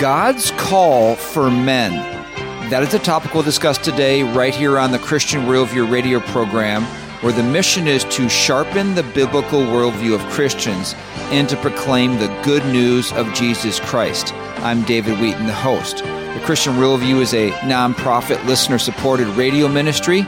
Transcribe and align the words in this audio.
God's 0.00 0.50
call 0.52 1.14
for 1.14 1.50
men. 1.50 1.92
That 2.70 2.82
is 2.82 2.90
the 2.90 2.98
topic 2.98 3.34
we'll 3.34 3.42
discuss 3.42 3.76
today, 3.76 4.22
right 4.22 4.54
here 4.54 4.78
on 4.78 4.92
the 4.92 4.98
Christian 4.98 5.42
Worldview 5.42 5.90
radio 5.90 6.20
program, 6.20 6.84
where 7.22 7.34
the 7.34 7.42
mission 7.42 7.86
is 7.86 8.04
to 8.04 8.26
sharpen 8.30 8.94
the 8.94 9.02
biblical 9.02 9.60
worldview 9.60 10.14
of 10.14 10.22
Christians 10.32 10.94
and 11.32 11.50
to 11.50 11.56
proclaim 11.58 12.18
the 12.18 12.28
good 12.42 12.64
news 12.72 13.12
of 13.12 13.30
Jesus 13.34 13.78
Christ. 13.78 14.32
I'm 14.62 14.84
David 14.84 15.20
Wheaton, 15.20 15.46
the 15.46 15.52
host. 15.52 15.98
The 15.98 16.40
Christian 16.44 16.76
Worldview 16.76 17.20
is 17.20 17.34
a 17.34 17.50
nonprofit, 17.50 18.42
listener 18.46 18.78
supported 18.78 19.26
radio 19.36 19.68
ministry. 19.68 20.22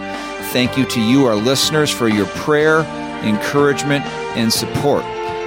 Thank 0.52 0.76
you 0.76 0.84
to 0.84 1.00
you, 1.00 1.24
our 1.24 1.34
listeners, 1.34 1.88
for 1.88 2.08
your 2.08 2.26
prayer, 2.26 2.80
encouragement, 3.24 4.04
and 4.36 4.52
support. 4.52 5.02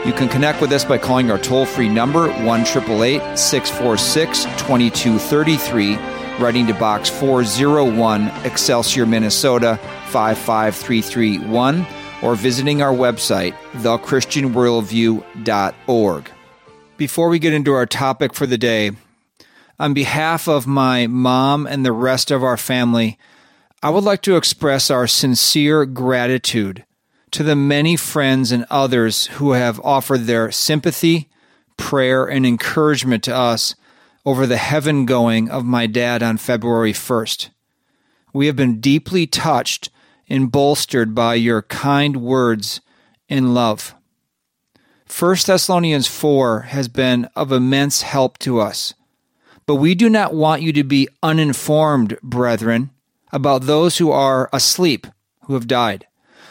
You 0.05 0.14
can 0.14 0.30
connect 0.30 0.62
with 0.62 0.72
us 0.72 0.86
by 0.86 1.00
calling 1.00 1.32
our 1.32 1.40
toll 1.40 1.66
free 1.66 1.90
number, 1.90 2.32
1 2.32 2.66
646 2.66 4.44
2233, 4.44 5.95
writing 6.40 6.68
to 6.68 6.76
Box 6.76 7.09
401, 7.09 8.28
Excelsior, 8.45 9.08
Minnesota 9.08 9.80
55331, 10.09 11.88
or 12.22 12.36
visiting 12.36 12.84
our 12.84 12.94
website, 12.94 13.55
thechristianworldview.org. 13.78 16.31
Before 16.98 17.30
we 17.30 17.40
get 17.40 17.53
into 17.53 17.73
our 17.73 17.88
topic 17.88 18.36
for 18.36 18.45
the 18.45 18.59
day, 18.59 18.92
on 19.80 19.95
behalf 19.95 20.48
of 20.48 20.67
my 20.67 21.08
mom 21.08 21.66
and 21.66 21.84
the 21.84 21.92
rest 21.92 22.30
of 22.30 22.44
our 22.44 22.58
family, 22.58 23.17
I 23.81 23.90
would 23.90 24.03
like 24.03 24.22
to 24.22 24.38
express 24.38 24.92
our 24.92 25.08
sincere 25.08 25.88
gratitude 25.88 26.84
to 27.35 27.44
the 27.44 27.53
many 27.53 27.98
friends 27.98 28.53
and 28.53 28.66
others 28.70 29.25
who 29.25 29.52
have 29.52 29.78
offered 29.81 30.22
their 30.22 30.50
sympathy, 30.53 31.30
prayer, 31.75 32.23
and 32.23 32.45
encouragement 32.45 33.25
to 33.25 33.36
us 33.36 33.75
over 34.25 34.47
the 34.47 34.55
heaven 34.55 35.05
going 35.05 35.50
of 35.50 35.66
my 35.66 35.86
dad 35.86 36.23
on 36.23 36.38
February 36.38 36.94
1st. 36.94 37.50
We 38.31 38.47
have 38.47 38.55
been 38.55 38.80
deeply 38.80 39.27
touched 39.27 39.89
and 40.30 40.50
bolstered 40.50 41.14
by 41.14 41.36
your 41.36 41.64
kind 41.64 42.22
words 42.22 42.80
and 43.27 43.53
love. 43.53 43.94
1 45.20 45.36
Thessalonians 45.45 46.08
4 46.08 46.61
has 46.61 46.88
been 46.88 47.27
of 47.36 47.52
immense 47.52 48.03
help 48.03 48.38
to 48.38 48.61
us. 48.61 48.94
But 49.66 49.75
we 49.75 49.94
do 49.94 50.08
not 50.08 50.33
want 50.33 50.61
you 50.61 50.72
to 50.72 50.86
be 50.86 51.09
uninformed, 51.22 52.17
brethren, 52.23 52.92
about 53.33 53.64
those 53.64 53.97
who 53.97 54.09
are 54.09 54.49
asleep, 54.53 55.05
who 55.47 55.55
have 55.55 55.67
died 55.67 56.08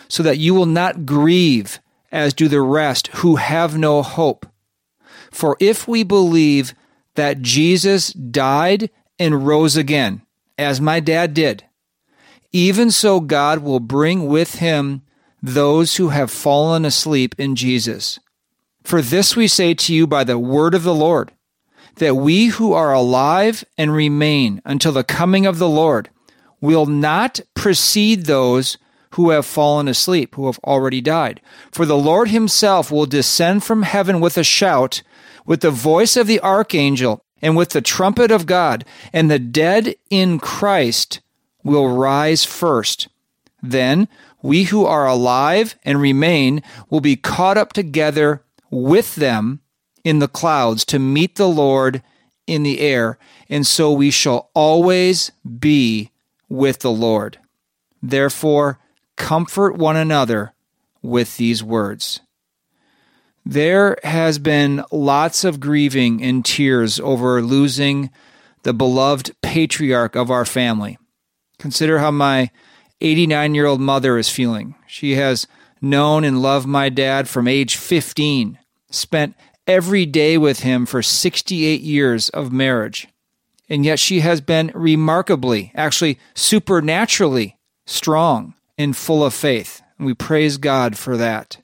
so 0.08 0.22
that 0.22 0.38
you 0.38 0.54
will 0.54 0.66
not 0.66 1.06
grieve 1.06 1.80
as 2.12 2.34
do 2.34 2.48
the 2.48 2.60
rest 2.60 3.08
who 3.08 3.36
have 3.36 3.76
no 3.76 4.02
hope. 4.02 4.46
For 5.30 5.56
if 5.58 5.88
we 5.88 6.04
believe 6.04 6.74
that 7.14 7.42
Jesus 7.42 8.12
died 8.12 8.90
and 9.18 9.46
rose 9.46 9.76
again, 9.76 10.22
as 10.56 10.80
my 10.80 11.00
dad 11.00 11.34
did, 11.34 11.64
even 12.52 12.90
so 12.90 13.18
God 13.18 13.60
will 13.60 13.80
bring 13.80 14.26
with 14.26 14.56
him 14.56 15.02
those 15.42 15.96
who 15.96 16.10
have 16.10 16.30
fallen 16.30 16.84
asleep 16.84 17.34
in 17.36 17.56
Jesus. 17.56 18.18
For 18.84 19.02
this 19.02 19.34
we 19.34 19.48
say 19.48 19.74
to 19.74 19.94
you 19.94 20.06
by 20.06 20.24
the 20.24 20.38
word 20.38 20.74
of 20.74 20.84
the 20.84 20.94
Lord, 20.94 21.32
that 21.96 22.14
we 22.14 22.46
who 22.46 22.72
are 22.72 22.92
alive 22.92 23.64
and 23.76 23.92
remain 23.92 24.62
until 24.64 24.92
the 24.92 25.04
coming 25.04 25.46
of 25.46 25.58
the 25.58 25.68
Lord 25.68 26.10
will 26.60 26.86
not 26.86 27.40
precede 27.54 28.26
those 28.26 28.78
who 29.14 29.30
have 29.30 29.46
fallen 29.46 29.88
asleep, 29.88 30.34
who 30.34 30.46
have 30.46 30.58
already 30.64 31.00
died. 31.00 31.40
For 31.70 31.86
the 31.86 31.96
Lord 31.96 32.28
himself 32.28 32.90
will 32.90 33.06
descend 33.06 33.62
from 33.62 33.82
heaven 33.82 34.20
with 34.20 34.36
a 34.36 34.44
shout, 34.44 35.02
with 35.46 35.60
the 35.60 35.70
voice 35.70 36.16
of 36.16 36.26
the 36.26 36.40
archangel, 36.40 37.24
and 37.40 37.56
with 37.56 37.70
the 37.70 37.80
trumpet 37.80 38.30
of 38.30 38.46
God, 38.46 38.84
and 39.12 39.30
the 39.30 39.38
dead 39.38 39.94
in 40.10 40.38
Christ 40.38 41.20
will 41.62 41.88
rise 41.88 42.44
first. 42.44 43.08
Then 43.62 44.08
we 44.42 44.64
who 44.64 44.84
are 44.84 45.06
alive 45.06 45.76
and 45.84 46.00
remain 46.00 46.62
will 46.90 47.00
be 47.00 47.16
caught 47.16 47.56
up 47.56 47.72
together 47.72 48.42
with 48.70 49.14
them 49.14 49.60
in 50.02 50.18
the 50.18 50.28
clouds 50.28 50.84
to 50.86 50.98
meet 50.98 51.36
the 51.36 51.48
Lord 51.48 52.02
in 52.46 52.62
the 52.62 52.80
air, 52.80 53.18
and 53.48 53.66
so 53.66 53.92
we 53.92 54.10
shall 54.10 54.50
always 54.54 55.30
be 55.58 56.10
with 56.48 56.80
the 56.80 56.90
Lord. 56.90 57.38
Therefore, 58.02 58.78
comfort 59.16 59.76
one 59.76 59.96
another 59.96 60.52
with 61.02 61.36
these 61.36 61.62
words. 61.62 62.20
There 63.46 63.98
has 64.02 64.38
been 64.38 64.84
lots 64.90 65.44
of 65.44 65.60
grieving 65.60 66.22
and 66.22 66.44
tears 66.44 66.98
over 66.98 67.42
losing 67.42 68.10
the 68.62 68.72
beloved 68.72 69.36
patriarch 69.42 70.16
of 70.16 70.30
our 70.30 70.46
family. 70.46 70.98
Consider 71.58 71.98
how 71.98 72.10
my 72.10 72.50
89 73.02 73.54
year 73.54 73.66
old 73.66 73.80
mother 73.80 74.16
is 74.16 74.30
feeling. 74.30 74.74
She 74.86 75.16
has 75.16 75.46
known 75.82 76.24
and 76.24 76.40
loved 76.40 76.66
my 76.66 76.88
dad 76.88 77.28
from 77.28 77.46
age 77.46 77.76
15, 77.76 78.58
spent 78.90 79.34
every 79.66 80.06
day 80.06 80.38
with 80.38 80.60
him 80.60 80.86
for 80.86 81.02
68 81.02 81.82
years 81.82 82.30
of 82.30 82.50
marriage. 82.52 83.08
And 83.68 83.84
yet 83.84 83.98
she 83.98 84.20
has 84.20 84.40
been 84.40 84.70
remarkably, 84.74 85.70
actually 85.74 86.18
supernaturally 86.34 87.58
strong 87.86 88.54
and 88.76 88.96
full 88.96 89.24
of 89.24 89.34
faith. 89.34 89.82
And 89.98 90.06
we 90.06 90.14
praise 90.14 90.56
God 90.56 90.96
for 90.96 91.16
that. 91.16 91.58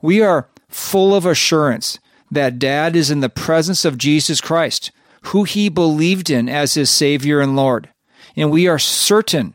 We 0.00 0.20
are 0.20 0.48
full 0.68 1.14
of 1.14 1.26
assurance 1.26 1.98
that 2.30 2.58
Dad 2.58 2.96
is 2.96 3.10
in 3.10 3.20
the 3.20 3.28
presence 3.28 3.84
of 3.84 3.98
Jesus 3.98 4.40
Christ, 4.40 4.90
who 5.26 5.44
he 5.44 5.68
believed 5.68 6.30
in 6.30 6.48
as 6.48 6.74
his 6.74 6.90
Savior 6.90 7.40
and 7.40 7.54
Lord. 7.54 7.88
And 8.34 8.50
we 8.50 8.66
are 8.66 8.78
certain 8.78 9.54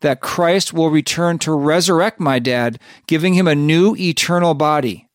that 0.00 0.20
Christ 0.20 0.72
will 0.72 0.90
return 0.90 1.38
to 1.40 1.52
resurrect 1.52 2.20
my 2.20 2.38
dad, 2.38 2.78
giving 3.06 3.34
him 3.34 3.48
a 3.48 3.54
new 3.54 3.96
eternal 3.96 4.54
body. 4.54 5.08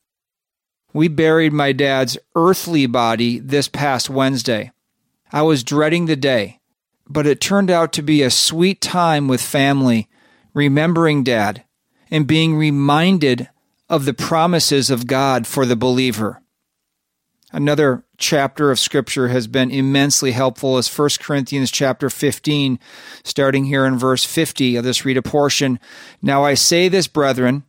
We 0.93 1.07
buried 1.07 1.53
my 1.53 1.71
dad's 1.71 2.17
earthly 2.35 2.85
body 2.85 3.39
this 3.39 3.67
past 3.67 4.09
Wednesday. 4.09 4.71
I 5.31 5.41
was 5.41 5.63
dreading 5.63 6.05
the 6.05 6.15
day, 6.15 6.59
but 7.07 7.25
it 7.25 7.39
turned 7.39 7.71
out 7.71 7.93
to 7.93 8.01
be 8.01 8.21
a 8.21 8.29
sweet 8.29 8.81
time 8.81 9.27
with 9.27 9.41
family 9.41 10.07
remembering 10.53 11.23
dad, 11.23 11.63
and 12.11 12.27
being 12.27 12.55
reminded 12.55 13.49
of 13.89 14.05
the 14.05 14.13
promises 14.13 14.89
of 14.89 15.07
God 15.07 15.47
for 15.47 15.65
the 15.65 15.75
believer. 15.75 16.41
Another 17.51 18.03
chapter 18.17 18.71
of 18.71 18.79
scripture 18.79 19.27
has 19.27 19.45
been 19.45 19.69
immensely 19.69 20.31
helpful 20.31 20.79
is 20.79 20.97
1 20.97 21.09
Corinthians 21.19 21.69
chapter 21.69 22.09
15, 22.09 22.79
starting 23.23 23.65
here 23.65 23.85
in 23.85 23.97
verse 23.97 24.23
50 24.23 24.75
of 24.75 24.83
this 24.83 25.05
read 25.05 25.17
a 25.17 25.21
portion. 25.21 25.79
Now 26.21 26.43
I 26.43 26.55
say 26.55 26.87
this, 26.87 27.07
brethren, 27.07 27.63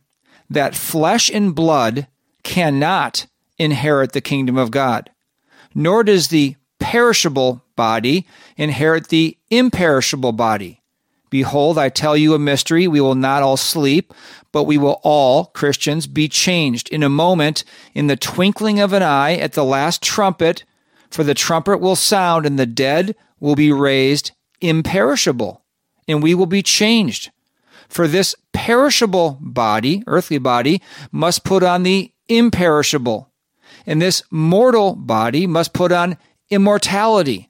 that 0.49 0.75
flesh 0.75 1.29
and 1.29 1.53
blood 1.53 2.07
cannot 2.41 3.27
inherit 3.59 4.13
the 4.13 4.21
kingdom 4.21 4.57
of 4.57 4.71
God, 4.71 5.11
nor 5.75 6.03
does 6.03 6.29
the 6.29 6.55
perishable 6.79 7.63
body 7.75 8.25
inherit 8.57 9.09
the 9.09 9.37
imperishable 9.49 10.31
body. 10.31 10.81
Behold, 11.35 11.77
I 11.77 11.89
tell 11.89 12.15
you 12.15 12.33
a 12.33 12.39
mystery. 12.39 12.87
We 12.87 13.01
will 13.01 13.13
not 13.13 13.43
all 13.43 13.57
sleep, 13.57 14.13
but 14.53 14.63
we 14.63 14.77
will 14.77 15.01
all, 15.03 15.47
Christians, 15.47 16.07
be 16.07 16.29
changed 16.29 16.87
in 16.87 17.03
a 17.03 17.09
moment, 17.09 17.65
in 17.93 18.07
the 18.07 18.15
twinkling 18.15 18.79
of 18.79 18.93
an 18.93 19.03
eye, 19.03 19.35
at 19.35 19.51
the 19.51 19.65
last 19.65 20.01
trumpet. 20.01 20.63
For 21.11 21.25
the 21.25 21.33
trumpet 21.33 21.81
will 21.81 21.97
sound, 21.97 22.45
and 22.45 22.57
the 22.57 22.65
dead 22.65 23.17
will 23.41 23.55
be 23.55 23.73
raised 23.73 24.31
imperishable, 24.61 25.61
and 26.07 26.23
we 26.23 26.33
will 26.33 26.45
be 26.45 26.63
changed. 26.63 27.31
For 27.89 28.07
this 28.07 28.33
perishable 28.53 29.37
body, 29.41 30.05
earthly 30.07 30.37
body, 30.37 30.81
must 31.11 31.43
put 31.43 31.63
on 31.63 31.83
the 31.83 32.13
imperishable, 32.29 33.29
and 33.85 34.01
this 34.01 34.23
mortal 34.31 34.95
body 34.95 35.47
must 35.47 35.73
put 35.73 35.91
on 35.91 36.15
immortality. 36.49 37.49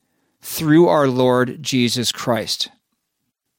through 0.41 0.87
our 0.87 1.07
Lord 1.07 1.61
Jesus 1.61 2.11
Christ. 2.11 2.69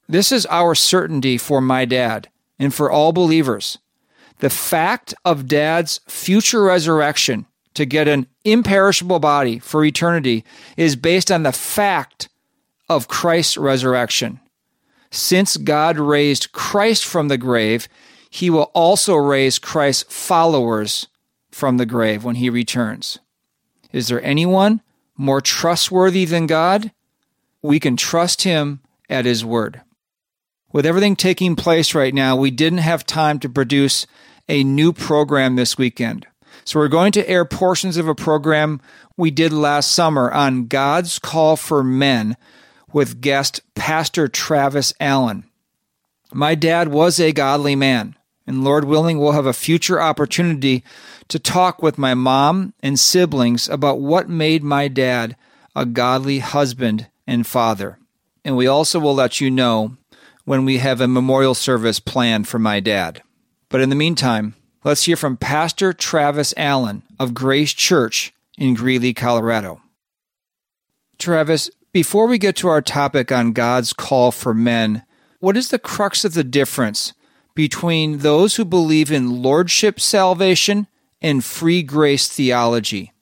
This 0.08 0.32
is 0.32 0.46
our 0.46 0.74
certainty 0.74 1.38
for 1.38 1.60
my 1.60 1.84
dad 1.84 2.28
and 2.58 2.74
for 2.74 2.90
all 2.90 3.12
believers. 3.12 3.78
The 4.40 4.50
fact 4.50 5.14
of 5.24 5.46
dad's 5.46 6.00
future 6.06 6.64
resurrection 6.64 7.46
to 7.74 7.86
get 7.86 8.08
an 8.08 8.26
imperishable 8.44 9.20
body 9.20 9.58
for 9.58 9.84
eternity 9.84 10.44
is 10.76 10.96
based 10.96 11.30
on 11.30 11.42
the 11.42 11.52
fact 11.52 12.28
of 12.88 13.08
Christ's 13.08 13.56
resurrection. 13.56 14.40
Since 15.10 15.56
God 15.58 15.98
raised 15.98 16.52
Christ 16.52 17.04
from 17.04 17.28
the 17.28 17.38
grave, 17.38 17.88
he 18.28 18.50
will 18.50 18.70
also 18.74 19.14
raise 19.14 19.58
Christ's 19.58 20.04
followers 20.12 21.06
from 21.50 21.76
the 21.76 21.86
grave 21.86 22.24
when 22.24 22.36
he 22.36 22.50
returns. 22.50 23.18
Is 23.92 24.08
there 24.08 24.22
anyone 24.22 24.80
more 25.16 25.40
trustworthy 25.40 26.24
than 26.24 26.46
God? 26.46 26.92
We 27.60 27.78
can 27.78 27.96
trust 27.96 28.42
him 28.42 28.80
at 29.08 29.24
his 29.24 29.44
word. 29.44 29.82
With 30.72 30.86
everything 30.86 31.16
taking 31.16 31.54
place 31.54 31.94
right 31.94 32.14
now, 32.14 32.34
we 32.34 32.50
didn't 32.50 32.78
have 32.78 33.04
time 33.04 33.38
to 33.40 33.48
produce 33.48 34.06
a 34.48 34.64
new 34.64 34.92
program 34.92 35.56
this 35.56 35.76
weekend. 35.76 36.26
So 36.64 36.78
we're 36.78 36.88
going 36.88 37.12
to 37.12 37.28
air 37.28 37.44
portions 37.44 37.96
of 37.96 38.08
a 38.08 38.14
program 38.14 38.80
we 39.16 39.30
did 39.30 39.52
last 39.52 39.92
summer 39.92 40.30
on 40.30 40.66
God's 40.66 41.18
Call 41.18 41.56
for 41.56 41.82
Men 41.82 42.36
with 42.92 43.20
guest 43.20 43.60
Pastor 43.74 44.28
Travis 44.28 44.94
Allen. 44.98 45.44
My 46.32 46.54
dad 46.54 46.88
was 46.88 47.20
a 47.20 47.32
godly 47.32 47.76
man, 47.76 48.16
and 48.46 48.64
Lord 48.64 48.84
willing, 48.84 49.18
we'll 49.18 49.32
have 49.32 49.46
a 49.46 49.52
future 49.52 50.00
opportunity 50.00 50.82
to 51.28 51.38
talk 51.38 51.82
with 51.82 51.98
my 51.98 52.14
mom 52.14 52.74
and 52.80 52.98
siblings 52.98 53.68
about 53.68 54.00
what 54.00 54.28
made 54.28 54.62
my 54.62 54.88
dad 54.88 55.36
a 55.74 55.86
godly 55.86 56.40
husband 56.40 57.08
and 57.26 57.46
father. 57.46 57.98
And 58.44 58.56
we 58.56 58.66
also 58.66 58.98
will 58.98 59.14
let 59.14 59.40
you 59.40 59.50
know 59.50 59.96
when 60.44 60.64
we 60.64 60.78
have 60.78 61.00
a 61.00 61.08
memorial 61.08 61.54
service 61.54 62.00
planned 62.00 62.48
for 62.48 62.58
my 62.58 62.80
dad. 62.80 63.22
But 63.68 63.80
in 63.80 63.88
the 63.88 63.96
meantime, 63.96 64.54
let's 64.84 65.04
hear 65.04 65.16
from 65.16 65.36
Pastor 65.36 65.92
Travis 65.92 66.52
Allen 66.56 67.04
of 67.18 67.34
Grace 67.34 67.72
Church 67.72 68.34
in 68.58 68.74
Greeley, 68.74 69.14
Colorado. 69.14 69.80
Travis, 71.18 71.70
before 71.92 72.26
we 72.26 72.38
get 72.38 72.56
to 72.56 72.68
our 72.68 72.82
topic 72.82 73.30
on 73.30 73.52
God's 73.52 73.92
call 73.92 74.32
for 74.32 74.52
men, 74.52 75.04
what 75.38 75.56
is 75.56 75.68
the 75.68 75.78
crux 75.78 76.24
of 76.24 76.34
the 76.34 76.44
difference 76.44 77.12
between 77.54 78.18
those 78.18 78.56
who 78.56 78.64
believe 78.64 79.10
in 79.10 79.42
lordship 79.42 80.00
salvation 80.00 80.86
and 81.20 81.44
free 81.44 81.82
grace 81.82 82.28
theology? 82.28 83.12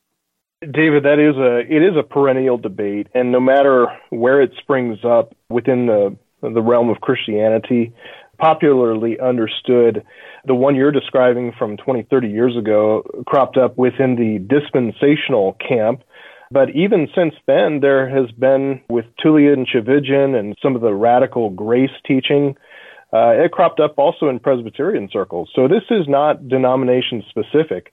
David, 0.61 1.05
that 1.05 1.19
is 1.19 1.37
a 1.37 1.61
it 1.61 1.83
is 1.83 1.97
a 1.97 2.03
perennial 2.03 2.59
debate, 2.59 3.07
and 3.15 3.33
no 3.33 3.41
matter 3.41 3.87
where 4.11 4.43
it 4.43 4.53
springs 4.59 4.99
up 5.05 5.35
within 5.49 5.87
the 5.87 6.17
the 6.43 6.61
realm 6.61 6.91
of 6.91 7.01
Christianity, 7.01 7.93
popularly 8.39 9.19
understood, 9.21 10.05
the 10.47 10.55
one 10.55 10.75
you're 10.75 10.91
describing 10.91 11.53
from 11.59 11.77
20, 11.77 12.07
30 12.11 12.29
years 12.29 12.57
ago 12.57 13.03
cropped 13.27 13.57
up 13.57 13.77
within 13.77 14.17
the 14.17 14.39
dispensational 14.55 15.57
camp. 15.67 16.03
But 16.51 16.71
even 16.71 17.09
since 17.15 17.35
then, 17.47 17.81
there 17.81 18.09
has 18.09 18.31
been, 18.33 18.81
with 18.89 19.05
Tullian 19.23 19.67
Tchividjian 19.67 20.37
and 20.37 20.57
some 20.61 20.75
of 20.75 20.83
the 20.83 20.95
radical 20.95 21.51
grace 21.51 21.91
teaching, 22.05 22.57
uh, 23.13 23.31
it 23.31 23.53
cropped 23.53 23.81
up 23.81 23.95
also 23.99 24.29
in 24.29 24.39
Presbyterian 24.39 25.09
circles. 25.13 25.51
So 25.55 25.69
this 25.69 25.83
is 25.91 26.07
not 26.09 26.49
denomination 26.49 27.25
specific. 27.29 27.93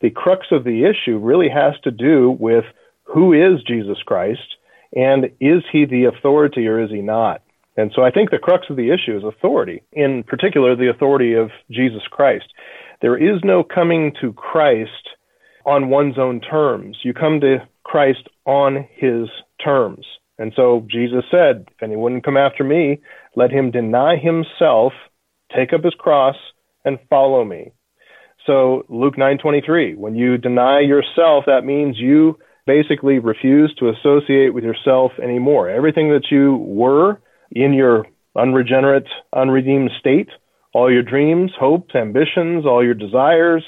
The 0.00 0.10
crux 0.10 0.46
of 0.50 0.64
the 0.64 0.84
issue 0.84 1.18
really 1.18 1.48
has 1.48 1.74
to 1.84 1.90
do 1.90 2.36
with 2.38 2.64
who 3.04 3.32
is 3.32 3.62
Jesus 3.66 3.98
Christ 4.04 4.56
and 4.94 5.26
is 5.40 5.62
he 5.72 5.86
the 5.86 6.04
authority 6.04 6.66
or 6.66 6.82
is 6.82 6.90
he 6.90 7.00
not? 7.00 7.42
And 7.76 7.90
so 7.94 8.02
I 8.02 8.10
think 8.10 8.30
the 8.30 8.38
crux 8.38 8.66
of 8.68 8.76
the 8.76 8.90
issue 8.90 9.16
is 9.16 9.24
authority, 9.24 9.82
in 9.92 10.24
particular, 10.24 10.76
the 10.76 10.90
authority 10.90 11.34
of 11.34 11.50
Jesus 11.70 12.02
Christ. 12.10 12.44
There 13.00 13.16
is 13.16 13.40
no 13.42 13.64
coming 13.64 14.12
to 14.20 14.32
Christ 14.34 15.08
on 15.64 15.88
one's 15.88 16.18
own 16.18 16.40
terms. 16.40 16.98
You 17.02 17.14
come 17.14 17.40
to 17.40 17.66
Christ 17.84 18.28
on 18.44 18.86
his 18.94 19.28
terms. 19.64 20.04
And 20.42 20.52
so 20.56 20.84
Jesus 20.90 21.22
said, 21.30 21.66
If 21.70 21.84
anyone 21.84 22.20
come 22.20 22.36
after 22.36 22.64
me, 22.64 23.00
let 23.36 23.52
him 23.52 23.70
deny 23.70 24.16
himself, 24.16 24.92
take 25.56 25.72
up 25.72 25.84
his 25.84 25.94
cross, 25.94 26.34
and 26.84 26.98
follow 27.08 27.44
me. 27.44 27.70
So 28.44 28.84
Luke 28.88 29.14
9:23, 29.16 29.96
when 29.96 30.16
you 30.16 30.38
deny 30.38 30.80
yourself, 30.80 31.44
that 31.46 31.64
means 31.64 31.96
you 31.96 32.40
basically 32.66 33.20
refuse 33.20 33.72
to 33.76 33.90
associate 33.90 34.52
with 34.52 34.64
yourself 34.64 35.12
anymore. 35.22 35.70
Everything 35.70 36.10
that 36.10 36.32
you 36.32 36.56
were 36.56 37.20
in 37.52 37.72
your 37.72 38.06
unregenerate, 38.34 39.06
unredeemed 39.32 39.92
state, 40.00 40.30
all 40.74 40.90
your 40.92 41.04
dreams, 41.04 41.52
hopes, 41.56 41.94
ambitions, 41.94 42.66
all 42.66 42.82
your 42.84 42.94
desires, 42.94 43.64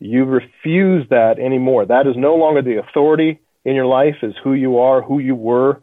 you 0.00 0.24
refuse 0.24 1.06
that 1.10 1.38
anymore. 1.38 1.86
That 1.86 2.08
is 2.08 2.16
no 2.16 2.34
longer 2.34 2.60
the 2.60 2.80
authority 2.80 3.38
in 3.66 3.74
your 3.74 3.86
life, 3.86 4.14
is 4.22 4.34
who 4.44 4.54
you 4.54 4.78
are, 4.78 5.02
who 5.02 5.18
you 5.18 5.34
were. 5.34 5.82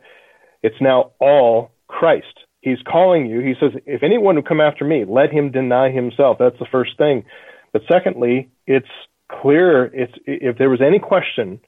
It's 0.63 0.79
now 0.79 1.11
all 1.19 1.71
Christ. 1.87 2.33
He's 2.61 2.81
calling 2.89 3.25
you. 3.25 3.41
He 3.41 3.55
says, 3.59 3.71
if 3.85 4.03
anyone 4.03 4.35
would 4.35 4.47
come 4.47 4.61
after 4.61 4.85
me, 4.85 5.03
let 5.05 5.31
him 5.31 5.51
deny 5.51 5.91
himself. 5.91 6.37
That's 6.39 6.57
the 6.59 6.71
first 6.71 6.97
thing. 6.97 7.25
But 7.73 7.81
secondly, 7.91 8.49
it's 8.65 8.87
clear. 9.29 9.85
It's 9.85 10.13
if 10.25 10.57
there 10.57 10.69
was 10.69 10.79
any 10.81 10.99
question, 10.99 11.59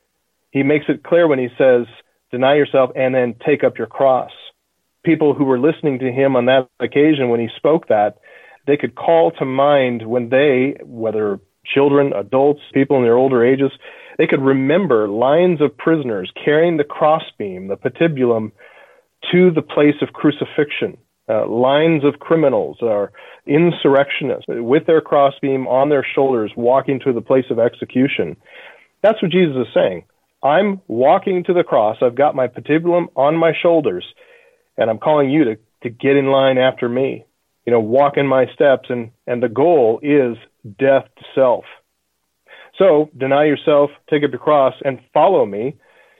he 0.51 0.63
makes 0.63 0.85
it 0.87 1.03
clear 1.03 1.27
when 1.27 1.39
he 1.39 1.49
says, 1.57 1.85
deny 2.31 2.55
yourself 2.55 2.91
and 2.95 3.13
then 3.13 3.35
take 3.45 3.65
up 3.65 3.77
your 3.77 3.87
cross. 3.87 4.31
People 5.03 5.33
who 5.33 5.43
were 5.43 5.59
listening 5.59 5.99
to 5.99 6.11
him 6.11 6.37
on 6.37 6.45
that 6.45 6.69
occasion 6.79 7.27
when 7.27 7.41
he 7.41 7.49
spoke 7.57 7.89
that, 7.89 8.19
they 8.65 8.77
could 8.77 8.95
call 8.95 9.31
to 9.31 9.45
mind 9.45 10.07
when 10.07 10.29
they, 10.29 10.77
whether 10.81 11.41
children, 11.65 12.13
adults, 12.13 12.61
people 12.73 12.97
in 12.97 13.03
their 13.03 13.17
older 13.17 13.45
ages, 13.45 13.71
they 14.17 14.27
could 14.27 14.41
remember 14.41 15.07
lines 15.07 15.61
of 15.61 15.77
prisoners 15.77 16.31
carrying 16.43 16.77
the 16.77 16.83
crossbeam, 16.83 17.67
the 17.67 17.77
patibulum, 17.77 18.51
to 19.31 19.51
the 19.51 19.61
place 19.61 19.95
of 20.01 20.13
crucifixion. 20.13 20.97
Uh, 21.27 21.47
lines 21.47 22.03
of 22.03 22.19
criminals 22.19 22.77
or 22.81 23.11
insurrectionists 23.47 24.45
with 24.47 24.85
their 24.85 25.01
crossbeam 25.01 25.67
on 25.67 25.89
their 25.89 26.05
shoulders 26.13 26.51
walking 26.55 26.99
to 26.99 27.11
the 27.11 27.21
place 27.21 27.45
of 27.49 27.57
execution. 27.57 28.37
That's 29.01 29.19
what 29.23 29.31
Jesus 29.31 29.55
is 29.55 29.73
saying. 29.73 30.05
I'm 30.43 30.81
walking 30.87 31.43
to 31.45 31.53
the 31.53 31.63
cross. 31.63 31.97
I've 32.03 32.13
got 32.13 32.35
my 32.35 32.47
patibulum 32.47 33.07
on 33.15 33.35
my 33.35 33.53
shoulders, 33.59 34.05
and 34.77 34.87
I'm 34.87 34.99
calling 34.99 35.31
you 35.31 35.45
to, 35.45 35.55
to 35.81 35.89
get 35.89 36.15
in 36.15 36.27
line 36.27 36.59
after 36.59 36.87
me. 36.87 37.25
You 37.65 37.73
know, 37.73 37.79
walk 37.79 38.17
in 38.17 38.27
my 38.27 38.45
steps, 38.53 38.89
and, 38.89 39.09
and 39.25 39.41
the 39.41 39.49
goal 39.49 39.99
is 40.03 40.37
death 40.77 41.05
to 41.17 41.23
self. 41.33 41.65
So 42.77 43.09
deny 43.17 43.45
yourself, 43.45 43.89
take 44.09 44.23
up 44.23 44.31
your 44.31 44.39
cross, 44.39 44.73
and 44.83 44.99
follow 45.13 45.45
me 45.45 45.75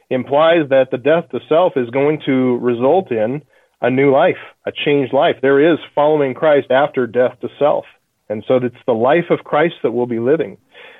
implies 0.09 0.69
that 0.69 0.91
the 0.91 0.97
death 0.97 1.29
to 1.31 1.39
self 1.49 1.73
is 1.75 1.89
going 1.89 2.21
to 2.25 2.57
result 2.57 3.11
in 3.11 3.41
a 3.81 3.89
new 3.89 4.11
life, 4.11 4.37
a 4.65 4.71
changed 4.71 5.13
life. 5.13 5.35
There 5.41 5.73
is 5.73 5.79
following 5.93 6.33
Christ 6.33 6.71
after 6.71 7.07
death 7.07 7.39
to 7.41 7.49
self. 7.59 7.85
And 8.29 8.43
so 8.47 8.55
it's 8.55 8.75
the 8.87 8.93
life 8.93 9.29
of 9.29 9.43
Christ 9.43 9.75
that 9.83 9.91
we'll 9.91 10.05
be 10.07 10.19
living. 10.19 10.57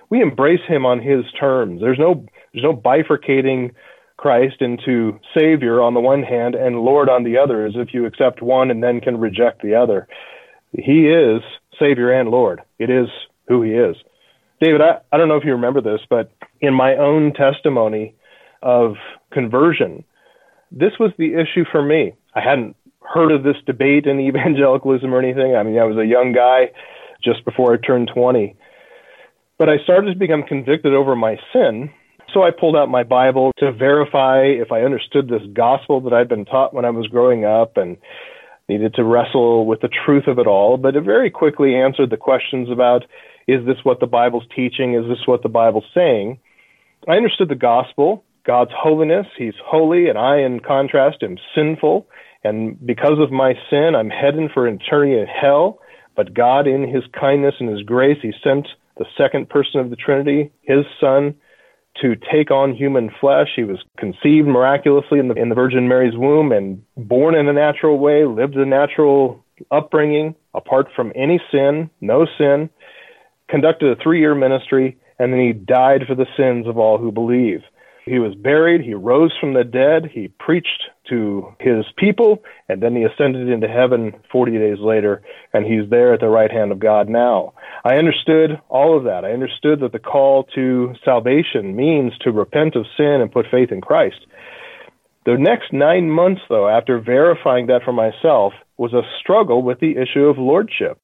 We 0.10 0.22
embrace 0.22 0.62
him 0.68 0.86
on 0.86 1.00
his 1.02 1.26
terms. 1.40 1.82
There's 1.82 2.00
no 2.00 2.26
there's 2.54 2.64
no 2.64 2.76
bifurcating 2.76 3.72
Christ 4.18 4.58
into 4.62 5.20
Savior 5.36 5.82
on 5.82 5.94
the 5.94 6.00
one 6.00 6.24
hand 6.24 6.56
and 6.56 6.82
Lord 6.82 7.10
on 7.10 7.24
the 7.24 7.38
other, 7.38 7.66
as 7.66 7.74
if 7.76 7.94
you 7.94 8.06
accept 8.06 8.42
one 8.42 8.72
and 8.72 8.82
then 8.82 9.02
can 9.02 9.20
reject 9.20 9.62
the 9.62 9.76
other. 9.76 10.08
He 10.72 11.08
is 11.08 11.42
Savior 11.80 12.12
and 12.12 12.30
Lord. 12.30 12.62
It 12.80 12.90
is 12.90 13.08
who 13.48 13.62
he 13.62 13.72
is. 13.72 13.96
David, 14.62 14.82
I, 14.82 15.00
I 15.12 15.18
don't 15.18 15.28
know 15.28 15.38
if 15.38 15.44
you 15.44 15.52
remember 15.52 15.82
this, 15.82 16.02
but 16.10 16.32
in 16.62 16.74
my 16.74 16.96
own 16.96 17.34
testimony 17.34 18.16
of 18.62 18.96
conversion, 19.32 20.04
this 20.72 20.94
was 21.00 21.12
the 21.18 21.34
issue 21.34 21.66
for 21.72 21.82
me. 21.82 22.14
I 22.34 22.42
hadn't 22.42 22.76
heard 23.02 23.32
of 23.32 23.44
this 23.44 23.58
debate 23.66 24.06
in 24.06 24.20
evangelicalism 24.30 25.14
or 25.14 25.20
anything. 25.20 25.56
I 25.56 25.64
mean, 25.64 25.78
I 25.78 25.86
was 25.86 25.98
a 25.98 26.06
young 26.06 26.34
guy 26.34 26.72
just 27.24 27.44
before 27.46 27.74
I 27.74 27.78
turned 27.78 28.12
20. 28.14 28.56
But 29.58 29.70
I 29.70 29.78
started 29.84 30.14
to 30.14 30.20
become 30.20 30.44
convicted 30.44 30.94
over 30.94 31.16
my 31.16 31.38
sin. 31.54 31.90
So 32.34 32.44
I 32.44 32.52
pulled 32.52 32.76
out 32.76 32.90
my 32.90 33.04
Bible 33.04 33.52
to 33.60 33.72
verify 33.72 34.44
if 34.44 34.72
I 34.72 34.82
understood 34.82 35.30
this 35.30 35.44
gospel 35.54 36.02
that 36.02 36.14
I'd 36.14 36.28
been 36.28 36.44
taught 36.44 36.74
when 36.74 36.84
I 36.84 36.90
was 36.90 37.08
growing 37.08 37.46
up 37.46 37.78
and 37.78 37.98
needed 38.68 38.96
to 38.96 39.04
wrestle 39.04 39.66
with 39.66 39.80
the 39.80 39.90
truth 40.06 40.28
of 40.28 40.40
it 40.40 40.48
all. 40.48 40.76
But 40.76 40.96
it 40.96 41.04
very 41.04 41.30
quickly 41.30 41.76
answered 41.76 42.10
the 42.10 42.18
questions 42.18 42.70
about 42.70 43.04
is 43.48 43.66
this 43.66 43.78
what 43.84 44.00
the 44.00 44.08
Bible's 44.08 44.46
teaching? 44.56 44.96
Is 44.96 45.08
this 45.08 45.26
what 45.28 45.44
the 45.44 45.50
Bible's 45.50 45.86
saying? 45.94 46.40
I 47.08 47.14
understood 47.14 47.50
the 47.50 47.56
gospel, 47.56 48.24
God's 48.46 48.72
holiness. 48.76 49.28
He's 49.38 49.54
holy, 49.64 50.10
and 50.10 50.18
I, 50.18 50.40
in 50.40 50.60
contrast, 50.60 51.22
am 51.22 51.38
sinful. 51.54 52.08
And 52.44 52.84
because 52.86 53.20
of 53.20 53.32
my 53.32 53.54
sin, 53.70 53.94
I'm 53.96 54.10
heading 54.10 54.50
for 54.54 54.68
eternity 54.68 55.20
in 55.20 55.28
hell. 55.28 55.80
But 56.16 56.34
God, 56.34 56.68
in 56.68 56.88
His 56.88 57.04
kindness 57.20 57.56
and 57.60 57.70
His 57.70 57.82
grace, 57.84 58.18
He 58.22 58.32
sent 58.44 58.68
the 58.98 59.06
second 59.18 59.50
person 59.50 59.80
of 59.80 59.90
the 59.90 59.96
Trinity, 59.96 60.52
His 60.62 60.86
Son, 61.00 61.36
to 62.02 62.16
take 62.32 62.52
on 62.52 62.76
human 62.76 63.10
flesh. 63.22 63.50
He 63.56 63.64
was 63.64 63.80
conceived 63.98 64.48
miraculously 64.48 65.20
in 65.20 65.28
the, 65.28 65.36
in 65.36 65.50
the 65.50 65.56
Virgin 65.56 65.88
Mary's 65.88 66.18
womb 66.18 66.52
and 66.52 66.84
born 66.98 67.36
in 67.36 67.48
a 67.48 67.54
natural 67.54 67.98
way, 67.98 68.26
lived 68.26 68.56
a 68.56 68.66
natural 68.66 69.44
upbringing 69.72 70.36
apart 70.54 70.88
from 70.96 71.14
any 71.16 71.40
sin, 71.52 71.90
no 72.02 72.26
sin, 72.38 72.70
conducted 73.50 73.98
a 73.98 74.02
three 74.02 74.20
year 74.20 74.36
ministry, 74.36 74.98
and 75.20 75.32
then 75.32 75.40
he 75.40 75.54
died 75.54 76.04
for 76.08 76.16
the 76.16 76.28
sins 76.38 76.68
of 76.68 76.78
all 76.78 76.98
who 76.98 77.12
believe. 77.12 77.62
He 78.06 78.20
was 78.20 78.36
buried, 78.36 78.82
he 78.82 78.94
rose 78.94 79.32
from 79.40 79.56
the 79.56 79.64
dead, 79.64 80.12
he 80.14 80.28
preached 80.28 80.84
to 81.10 81.56
his 81.60 81.86
people, 81.98 82.44
and 82.70 82.82
then 82.82 82.96
he 82.96 83.04
ascended 83.04 83.50
into 83.50 83.68
heaven 83.68 84.14
40 84.32 84.52
days 84.52 84.78
later, 84.80 85.24
and 85.54 85.66
he's 85.66 85.90
there 85.90 86.14
at 86.14 86.20
the 86.20 86.28
right 86.28 86.52
hand 86.52 86.72
of 86.72 86.78
God 86.78 87.10
now. 87.10 87.54
I 87.84 87.96
understood 87.96 88.62
all 88.70 88.96
of 88.96 89.06
that. 89.06 89.26
I 89.26 89.32
understood 89.32 89.80
that 89.80 89.92
the 89.92 89.98
call 89.98 90.44
to 90.54 90.94
salvation 91.04 91.76
means 91.76 92.14
to 92.20 92.32
repent 92.32 92.76
of 92.76 92.86
sin 92.96 93.22
and 93.22 93.32
put 93.32 93.48
faith 93.50 93.72
in 93.72 93.82
Christ. 93.82 94.28
The 95.26 95.38
next 95.40 95.74
nine 95.74 96.12
months, 96.12 96.42
though, 96.48 96.70
after 96.70 97.00
verifying 97.00 97.66
that 97.68 97.82
for 97.84 97.94
myself, 97.94 98.54
was 98.78 98.94
a 98.94 99.02
struggle 99.20 99.64
with 99.64 99.80
the 99.80 99.98
issue 99.98 100.26
of 100.26 100.38
lordship. 100.38 101.00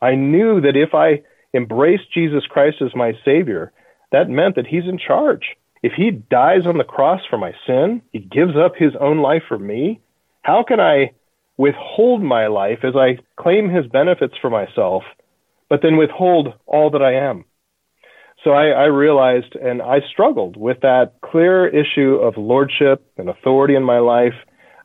I 0.00 0.14
knew 0.14 0.60
that 0.60 0.76
if 0.76 0.94
I 0.94 1.22
embraced 1.56 2.12
Jesus 2.12 2.44
Christ 2.48 2.76
as 2.80 2.94
my 2.94 3.12
Savior, 3.24 3.72
that 4.12 4.28
meant 4.28 4.56
that 4.56 4.66
He's 4.66 4.84
in 4.84 4.98
charge. 4.98 5.56
If 5.82 5.92
He 5.96 6.10
dies 6.10 6.66
on 6.66 6.78
the 6.78 6.84
cross 6.84 7.20
for 7.28 7.38
my 7.38 7.52
sin, 7.66 8.02
He 8.12 8.18
gives 8.18 8.56
up 8.56 8.72
His 8.76 8.92
own 9.00 9.18
life 9.18 9.42
for 9.48 9.58
me. 9.58 10.00
How 10.42 10.64
can 10.66 10.80
I 10.80 11.12
withhold 11.56 12.22
my 12.22 12.46
life 12.46 12.80
as 12.82 12.94
I 12.94 13.18
claim 13.40 13.70
His 13.70 13.86
benefits 13.86 14.34
for 14.40 14.50
myself, 14.50 15.02
but 15.68 15.80
then 15.82 15.96
withhold 15.96 16.54
all 16.66 16.90
that 16.90 17.02
I 17.02 17.14
am? 17.14 17.44
So 18.44 18.50
I, 18.50 18.68
I 18.68 18.84
realized 18.84 19.56
and 19.56 19.82
I 19.82 19.98
struggled 20.12 20.56
with 20.56 20.80
that 20.82 21.14
clear 21.24 21.66
issue 21.66 22.16
of 22.22 22.36
lordship 22.36 23.04
and 23.16 23.28
authority 23.28 23.74
in 23.74 23.82
my 23.82 23.98
life. 23.98 24.34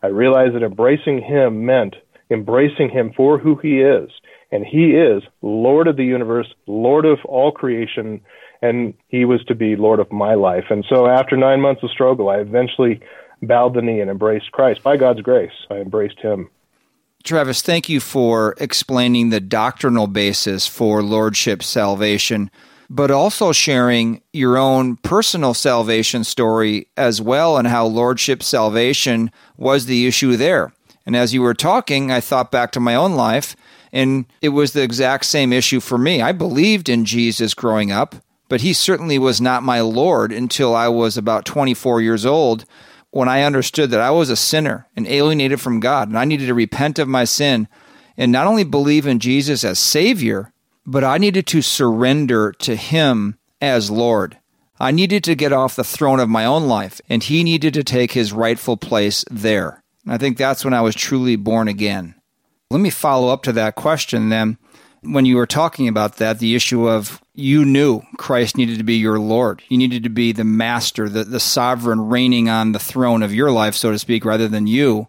I 0.01 0.08
realized 0.08 0.56
that 0.56 0.63
embracing 0.63 1.22
Him 1.22 1.66
meant 1.66 1.96
embracing 2.32 2.90
Him 2.90 3.12
for 3.16 3.38
who 3.38 3.58
He 3.62 3.82
is. 3.82 4.10
And 4.51 4.65
He 4.65 4.91
is 4.91 5.24
Lord 5.41 5.88
of 5.88 5.98
the 5.98 6.05
universe, 6.05 6.48
Lord 6.67 7.05
of 7.05 7.20
all 7.25 7.51
creation, 7.51 8.22
and 8.62 8.93
He 9.08 9.25
was 9.25 9.43
to 9.46 9.55
be 9.55 9.75
Lord 9.75 10.00
of 10.00 10.12
my 10.12 10.36
life. 10.36 10.65
And 10.70 10.86
so 10.88 11.08
after 11.08 11.38
nine 11.38 11.62
months 11.62 11.84
of 11.84 11.91
struggle, 11.91 12.29
I 12.29 12.38
eventually 12.38 13.01
bowed 13.41 13.74
the 13.74 13.81
knee 13.81 14.01
and 14.01 14.10
embraced 14.10 14.51
Christ. 14.51 14.84
By 14.84 14.98
God's 14.98 15.22
grace, 15.22 15.51
I 15.70 15.75
embraced 15.75 16.20
Him. 16.20 16.50
Travis, 17.24 17.62
thank 17.62 17.88
you 17.88 18.00
for 18.00 18.55
explaining 18.58 19.29
the 19.29 19.39
doctrinal 19.39 20.08
basis 20.08 20.67
for 20.67 21.03
Lordship 21.03 21.62
salvation 21.62 22.50
but 22.93 23.10
also 23.10 23.53
sharing 23.53 24.22
your 24.34 24.58
own 24.58 24.98
personal 24.98 25.53
salvation 25.53 26.25
story 26.25 26.89
as 26.98 27.22
well 27.22 27.58
and 27.58 27.70
how 27.70 27.86
lordship 27.86 28.43
salvation 28.43 29.31
was 29.55 29.86
the 29.86 30.05
issue 30.05 30.36
there. 30.36 30.74
And 31.05 31.15
as 31.15 31.34
you 31.34 31.41
were 31.41 31.53
talking, 31.53 32.12
I 32.12 32.20
thought 32.20 32.51
back 32.51 32.74
to 32.74 32.81
my 32.81 32.93
own 32.93 33.13
life, 33.13 33.55
and 33.94 34.26
it 34.42 34.50
was 34.50 34.74
the 34.74 34.84
exact 34.84 35.26
same 35.26 35.52
issue 35.52 35.80
for 35.80 35.98
me. 35.98 36.22
I 36.22 36.32
believed 36.32 36.90
in 36.90 37.06
Jesus 37.06 37.54
growing 37.54 37.92
up, 37.92 38.16
but 38.50 38.62
he 38.62 38.74
certainly 38.74 39.18
was 39.18 39.42
not 39.42 39.64
my 39.64 39.82
Lord 39.82 40.32
until 40.32 40.76
I 40.76 40.88
was 40.88 41.18
about 41.18 41.46
24 41.46 42.02
years 42.02 42.26
old 42.26 42.66
when 43.12 43.28
I 43.28 43.44
understood 43.44 43.92
that 43.92 44.00
I 44.02 44.12
was 44.12 44.30
a 44.30 44.36
sinner 44.36 44.88
and 44.96 45.06
alienated 45.06 45.60
from 45.60 45.80
God, 45.80 46.08
and 46.08 46.18
I 46.18 46.26
needed 46.26 46.48
to 46.48 46.54
repent 46.54 46.98
of 46.98 47.08
my 47.08 47.26
sin 47.26 47.68
and 48.18 48.32
not 48.32 48.48
only 48.48 48.64
believe 48.64 49.06
in 49.06 49.20
Jesus 49.20 49.64
as 49.64 49.80
Savior, 49.80 50.54
but 50.86 51.04
I 51.04 51.18
needed 51.18 51.48
to 51.48 51.62
surrender 51.62 52.52
to 52.60 52.76
Him 52.76 53.38
as 53.60 53.92
Lord. 53.92 54.38
I 54.80 54.92
needed 54.92 55.24
to 55.26 55.36
get 55.36 55.54
off 55.54 55.76
the 55.76 55.84
throne 55.84 56.20
of 56.20 56.30
my 56.30 56.46
own 56.46 56.68
life, 56.68 57.02
and 57.10 57.24
He 57.24 57.44
needed 57.44 57.74
to 57.76 57.84
take 57.84 58.14
His 58.14 58.34
rightful 58.34 58.78
place 58.78 59.24
there. 59.30 59.84
And 60.04 60.14
I 60.14 60.18
think 60.18 60.38
that's 60.38 60.66
when 60.66 60.74
I 60.74 60.82
was 60.82 60.96
truly 60.96 61.36
born 61.36 61.68
again. 61.68 62.16
Let 62.72 62.82
me 62.82 62.90
follow 62.90 63.30
up 63.30 63.44
to 63.44 63.51
that 63.54 63.75
question 63.75 64.30
then. 64.30 64.58
When 65.04 65.25
you 65.25 65.36
were 65.36 65.48
talking 65.48 65.88
about 65.88 66.18
that, 66.18 66.40
the 66.40 66.56
issue 66.56 66.88
of 66.88 67.22
you 67.34 67.66
knew 67.66 68.01
Christ 68.18 68.56
needed 68.56 68.78
to 68.78 68.84
be 68.84 68.96
your 68.96 69.20
Lord. 69.20 69.63
You 69.68 69.78
needed 69.78 70.04
to 70.04 70.10
be 70.10 70.32
the 70.32 70.44
master, 70.44 71.10
the, 71.10 71.24
the 71.24 71.40
sovereign 71.40 72.08
reigning 72.08 72.50
on 72.50 72.72
the 72.72 72.80
throne 72.80 73.24
of 73.24 73.34
your 73.34 73.51
life, 73.51 73.75
so 73.75 73.92
to 73.92 74.00
speak, 74.00 74.24
rather 74.24 74.48
than 74.48 74.68
you. 74.68 75.08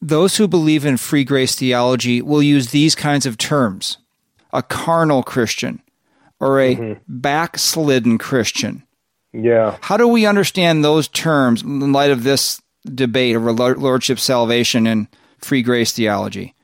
Those 0.00 0.36
who 0.36 0.46
believe 0.48 0.84
in 0.84 0.96
free 0.96 1.24
grace 1.24 1.54
theology 1.54 2.20
will 2.20 2.42
use 2.42 2.70
these 2.70 2.94
kinds 2.94 3.24
of 3.24 3.38
terms 3.38 3.98
a 4.52 4.62
carnal 4.62 5.22
Christian 5.22 5.80
or 6.38 6.60
a 6.60 6.76
mm-hmm. 6.76 7.00
backslidden 7.08 8.18
Christian. 8.18 8.82
Yeah. 9.32 9.78
How 9.80 9.96
do 9.96 10.06
we 10.06 10.26
understand 10.26 10.84
those 10.84 11.08
terms 11.08 11.62
in 11.62 11.92
light 11.92 12.10
of 12.10 12.22
this 12.22 12.60
debate 12.84 13.36
over 13.36 13.52
lordship 13.52 14.18
salvation 14.18 14.86
and 14.86 15.08
free 15.38 15.62
grace 15.62 15.92
theology? 15.92 16.54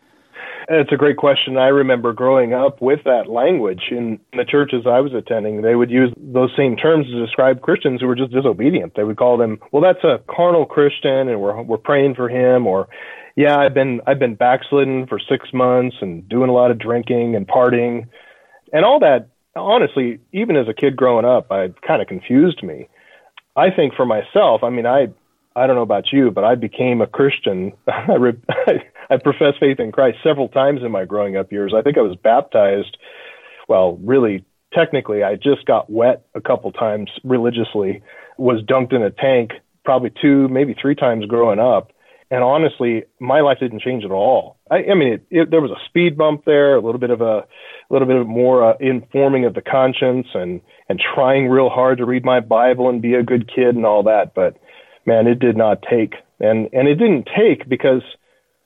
It's 0.70 0.92
a 0.92 0.96
great 0.96 1.16
question. 1.16 1.56
I 1.56 1.68
remember 1.68 2.12
growing 2.12 2.52
up 2.52 2.82
with 2.82 3.00
that 3.04 3.26
language 3.26 3.84
in 3.90 4.20
the 4.34 4.44
churches 4.44 4.84
I 4.86 5.00
was 5.00 5.14
attending. 5.14 5.62
They 5.62 5.74
would 5.74 5.90
use 5.90 6.12
those 6.18 6.50
same 6.58 6.76
terms 6.76 7.06
to 7.06 7.24
describe 7.24 7.62
Christians 7.62 8.02
who 8.02 8.06
were 8.06 8.14
just 8.14 8.32
disobedient. 8.32 8.92
They 8.94 9.02
would 9.02 9.16
call 9.16 9.38
them, 9.38 9.60
"Well, 9.72 9.82
that's 9.82 10.04
a 10.04 10.20
carnal 10.28 10.66
Christian, 10.66 11.28
and 11.28 11.40
we're 11.40 11.62
we're 11.62 11.78
praying 11.78 12.16
for 12.16 12.28
him," 12.28 12.66
or 12.66 12.86
yeah, 13.34 13.56
I've 13.58 13.72
been 13.72 14.02
I've 14.06 14.18
been 14.18 14.34
backslidden 14.34 15.06
for 15.06 15.18
six 15.18 15.54
months 15.54 15.96
and 16.02 16.28
doing 16.28 16.50
a 16.50 16.52
lot 16.52 16.70
of 16.70 16.78
drinking 16.78 17.34
and 17.34 17.48
partying, 17.48 18.06
and 18.70 18.84
all 18.84 19.00
that. 19.00 19.28
Honestly, 19.56 20.20
even 20.32 20.54
as 20.54 20.68
a 20.68 20.74
kid 20.74 20.96
growing 20.96 21.24
up, 21.24 21.50
I 21.50 21.68
kind 21.84 22.02
of 22.02 22.08
confused 22.08 22.62
me. 22.62 22.88
I 23.56 23.70
think 23.70 23.94
for 23.94 24.04
myself, 24.04 24.62
I 24.62 24.68
mean, 24.68 24.86
I 24.86 25.08
I 25.58 25.66
don't 25.66 25.76
know 25.76 25.82
about 25.82 26.12
you, 26.12 26.30
but 26.30 26.44
I 26.44 26.54
became 26.54 27.00
a 27.00 27.06
Christian. 27.06 27.72
I, 27.86 28.14
re- 28.14 28.40
I 29.10 29.16
professed 29.16 29.58
faith 29.60 29.80
in 29.80 29.92
Christ 29.92 30.18
several 30.22 30.48
times 30.48 30.80
in 30.82 30.92
my 30.92 31.04
growing 31.04 31.36
up 31.36 31.52
years. 31.52 31.74
I 31.76 31.82
think 31.82 31.98
I 31.98 32.02
was 32.02 32.16
baptized. 32.16 32.96
Well, 33.68 33.98
really, 34.02 34.44
technically, 34.72 35.22
I 35.22 35.34
just 35.34 35.66
got 35.66 35.90
wet 35.90 36.26
a 36.34 36.40
couple 36.40 36.72
times 36.72 37.10
religiously. 37.24 38.02
Was 38.38 38.62
dunked 38.62 38.92
in 38.92 39.02
a 39.02 39.10
tank 39.10 39.52
probably 39.84 40.12
two, 40.20 40.48
maybe 40.48 40.74
three 40.80 40.94
times 40.94 41.24
growing 41.26 41.58
up 41.58 41.92
and 42.30 42.44
honestly, 42.44 43.04
my 43.20 43.40
life 43.40 43.58
didn't 43.58 43.80
change 43.80 44.04
at 44.04 44.10
all. 44.10 44.58
I, 44.70 44.84
I 44.90 44.94
mean, 44.94 45.14
it, 45.14 45.26
it, 45.30 45.50
there 45.50 45.62
was 45.62 45.70
a 45.70 45.88
speed 45.88 46.18
bump 46.18 46.44
there, 46.44 46.74
a 46.74 46.80
little 46.80 47.00
bit 47.00 47.10
of 47.10 47.22
a, 47.22 47.38
a 47.38 47.46
little 47.90 48.06
bit 48.06 48.16
of 48.16 48.26
more 48.26 48.72
uh, 48.72 48.76
informing 48.80 49.46
of 49.46 49.54
the 49.54 49.62
conscience, 49.62 50.26
and 50.34 50.60
and 50.90 51.00
trying 51.14 51.48
real 51.48 51.70
hard 51.70 51.98
to 51.98 52.04
read 52.04 52.24
my 52.24 52.40
Bible 52.40 52.90
and 52.90 53.00
be 53.00 53.14
a 53.14 53.22
good 53.22 53.48
kid 53.48 53.76
and 53.76 53.86
all 53.86 54.02
that. 54.02 54.34
But 54.34 54.58
man, 55.08 55.26
it 55.26 55.40
did 55.40 55.56
not 55.56 55.82
take, 55.82 56.14
and 56.38 56.68
and 56.72 56.86
it 56.86 56.96
didn't 56.96 57.28
take 57.36 57.68
because, 57.68 58.02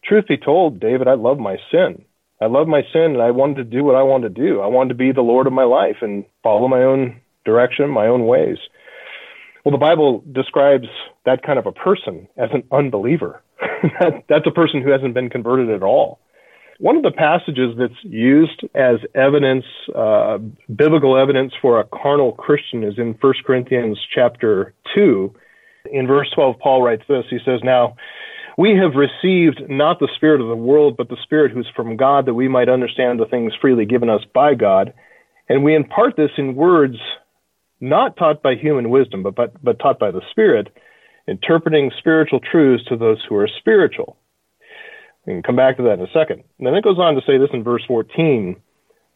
truth 0.05 0.27
be 0.29 0.37
told, 0.37 0.81
David, 0.81 1.09
I 1.09 1.15
love 1.15 1.39
my 1.39 1.57
sin. 1.71 2.05
I 2.41 2.47
love 2.47 2.67
my 2.67 2.83
sin, 2.93 3.13
and 3.15 3.23
I 3.23 3.31
wanted 3.31 3.57
to 3.59 3.65
do 3.65 3.85
what 3.85 3.95
I 3.95 4.03
wanted 4.03 4.35
to 4.35 4.43
do. 4.43 4.61
I 4.61 4.67
wanted 4.67 4.89
to 4.89 4.95
be 4.97 5.13
the 5.13 5.23
Lord 5.23 5.47
of 5.47 5.53
my 5.53 5.63
life 5.63 5.99
and 6.03 6.25
follow 6.43 6.67
my 6.67 6.83
own 6.83 7.21
direction, 7.45 7.89
my 7.89 8.09
own 8.09 8.27
ways. 8.27 8.59
Well, 9.65 9.71
the 9.71 9.79
Bible 9.79 10.25
describes 10.33 10.89
that 11.25 11.45
kind 11.45 11.59
of 11.59 11.67
a 11.67 11.73
person 11.73 12.27
as 12.37 12.51
an 12.53 12.65
unbeliever. 12.73 13.43
that, 14.01 14.25
that's 14.29 14.47
a 14.47 14.51
person 14.51 14.83
who 14.83 14.91
hasn't 14.91 15.15
been 15.15 15.31
converted 15.31 15.71
at 15.71 15.85
all. 15.85 16.19
One 16.81 16.97
of 16.97 17.05
the 17.05 17.13
passages 17.13 17.77
that's 17.79 18.03
used 18.03 18.63
as 18.75 18.97
evidence, 19.15 19.65
uh, 19.95 20.39
biblical 20.75 21.17
evidence 21.17 21.53
for 21.63 21.79
a 21.79 21.85
carnal 21.85 22.33
Christian 22.33 22.83
is 22.83 22.95
in 22.99 23.15
1 23.21 23.35
Corinthians 23.47 24.01
chapter 24.13 24.75
2. 24.97 25.33
In 25.93 26.07
verse 26.07 26.31
12, 26.35 26.59
Paul 26.59 26.83
writes 26.83 27.05
this. 27.09 27.25
He 27.31 27.39
says, 27.45 27.61
Now, 27.63 27.97
we 28.57 28.77
have 28.77 28.95
received 28.95 29.63
not 29.69 29.99
the 29.99 30.09
Spirit 30.17 30.41
of 30.41 30.49
the 30.49 30.57
world, 30.57 30.97
but 30.97 31.09
the 31.09 31.17
Spirit 31.23 31.53
who's 31.53 31.71
from 31.77 31.97
God, 31.97 32.27
that 32.27 32.35
we 32.35 32.49
might 32.49 32.69
understand 32.69 33.21
the 33.21 33.27
things 33.27 33.53
freely 33.61 33.85
given 33.85 34.11
us 34.11 34.23
by 34.35 34.55
God. 34.55 34.93
And 35.49 35.65
we 35.65 35.75
impart 35.75 36.17
this 36.17 36.31
in 36.37 36.55
words 36.55 36.97
not 37.81 38.17
taught 38.17 38.43
by 38.43 38.55
human 38.55 38.91
wisdom, 38.91 39.23
but, 39.23 39.35
but, 39.35 39.63
but 39.63 39.79
taught 39.79 39.99
by 39.99 40.11
the 40.11 40.23
Spirit, 40.31 40.69
interpreting 41.27 41.91
spiritual 41.99 42.41
truths 42.41 42.85
to 42.87 42.97
those 42.97 43.19
who 43.29 43.37
are 43.37 43.49
spiritual. 43.59 44.17
We 45.27 45.35
can 45.35 45.43
come 45.43 45.57
back 45.57 45.77
to 45.77 45.83
that 45.85 45.99
in 45.99 46.01
a 46.01 46.13
second. 46.13 46.43
And 46.59 46.67
then 46.67 46.75
it 46.75 46.85
goes 46.85 46.99
on 46.99 47.15
to 47.15 47.21
say 47.27 47.39
this 47.39 47.51
in 47.53 47.63
verse 47.63 47.83
14, 47.87 48.57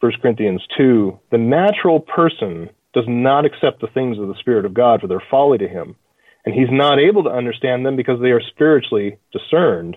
1 0.01 0.13
Corinthians 0.21 0.63
2 0.77 1.19
The 1.31 1.39
natural 1.39 2.01
person 2.01 2.71
does 2.95 3.05
not 3.09 3.45
accept 3.45 3.81
the 3.81 3.89
things 3.89 4.19
of 4.19 4.29
the 4.29 4.39
Spirit 4.41 4.65
of 4.65 4.75
God, 4.75 5.01
for 5.01 5.07
their 5.07 5.23
folly 5.31 5.59
to 5.59 5.69
him, 5.69 5.97
and 6.47 6.55
he's 6.55 6.71
not 6.71 7.01
able 7.01 7.25
to 7.25 7.31
understand 7.31 7.85
them 7.85 7.97
because 7.97 8.21
they 8.21 8.31
are 8.31 8.41
spiritually 8.41 9.19
discerned. 9.33 9.97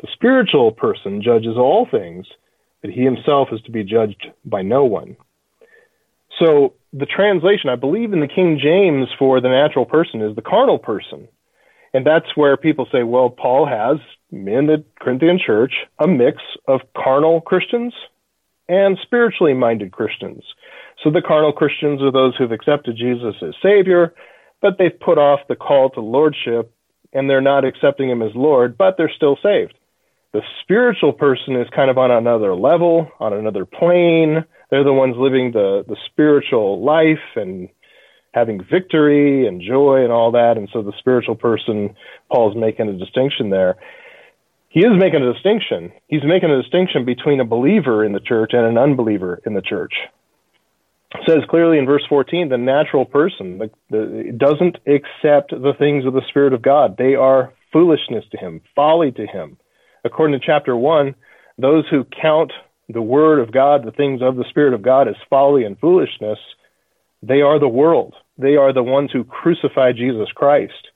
The 0.00 0.08
spiritual 0.14 0.70
person 0.72 1.20
judges 1.22 1.56
all 1.56 1.86
things, 1.90 2.26
but 2.80 2.90
he 2.90 3.02
himself 3.02 3.48
is 3.52 3.60
to 3.62 3.72
be 3.72 3.84
judged 3.84 4.28
by 4.44 4.62
no 4.62 4.84
one. 4.84 5.16
So 6.38 6.74
the 6.92 7.06
translation, 7.06 7.68
I 7.68 7.76
believe 7.76 8.12
in 8.12 8.20
the 8.20 8.28
King 8.28 8.58
James 8.62 9.08
for 9.18 9.40
the 9.40 9.48
natural 9.48 9.84
person 9.84 10.22
is 10.22 10.34
the 10.36 10.42
carnal 10.42 10.78
person. 10.78 11.28
And 11.92 12.06
that's 12.06 12.36
where 12.36 12.56
people 12.56 12.86
say, 12.92 13.02
well, 13.02 13.28
Paul 13.28 13.66
has 13.66 13.98
in 14.30 14.44
the 14.44 14.84
Corinthian 15.00 15.40
church 15.44 15.72
a 15.98 16.06
mix 16.06 16.38
of 16.68 16.80
carnal 16.96 17.40
Christians 17.40 17.92
and 18.68 18.96
spiritually 19.02 19.54
minded 19.54 19.90
Christians. 19.90 20.44
So 21.02 21.10
the 21.10 21.22
carnal 21.22 21.52
Christians 21.52 22.00
are 22.00 22.12
those 22.12 22.36
who've 22.36 22.52
accepted 22.52 22.96
Jesus 22.96 23.34
as 23.42 23.54
Savior, 23.60 24.14
but 24.60 24.76
they've 24.78 24.98
put 24.98 25.18
off 25.18 25.40
the 25.48 25.56
call 25.56 25.90
to 25.90 26.00
lordship 26.00 26.72
and 27.12 27.28
they're 27.28 27.40
not 27.40 27.64
accepting 27.64 28.08
him 28.08 28.22
as 28.22 28.30
Lord, 28.34 28.78
but 28.78 28.96
they're 28.96 29.12
still 29.14 29.36
saved. 29.42 29.74
The 30.32 30.42
spiritual 30.62 31.12
person 31.12 31.56
is 31.56 31.66
kind 31.74 31.90
of 31.90 31.98
on 31.98 32.10
another 32.10 32.54
level, 32.54 33.10
on 33.18 33.32
another 33.32 33.64
plane. 33.64 34.44
They're 34.70 34.84
the 34.84 34.92
ones 34.92 35.16
living 35.18 35.50
the, 35.52 35.84
the 35.88 35.96
spiritual 36.06 36.84
life 36.84 37.18
and 37.34 37.68
having 38.32 38.64
victory 38.70 39.48
and 39.48 39.60
joy 39.60 40.04
and 40.04 40.12
all 40.12 40.30
that. 40.32 40.56
And 40.56 40.68
so 40.72 40.82
the 40.82 40.92
spiritual 40.98 41.34
person, 41.34 41.96
Paul's 42.30 42.56
making 42.56 42.88
a 42.88 42.92
distinction 42.92 43.50
there. 43.50 43.76
He 44.68 44.80
is 44.80 44.92
making 44.96 45.22
a 45.22 45.32
distinction. 45.32 45.90
He's 46.06 46.22
making 46.22 46.50
a 46.50 46.62
distinction 46.62 47.04
between 47.04 47.40
a 47.40 47.44
believer 47.44 48.04
in 48.04 48.12
the 48.12 48.20
church 48.20 48.52
and 48.52 48.64
an 48.64 48.78
unbeliever 48.78 49.42
in 49.44 49.54
the 49.54 49.62
church. 49.62 49.94
Says 51.26 51.40
clearly 51.48 51.78
in 51.78 51.86
verse 51.86 52.04
14, 52.08 52.48
the 52.48 52.56
natural 52.56 53.04
person 53.04 53.58
the, 53.58 53.70
the, 53.90 54.32
doesn't 54.36 54.76
accept 54.86 55.50
the 55.50 55.72
things 55.76 56.06
of 56.06 56.12
the 56.12 56.22
Spirit 56.28 56.52
of 56.52 56.62
God. 56.62 56.96
They 56.96 57.16
are 57.16 57.52
foolishness 57.72 58.24
to 58.30 58.38
him, 58.38 58.60
folly 58.76 59.10
to 59.12 59.26
him. 59.26 59.56
According 60.04 60.38
to 60.38 60.46
chapter 60.46 60.76
1, 60.76 61.14
those 61.58 61.84
who 61.90 62.06
count 62.22 62.52
the 62.88 63.02
Word 63.02 63.40
of 63.40 63.52
God, 63.52 63.84
the 63.84 63.92
things 63.92 64.20
of 64.22 64.36
the 64.36 64.44
Spirit 64.50 64.72
of 64.72 64.82
God, 64.82 65.08
as 65.08 65.16
folly 65.28 65.64
and 65.64 65.78
foolishness, 65.78 66.38
they 67.22 67.42
are 67.42 67.58
the 67.58 67.68
world. 67.68 68.14
They 68.38 68.56
are 68.56 68.72
the 68.72 68.82
ones 68.82 69.10
who 69.12 69.24
crucify 69.24 69.92
Jesus 69.92 70.28
Christ. 70.34 70.88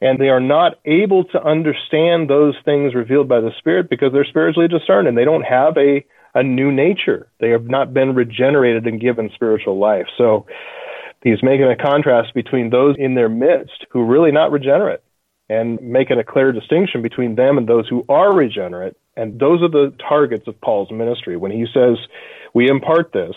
And 0.00 0.20
they 0.20 0.28
are 0.28 0.40
not 0.40 0.78
able 0.84 1.24
to 1.24 1.42
understand 1.42 2.30
those 2.30 2.54
things 2.64 2.94
revealed 2.94 3.28
by 3.28 3.40
the 3.40 3.50
Spirit 3.58 3.90
because 3.90 4.12
they're 4.12 4.24
spiritually 4.24 4.68
discerned 4.68 5.08
and 5.08 5.18
they 5.18 5.24
don't 5.24 5.42
have 5.42 5.76
a, 5.76 6.04
a 6.34 6.42
new 6.42 6.70
nature. 6.70 7.28
They 7.40 7.50
have 7.50 7.64
not 7.64 7.94
been 7.94 8.14
regenerated 8.14 8.86
and 8.86 9.00
given 9.00 9.30
spiritual 9.34 9.78
life. 9.78 10.06
So 10.16 10.46
he's 11.22 11.42
making 11.42 11.66
a 11.66 11.76
contrast 11.76 12.34
between 12.34 12.70
those 12.70 12.96
in 12.98 13.14
their 13.14 13.28
midst 13.28 13.86
who 13.90 14.00
are 14.00 14.06
really 14.06 14.32
not 14.32 14.52
regenerate 14.52 15.00
and 15.48 15.80
making 15.80 16.18
a 16.18 16.24
clear 16.24 16.52
distinction 16.52 17.02
between 17.02 17.34
them 17.34 17.56
and 17.56 17.66
those 17.66 17.88
who 17.88 18.04
are 18.08 18.32
regenerate. 18.32 18.96
And 19.16 19.40
those 19.40 19.62
are 19.62 19.68
the 19.68 19.94
targets 20.06 20.46
of 20.46 20.60
Paul's 20.60 20.90
ministry. 20.90 21.36
When 21.36 21.50
he 21.50 21.66
says, 21.72 21.96
We 22.54 22.68
impart 22.68 23.12
this, 23.12 23.34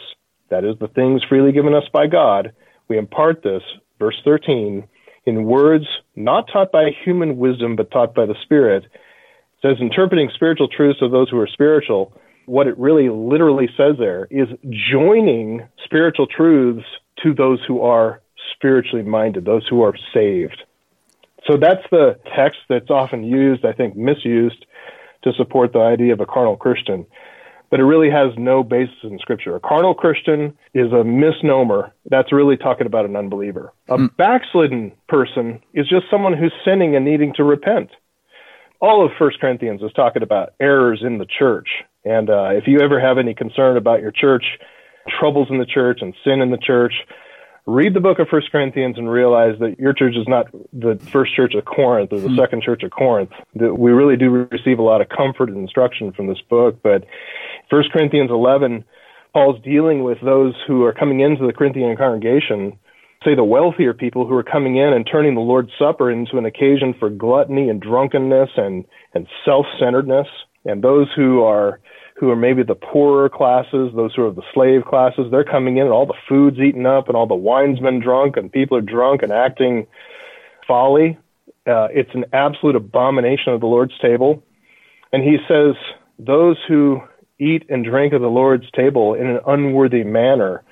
that 0.50 0.66
is, 0.66 0.78
the 0.80 0.90
things 0.90 1.24
freely 1.28 1.52
given 1.52 1.74
us 1.74 1.86
by 1.92 2.08
God, 2.08 2.54
we 2.88 2.98
impart 2.98 3.42
this, 3.42 3.64
verse 4.00 4.20
13, 4.26 4.88
in 5.26 5.46
words 5.46 5.86
not 6.16 6.50
taught 6.52 6.72
by 6.72 6.92
human 7.04 7.38
wisdom, 7.38 7.76
but 7.76 7.92
taught 7.92 8.14
by 8.14 8.26
the 8.26 8.36
Spirit. 8.44 8.84
It 8.84 9.62
says, 9.62 9.78
interpreting 9.80 10.30
spiritual 10.34 10.68
truths 10.68 11.02
of 11.02 11.12
those 11.12 11.30
who 11.30 11.40
are 11.40 11.48
spiritual. 11.48 12.14
What 12.46 12.68
it 12.68 12.78
really 12.78 13.10
literally 13.10 13.70
says 13.78 13.96
there 13.98 14.28
is 14.30 14.48
joining 14.92 15.68
spiritual 15.84 16.28
truths 16.28 16.86
to 17.24 17.34
those 17.34 17.60
who 17.68 17.82
are 17.82 18.22
spiritually 18.54 19.04
minded, 19.04 19.46
those 19.46 19.68
who 19.68 19.82
are 19.82 19.94
saved. 20.14 20.64
So 21.48 21.58
that's 21.58 21.84
the 21.90 22.20
text 22.36 22.60
that's 22.70 22.90
often 22.90 23.24
used, 23.24 23.66
I 23.66 23.74
think 23.74 23.96
misused, 23.96 24.66
to 25.24 25.34
support 25.34 25.74
the 25.74 25.80
idea 25.80 26.14
of 26.14 26.20
a 26.20 26.26
carnal 26.26 26.56
Christian. 26.56 27.06
But 27.70 27.80
it 27.80 27.86
really 27.86 28.10
has 28.10 28.34
no 28.38 28.64
basis 28.64 28.96
in 29.04 29.18
Scripture. 29.20 29.56
A 29.56 29.60
carnal 29.60 29.94
Christian 29.94 30.58
is 30.74 30.92
a 30.92 31.06
misnomer. 31.06 31.94
That's 32.10 32.34
really 32.34 32.58
talking 32.58 32.86
about 32.86 33.06
an 33.06 33.16
unbeliever. 33.16 33.74
A 33.88 33.98
mm. 33.98 34.16
backslidden 34.18 34.92
person 35.08 35.62
is 35.74 35.88
just 35.88 36.06
someone 36.12 36.38
who's 36.38 36.54
sinning 36.66 36.96
and 36.96 37.06
needing 37.06 37.34
to 37.36 37.44
repent. 37.44 37.90
All 38.82 39.06
of 39.06 39.12
First 39.20 39.40
Corinthians 39.40 39.82
is 39.84 39.92
talking 39.94 40.24
about 40.24 40.54
errors 40.60 41.02
in 41.06 41.20
the 41.20 41.28
church. 41.28 41.68
And 42.04 42.30
uh, 42.32 42.50
if 42.54 42.64
you 42.66 42.80
ever 42.80 43.00
have 43.00 43.20
any 43.20 43.36
concern 43.36 43.78
about 43.78 44.02
your 44.02 44.12
church, 44.12 44.44
troubles 45.20 45.48
in 45.52 45.60
the 45.60 45.66
church 45.66 46.00
and 46.02 46.16
sin 46.24 46.42
in 46.42 46.50
the 46.50 46.58
church, 46.58 46.94
read 47.68 47.94
the 47.94 48.00
book 48.00 48.18
of 48.18 48.28
First 48.28 48.52
Corinthians 48.52 48.98
and 48.98 49.10
realize 49.10 49.60
that 49.60 49.78
your 49.78 49.94
church 49.94 50.16
is 50.16 50.28
not 50.28 50.48
the 50.74 51.00
first 51.12 51.36
church 51.36 51.54
of 51.54 51.64
Corinth 51.66 52.12
or 52.12 52.20
the 52.20 52.28
mm-hmm. 52.28 52.40
second 52.40 52.64
church 52.64 52.82
of 52.82 52.90
Corinth. 52.90 53.30
That 53.56 53.76
we 53.76 53.92
really 53.92 54.18
do 54.18 54.48
receive 54.50 54.80
a 54.80 54.84
lot 54.84 55.02
of 55.02 55.10
comfort 55.10 55.50
and 55.50 55.60
instruction 55.60 56.12
from 56.12 56.26
this 56.26 56.42
book. 56.50 56.80
But 56.82 57.06
First 57.70 57.92
Corinthians 57.92 58.32
11, 58.32 58.84
Paul's 59.34 59.62
dealing 59.64 60.04
with 60.04 60.18
those 60.22 60.56
who 60.68 60.84
are 60.84 60.94
coming 60.94 61.20
into 61.20 61.46
the 61.46 61.54
Corinthian 61.54 61.96
congregation. 61.96 62.80
Say 63.24 63.36
the 63.36 63.44
wealthier 63.44 63.94
people 63.94 64.26
who 64.26 64.36
are 64.36 64.44
coming 64.44 64.78
in 64.78 64.94
and 64.94 65.08
turning 65.10 65.36
the 65.36 65.42
Lord's 65.42 65.72
Supper 65.78 66.10
into 66.10 66.38
an 66.38 66.46
occasion 66.46 66.96
for 67.00 67.10
gluttony 67.10 67.70
and 67.70 67.80
drunkenness 67.80 68.50
and, 68.58 68.86
and 69.14 69.28
self-centeredness, 69.46 70.28
and 70.66 70.84
those 70.84 71.08
who 71.16 71.44
are 71.44 71.80
who 72.22 72.30
are 72.30 72.36
maybe 72.36 72.62
the 72.62 72.76
poorer 72.76 73.30
classes, 73.30 73.92
those 73.96 74.14
who 74.14 74.24
are 74.24 74.32
the 74.32 74.44
slave 74.54 74.84
classes, 74.88 75.26
they're 75.32 75.44
coming 75.44 75.78
in 75.78 75.86
and 75.86 75.92
all 75.92 76.06
the 76.06 76.14
food's 76.30 76.60
eaten 76.60 76.86
up 76.86 77.08
and 77.08 77.18
all 77.18 77.26
the 77.26 77.34
wine's 77.34 77.80
been 77.80 78.00
drunk 78.00 78.38
and 78.38 78.52
people 78.52 78.78
are 78.78 78.82
drunk 78.82 79.24
and 79.24 79.32
acting 79.32 79.88
folly. 80.68 81.18
Uh, 81.66 81.88
it's 81.90 82.12
an 82.14 82.26
absolute 82.32 82.76
abomination 82.76 83.54
of 83.54 83.60
the 83.60 83.66
Lord's 83.66 83.98
table. 84.00 84.44
And 85.12 85.24
he 85.24 85.38
says, 85.48 85.74
those 86.20 86.58
who 86.68 87.02
eat 87.40 87.66
and 87.70 87.84
drink 87.84 88.14
of 88.14 88.22
the 88.22 88.28
Lord's 88.28 88.70
table 88.70 89.16
in 89.16 89.26
an 89.26 89.40
unworthy 89.48 90.04
manner 90.04 90.64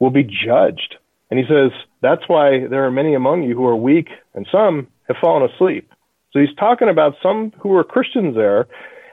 will 0.00 0.10
be 0.10 0.24
judged. 0.24 0.96
And 1.30 1.38
he 1.38 1.44
says, 1.46 1.70
that's 2.02 2.28
why 2.28 2.66
there 2.68 2.84
are 2.84 2.90
many 2.90 3.14
among 3.14 3.44
you 3.44 3.54
who 3.54 3.66
are 3.66 3.76
weak 3.76 4.08
and 4.34 4.46
some 4.50 4.88
have 5.08 5.16
fallen 5.20 5.48
asleep. 5.48 5.90
So 6.32 6.40
he's 6.40 6.54
talking 6.58 6.88
about 6.88 7.14
some 7.22 7.52
who 7.60 7.76
are 7.76 7.84
Christians 7.84 8.34
there 8.34 8.66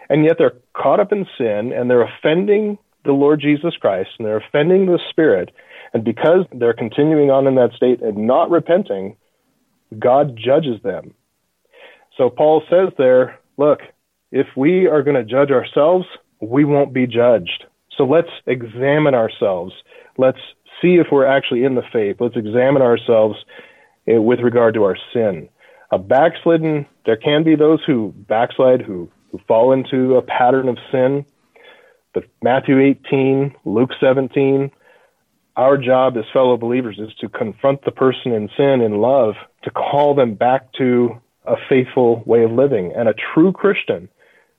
and 0.10 0.24
yet 0.24 0.38
they're 0.38 0.56
caught 0.76 1.00
up 1.00 1.12
in 1.12 1.26
sin 1.38 1.72
and 1.74 1.90
they're 1.90 2.08
offending 2.08 2.78
the 3.06 3.12
Lord 3.12 3.40
Jesus 3.42 3.76
Christ 3.80 4.10
and 4.18 4.28
they're 4.28 4.38
offending 4.38 4.86
the 4.86 5.00
Spirit. 5.10 5.52
And 5.94 6.04
because 6.04 6.46
they're 6.54 6.74
continuing 6.74 7.30
on 7.30 7.48
in 7.48 7.56
that 7.56 7.72
state 7.76 8.02
and 8.02 8.28
not 8.28 8.50
repenting, 8.50 9.16
God 9.98 10.38
judges 10.38 10.82
them. 10.84 11.14
So 12.18 12.30
Paul 12.30 12.64
says 12.70 12.94
there, 12.98 13.40
look, 13.58 13.80
if 14.32 14.48
we 14.56 14.88
are 14.88 15.04
going 15.04 15.16
to 15.16 15.24
judge 15.24 15.52
ourselves, 15.52 16.06
we 16.42 16.66
won't 16.66 16.94
be 16.94 17.08
judged. 17.08 17.66
So 17.98 18.04
let's 18.04 18.30
examine 18.46 19.16
ourselves. 19.16 19.74
Let's 20.18 20.40
see 20.82 20.96
if 20.96 21.08
we're 21.12 21.26
actually 21.26 21.64
in 21.64 21.76
the 21.76 21.84
faith. 21.94 22.18
Let's 22.20 22.36
examine 22.36 22.82
ourselves 22.82 23.38
eh, 24.08 24.18
with 24.18 24.40
regard 24.40 24.74
to 24.76 24.84
our 24.84 24.98
sin. 25.14 25.50
A 25.92 25.98
backslidden, 25.98 26.86
there 27.06 27.18
can 27.18 27.44
be 27.44 27.56
those 27.56 27.80
who 27.86 28.14
backslide, 28.28 28.82
who 28.82 29.10
who 29.32 29.40
fall 29.48 29.72
into 29.74 30.16
a 30.16 30.22
pattern 30.22 30.70
of 30.70 30.78
sin. 30.92 31.26
But 32.14 32.26
Matthew 32.42 32.80
18, 32.80 33.56
Luke 33.66 33.92
17, 34.00 34.72
our 35.56 35.78
job 35.78 36.18
as 36.18 36.26
fellow 36.32 36.58
believers 36.58 36.98
is 37.00 37.14
to 37.20 37.30
confront 37.30 37.84
the 37.84 37.92
person 37.92 38.32
in 38.32 38.50
sin 38.56 38.82
in 38.82 39.00
love, 39.00 39.36
to 39.64 39.72
call 39.72 40.16
them 40.16 40.36
back 40.36 40.72
to 40.74 41.20
a 41.46 41.56
faithful 41.70 42.24
way 42.26 42.44
of 42.44 42.52
living. 42.52 42.94
And 42.96 43.10
a 43.10 43.16
true 43.34 43.52
Christian 43.52 44.10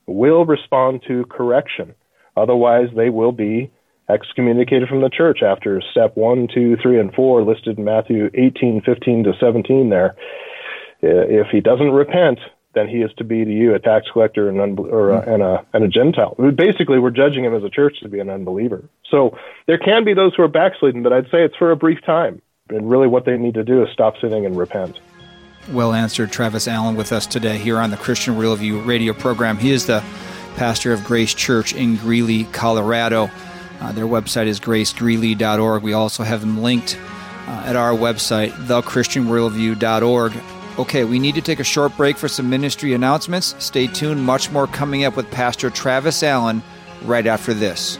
will 0.07 0.45
respond 0.45 1.03
to 1.09 1.25
correction. 1.27 1.95
Otherwise, 2.37 2.89
they 2.97 3.11
will 3.11 3.33
be 3.33 3.71
excommunicated 4.09 4.89
from 4.89 5.01
the 5.01 5.11
church 5.11 5.43
after 5.43 5.83
step 5.91 6.17
one, 6.17 6.49
two, 6.53 6.77
three, 6.83 6.99
and 6.99 7.13
four 7.15 7.43
listed 7.43 7.79
in 7.79 7.85
Matthew 7.85 8.31
18, 8.35 8.83
15 8.83 9.25
to 9.25 9.33
17 9.39 9.91
there. 9.91 10.17
If 11.01 11.49
he 11.53 11.61
doesn't 11.61 11.91
repent, 11.91 12.39
then 12.75 12.89
he 12.89 12.99
is 12.99 13.11
to 13.19 13.25
be 13.25 13.45
to 13.45 13.51
you, 13.51 13.75
a 13.75 13.79
tax 13.79 14.07
collector 14.13 14.49
and, 14.49 14.79
or 14.79 15.11
a, 15.11 15.21
and, 15.33 15.43
a, 15.43 15.65
and 15.73 15.85
a 15.85 15.89
Gentile. 15.89 16.35
Basically, 16.55 16.99
we're 16.99 17.11
judging 17.11 17.45
him 17.45 17.55
as 17.55 17.65
a 17.65 17.71
church 17.71 17.99
to 18.03 18.09
be 18.09 18.21
an 18.21 18.29
unbeliever. 18.29 18.89
So 19.11 19.37
there 19.67 19.79
can 19.79 20.05
be 20.05 20.15
those 20.15 20.35
who 20.35 20.43
are 20.43 20.49
backsliding, 20.49 21.03
but 21.03 21.13
I'd 21.13 21.25
say 21.25 21.45
it's 21.45 21.57
for 21.57 21.71
a 21.71 21.77
brief 21.77 21.99
time. 22.05 22.43
And 22.71 22.91
really, 22.91 23.09
what 23.09 23.25
they 23.25 23.37
need 23.37 23.55
to 23.55 23.65
do 23.65 23.83
is 23.83 23.89
stop 23.93 24.15
sinning 24.21 24.45
and 24.45 24.57
repent. 24.57 25.01
Well 25.71 25.93
answered, 25.93 26.31
Travis 26.33 26.69
Allen, 26.69 26.97
with 26.97 27.13
us 27.13 27.27
today 27.27 27.59
here 27.59 27.79
on 27.79 27.91
the 27.91 27.97
Christian 27.97 28.35
Worldview 28.35 28.87
radio 28.87 29.13
program. 29.13 29.59
He 29.59 29.71
is 29.71 29.87
the 29.87 30.05
pastor 30.57 30.93
of 30.93 31.05
Grace 31.05 31.35
Church 31.35 31.73
in 31.73 31.97
Greeley, 31.97 32.45
Colorado. 32.45 33.31
Uh, 33.81 33.93
their 33.93 34.07
website 34.07 34.47
is 34.47 34.61
gracegreeley.org. 34.61 35.83
We 35.83 35.93
also 35.93 36.23
have 36.23 36.41
them 36.41 36.63
linked 36.63 36.99
uh, 37.47 37.63
at 37.67 37.77
our 37.77 37.93
website, 37.93 38.51
thechristianworldview.org. 38.67 40.33
Okay, 40.79 41.05
we 41.05 41.19
need 41.19 41.35
to 41.35 41.41
take 41.41 41.61
a 41.61 41.65
short 41.65 41.97
break 41.97 42.17
for 42.17 42.29
some 42.29 42.49
ministry 42.49 42.93
announcements. 42.95 43.55
Stay 43.59 43.87
tuned, 43.87 44.23
much 44.23 44.51
more 44.51 44.67
coming 44.67 45.05
up 45.05 45.17
with 45.17 45.31
Pastor 45.31 45.71
Travis 45.71 46.23
Allen 46.23 46.63
right 47.03 47.27
after 47.27 47.53
this. 47.55 47.99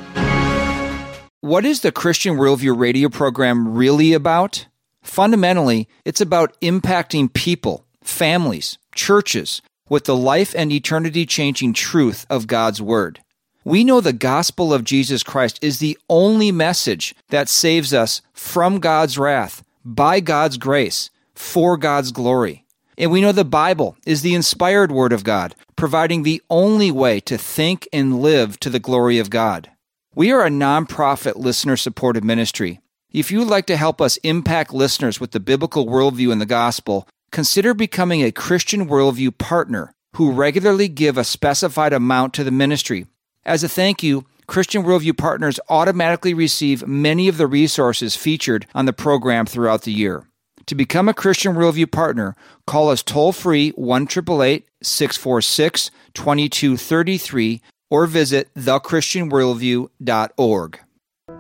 What 1.41 1.65
is 1.65 1.81
the 1.81 1.93
Christian 1.93 2.37
Worldview 2.37 2.79
radio 2.79 3.09
program 3.09 3.69
really 3.75 4.13
about? 4.13 4.67
Fundamentally, 5.03 5.89
it's 6.05 6.21
about 6.21 6.61
impacting 6.61 7.33
people, 7.33 7.87
families, 8.03 8.79
churches 8.95 9.63
with 9.89 10.05
the 10.05 10.17
life 10.17 10.55
and 10.57 10.71
eternity 10.71 11.25
changing 11.25 11.73
truth 11.73 12.27
of 12.29 12.47
God's 12.47 12.83
Word. 12.83 13.21
We 13.69 13.85
know 13.85 14.01
the 14.01 14.15
gospel 14.15 14.73
of 14.73 14.83
Jesus 14.83 15.23
Christ 15.23 15.59
is 15.61 15.79
the 15.79 15.99
only 16.09 16.51
message 16.51 17.15
that 17.29 17.51
saves 17.51 17.93
us 17.93 18.23
from 18.33 18.81
God's 18.81 19.19
wrath, 19.19 19.63
by 19.85 20.21
God's 20.21 20.57
grace, 20.57 21.11
for 21.35 21.77
God's 21.77 22.11
glory. 22.11 22.65
And 22.97 23.11
we 23.11 23.21
know 23.21 23.31
the 23.31 23.45
Bible 23.45 23.99
is 24.07 24.23
the 24.23 24.35
inspired 24.35 24.91
Word 24.91 25.13
of 25.13 25.23
God, 25.23 25.55
providing 25.77 26.23
the 26.23 26.41
only 26.49 26.91
way 26.91 27.21
to 27.21 27.37
think 27.37 27.87
and 27.93 28.23
live 28.23 28.59
to 28.61 28.71
the 28.71 28.79
glory 28.79 29.19
of 29.19 29.29
God. 29.29 29.71
We 30.15 30.33
are 30.33 30.47
a 30.47 30.49
nonprofit 30.49 31.37
listener 31.37 31.77
supported 31.77 32.25
ministry. 32.25 32.81
If 33.13 33.31
you 33.31 33.41
would 33.41 33.49
like 33.49 33.67
to 33.67 33.77
help 33.77 34.01
us 34.01 34.17
impact 34.23 34.73
listeners 34.73 35.21
with 35.21 35.33
the 35.33 35.41
biblical 35.41 35.85
worldview 35.85 36.33
and 36.33 36.41
the 36.41 36.47
gospel, 36.47 37.07
consider 37.33 37.75
becoming 37.75 38.23
a 38.23 38.33
Christian 38.33 38.89
worldview 38.89 39.37
partner 39.37 39.93
who 40.15 40.33
regularly 40.33 40.89
give 40.89 41.19
a 41.19 41.23
specified 41.23 41.93
amount 41.93 42.33
to 42.33 42.45
the 42.45 42.51
ministry. 42.51 43.05
As 43.45 43.65
a 43.65 43.69
thank 43.69 44.03
you, 44.03 44.27
Christian 44.47 44.83
Worldview 44.83 45.17
partners 45.17 45.61
automatically 45.69 46.35
receive 46.35 46.87
many 46.87 47.29
of 47.29 47.37
the 47.37 47.47
resources 47.47 48.17
featured 48.17 48.67
on 48.75 48.87
the 48.87 48.93
program 48.93 49.47
throughout 49.47 49.83
the 49.83 49.93
year. 49.93 50.25
To 50.67 50.75
become 50.75 51.09
a 51.09 51.15
Christian 51.15 51.55
Worldview 51.55 51.91
partner, 51.91 52.37
call 52.67 52.91
us 52.91 53.03
toll 53.03 53.33
free 53.33 53.71
1 53.71 54.09
646 54.09 55.91
2233 56.15 57.63
or 57.91 58.07
visit 58.07 58.53
thechristianworldview.org. 58.55 60.81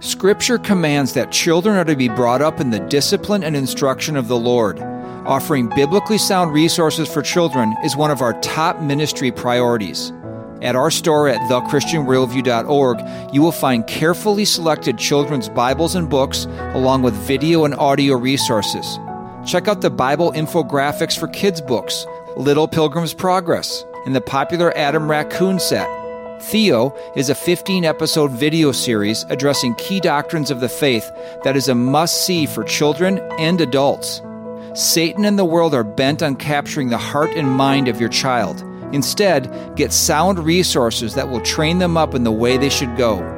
Scripture 0.00 0.58
commands 0.58 1.14
that 1.14 1.32
children 1.32 1.76
are 1.76 1.84
to 1.84 1.96
be 1.96 2.08
brought 2.08 2.40
up 2.40 2.61
in 2.61 2.70
the 2.70 2.78
discipline 2.80 3.42
and 3.42 3.56
instruction 3.56 4.16
of 4.16 4.28
the 4.28 4.37
Lord. 4.37 4.78
Offering 4.80 5.68
biblically 5.68 6.18
sound 6.18 6.52
resources 6.52 7.08
for 7.08 7.20
children 7.20 7.74
is 7.84 7.96
one 7.96 8.11
of 8.11 8.22
our 8.22 8.40
top 8.40 8.80
ministry 8.80 9.32
priorities. 9.32 10.12
At 10.61 10.75
our 10.75 10.90
store 10.90 11.29
at 11.29 11.40
thechristianworldview.org, 11.42 13.35
you 13.35 13.42
will 13.42 13.53
find 13.53 13.87
carefully 13.87 14.44
selected 14.44 14.99
children's 14.99 15.49
Bibles 15.49 15.94
and 15.94 16.11
books, 16.11 16.47
along 16.75 17.03
with 17.03 17.14
video 17.14 17.64
and 17.64 17.75
audio 17.77 18.16
resources. 18.16 18.99
Check 19.47 19.68
out 19.68 19.83
the 19.83 19.90
Bible 19.90 20.33
infographics 20.33 21.16
for 21.18 21.29
kids' 21.29 21.61
books, 21.61 22.07
Little 22.37 22.66
Pilgrim's 22.66 23.14
Progress, 23.14 23.85
and 24.05 24.16
the 24.16 24.21
popular 24.21 24.77
Adam 24.77 25.09
Raccoon 25.09 25.61
set. 25.61 25.88
Theo 26.42 26.94
is 27.14 27.31
a 27.31 27.35
15 27.35 27.85
episode 27.85 28.33
video 28.33 28.73
series 28.73 29.25
addressing 29.29 29.75
key 29.77 30.01
doctrines 30.01 30.51
of 30.51 30.61
the 30.61 30.68
faith 30.68 31.09
that 31.44 31.57
is 31.57 31.68
a 31.68 31.75
must 31.75 32.27
see 32.27 32.47
for 32.47 32.64
children 32.64 33.18
and 33.38 33.61
adults. 33.61 34.23
Satan 34.75 35.25
and 35.25 35.38
the 35.38 35.44
world 35.44 35.75
are 35.75 35.85
bent 35.85 36.23
on 36.23 36.37
capturing 36.37 36.88
the 36.88 36.99
heart 36.99 37.31
and 37.35 37.51
mind 37.51 37.88
of 37.88 38.01
your 38.01 38.09
child. 38.09 38.62
Instead, 38.92 39.74
get 39.77 39.92
sound 39.92 40.38
resources 40.38 41.14
that 41.14 41.29
will 41.29 41.40
train 41.40 41.79
them 41.79 41.96
up 41.96 42.14
in 42.14 42.24
the 42.24 42.33
way 42.33 42.57
they 42.57 42.68
should 42.68 42.96
go. 42.96 43.35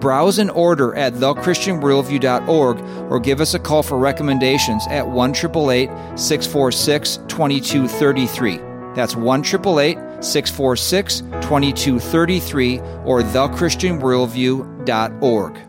Browse 0.00 0.38
and 0.38 0.50
order 0.50 0.94
at 0.94 1.12
thechristianworldview.org 1.14 2.80
or 3.10 3.20
give 3.20 3.40
us 3.40 3.54
a 3.54 3.58
call 3.58 3.82
for 3.82 3.98
recommendations 3.98 4.86
at 4.88 5.08
1 5.08 5.34
646 5.34 7.16
2233. 7.28 8.58
That's 8.94 9.16
1 9.16 9.44
646 9.44 11.20
2233 11.20 12.78
or 13.04 13.22
thechristianworldview.org. 13.22 15.67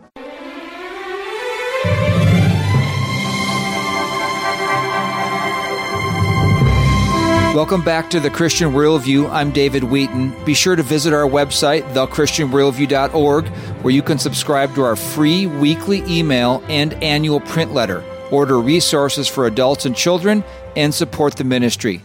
Welcome 7.52 7.82
back 7.82 8.08
to 8.10 8.20
the 8.20 8.30
Christian 8.30 8.70
Worldview. 8.70 9.28
I'm 9.28 9.50
David 9.50 9.82
Wheaton. 9.82 10.44
Be 10.44 10.54
sure 10.54 10.76
to 10.76 10.84
visit 10.84 11.12
our 11.12 11.28
website, 11.28 11.82
thechristianworldview.org, 11.94 13.48
where 13.82 13.92
you 13.92 14.02
can 14.02 14.20
subscribe 14.20 14.72
to 14.76 14.82
our 14.82 14.94
free 14.94 15.48
weekly 15.48 16.04
email 16.06 16.62
and 16.68 16.94
annual 17.02 17.40
print 17.40 17.74
letter, 17.74 18.04
order 18.30 18.60
resources 18.60 19.26
for 19.26 19.46
adults 19.46 19.84
and 19.84 19.96
children, 19.96 20.44
and 20.76 20.94
support 20.94 21.34
the 21.34 21.42
ministry. 21.42 22.04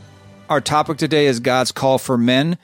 Our 0.49 0.61
topic 0.61 0.97
today 0.97 1.27
is 1.27 1.39
God's 1.39 1.71
call 1.71 1.99
for 1.99 2.17
men 2.17 2.57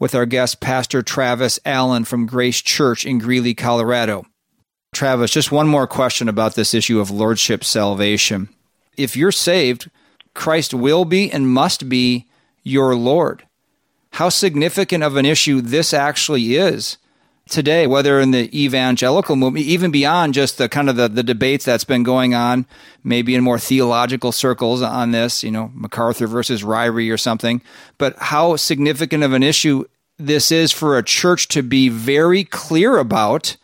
with 0.00 0.16
our 0.16 0.26
guest, 0.26 0.58
Pastor 0.58 1.02
Travis 1.02 1.60
Allen 1.64 2.04
from 2.04 2.26
Grace 2.26 2.60
Church 2.60 3.06
in 3.06 3.18
Greeley, 3.18 3.54
Colorado. 3.54 4.26
Travis, 4.92 5.30
just 5.30 5.52
one 5.52 5.68
more 5.68 5.86
question 5.86 6.28
about 6.28 6.56
this 6.56 6.74
issue 6.74 6.98
of 6.98 7.12
lordship 7.12 7.62
salvation. 7.62 8.48
If 8.96 9.16
you're 9.16 9.30
saved, 9.30 9.88
Christ 10.34 10.74
will 10.74 11.04
be 11.04 11.30
and 11.30 11.48
must 11.48 11.88
be 11.88 12.26
your 12.62 12.94
Lord. 12.94 13.46
How 14.12 14.28
significant 14.28 15.02
of 15.02 15.16
an 15.16 15.26
issue 15.26 15.60
this 15.60 15.92
actually 15.92 16.56
is 16.56 16.98
today, 17.48 17.86
whether 17.86 18.20
in 18.20 18.30
the 18.30 18.48
evangelical 18.58 19.36
movement, 19.36 19.66
even 19.66 19.90
beyond 19.90 20.34
just 20.34 20.58
the 20.58 20.68
kind 20.68 20.88
of 20.88 20.96
the, 20.96 21.08
the 21.08 21.22
debates 21.22 21.64
that's 21.64 21.84
been 21.84 22.02
going 22.02 22.34
on, 22.34 22.66
maybe 23.02 23.34
in 23.34 23.44
more 23.44 23.58
theological 23.58 24.32
circles 24.32 24.82
on 24.82 25.10
this, 25.10 25.42
you 25.42 25.50
know, 25.50 25.70
MacArthur 25.74 26.26
versus 26.26 26.62
Ryrie 26.62 27.12
or 27.12 27.18
something, 27.18 27.60
but 27.98 28.16
how 28.18 28.56
significant 28.56 29.22
of 29.22 29.32
an 29.32 29.42
issue 29.42 29.84
this 30.18 30.52
is 30.52 30.72
for 30.72 30.96
a 30.96 31.02
church 31.02 31.48
to 31.48 31.62
be 31.62 31.88
very 31.88 32.44
clear 32.44 32.98
about 32.98 33.56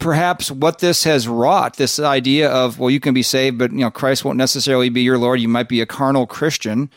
perhaps 0.00 0.50
what 0.50 0.80
this 0.80 1.04
has 1.04 1.28
wrought 1.28 1.76
this 1.76 2.00
idea 2.00 2.50
of 2.50 2.78
well 2.78 2.90
you 2.90 2.98
can 3.00 3.14
be 3.14 3.22
saved 3.22 3.58
but 3.58 3.70
you 3.70 3.78
know 3.78 3.90
Christ 3.90 4.24
won't 4.24 4.38
necessarily 4.38 4.88
be 4.88 5.02
your 5.02 5.18
lord. 5.18 5.40
You 5.40 5.48
might 5.48 5.68
be 5.68 5.80
a 5.80 5.86
carnal 5.86 6.26
christian. 6.26 6.90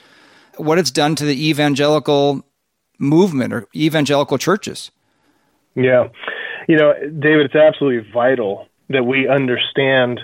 What 0.57 0.77
it's 0.77 0.91
done 0.91 1.15
to 1.15 1.25
the 1.25 1.49
evangelical 1.49 2.45
movement 2.99 3.53
or 3.53 3.67
evangelical 3.75 4.37
churches. 4.37 4.91
Yeah. 5.75 6.07
You 6.67 6.77
know 6.77 6.93
david 6.93 7.45
it's 7.45 7.55
absolutely 7.55 8.09
vital 8.11 8.67
that 8.89 9.03
we 9.03 9.27
understand 9.27 10.21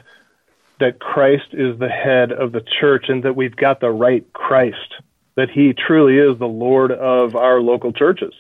that 0.80 1.00
Christ 1.00 1.48
is 1.52 1.78
the 1.78 1.90
head 1.90 2.32
of 2.32 2.54
the 2.54 2.64
church 2.80 3.06
and 3.10 3.24
that 3.24 3.36
we've 3.36 3.56
got 3.56 3.82
the 3.82 3.92
right 3.92 4.26
Christ 4.34 4.96
that 5.36 5.50
he 5.50 5.74
truly 5.74 6.18
is 6.18 6.38
the 6.38 6.48
lord 6.48 6.92
of 6.92 7.36
our 7.36 7.62
local 7.62 7.94
churches. 7.94 8.34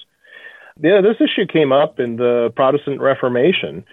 Yeah, 0.81 1.01
this 1.01 1.15
issue 1.19 1.45
came 1.45 1.71
up 1.71 1.99
in 1.99 2.17
the 2.17 2.51
Protestant 2.55 2.99
Reformation. 2.99 3.85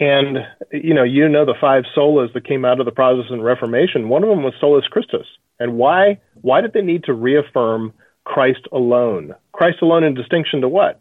And 0.00 0.38
you 0.72 0.94
know, 0.94 1.04
you 1.04 1.28
know 1.28 1.44
the 1.44 1.54
five 1.60 1.84
solas 1.96 2.32
that 2.32 2.48
came 2.48 2.64
out 2.64 2.80
of 2.80 2.86
the 2.86 2.92
Protestant 2.92 3.42
Reformation. 3.42 4.08
One 4.08 4.24
of 4.24 4.30
them 4.30 4.42
was 4.42 4.54
solus 4.58 4.86
Christus. 4.90 5.26
And 5.60 5.74
why? 5.74 6.18
Why 6.40 6.62
did 6.62 6.72
they 6.72 6.80
need 6.80 7.04
to 7.04 7.12
reaffirm 7.12 7.92
Christ 8.24 8.66
alone? 8.72 9.34
Christ 9.52 9.78
alone 9.82 10.04
in 10.04 10.14
distinction 10.14 10.62
to 10.62 10.68
what? 10.68 11.00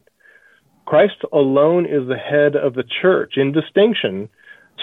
Christ 0.86 1.16
alone 1.32 1.86
is 1.86 2.08
the 2.08 2.18
head 2.18 2.58
of 2.58 2.74
the 2.74 2.84
church 3.02 3.34
in 3.38 3.54
distinction 3.54 4.28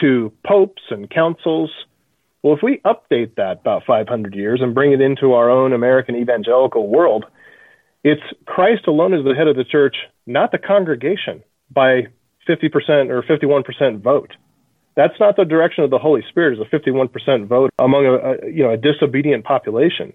to 0.00 0.33
popes 0.46 0.83
and 0.90 1.11
councils. 1.11 1.70
Well, 2.42 2.55
if 2.55 2.62
we 2.62 2.81
update 2.87 3.35
that 3.37 3.61
about 3.61 3.83
500 3.87 4.35
years 4.35 4.61
and 4.62 4.74
bring 4.74 4.92
it 4.92 5.00
into 5.00 5.33
our 5.33 5.50
own 5.50 5.72
American 5.72 6.16
evangelical 6.16 6.88
world, 6.88 7.26
it's 8.05 8.22
Christ 8.46 8.87
alone 8.87 9.12
is 9.12 9.24
the 9.24 9.35
head 9.35 9.48
of 9.48 9.57
the 9.57 9.64
church, 9.64 9.96
not 10.26 10.52
the 10.52 10.59
congregation 10.59 11.42
by 11.70 12.07
50% 12.48 13.11
or 13.11 13.22
51% 13.22 14.00
vote. 14.00 14.32
That's 14.96 15.18
not 15.20 15.37
the 15.37 15.44
direction 15.44 15.85
of 15.85 15.90
the 15.90 15.98
Holy 15.98 16.22
Spirit. 16.28 16.59
Is 16.59 16.66
a 16.66 16.74
51% 16.74 17.46
vote 17.46 17.70
among 17.78 18.06
a, 18.06 18.14
a 18.14 18.50
you 18.50 18.62
know 18.62 18.70
a 18.70 18.76
disobedient 18.78 19.44
population. 19.44 20.12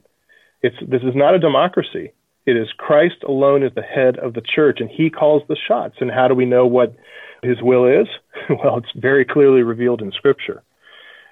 It's 0.64 0.76
this 0.82 1.04
is 1.04 1.16
not 1.16 1.36
a 1.36 1.40
democracy. 1.40 2.14
It 2.46 2.58
is 2.58 2.68
Christ 2.78 3.24
alone 3.28 3.62
is 3.62 3.72
the 3.76 3.84
head 3.84 4.18
of 4.18 4.34
the 4.34 4.42
church, 4.42 4.80
and 4.80 4.90
He 4.90 5.12
calls 5.12 5.44
the 5.48 5.58
shots. 5.68 5.96
And 6.00 6.10
how 6.10 6.28
do 6.28 6.34
we 6.34 6.46
know 6.46 6.66
what 6.66 6.96
His 7.44 7.62
will 7.62 7.86
is? 7.86 8.08
well, 8.50 8.78
it's 8.78 8.92
very 8.96 9.24
clearly 9.26 9.62
revealed 9.62 10.02
in 10.02 10.12
Scripture. 10.12 10.64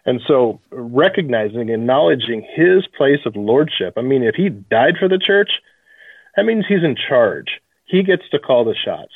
And 0.05 0.21
so, 0.27 0.61
recognizing, 0.71 1.69
acknowledging 1.69 2.47
His 2.55 2.87
place 2.95 3.19
of 3.25 3.35
lordship. 3.35 3.95
I 3.97 4.01
mean, 4.01 4.23
if 4.23 4.35
He 4.35 4.49
died 4.49 4.95
for 4.99 5.07
the 5.07 5.19
church, 5.19 5.49
that 6.35 6.45
means 6.45 6.65
He's 6.67 6.83
in 6.83 6.95
charge. 6.95 7.59
He 7.85 8.03
gets 8.03 8.23
to 8.31 8.39
call 8.39 8.63
the 8.63 8.75
shots. 8.75 9.13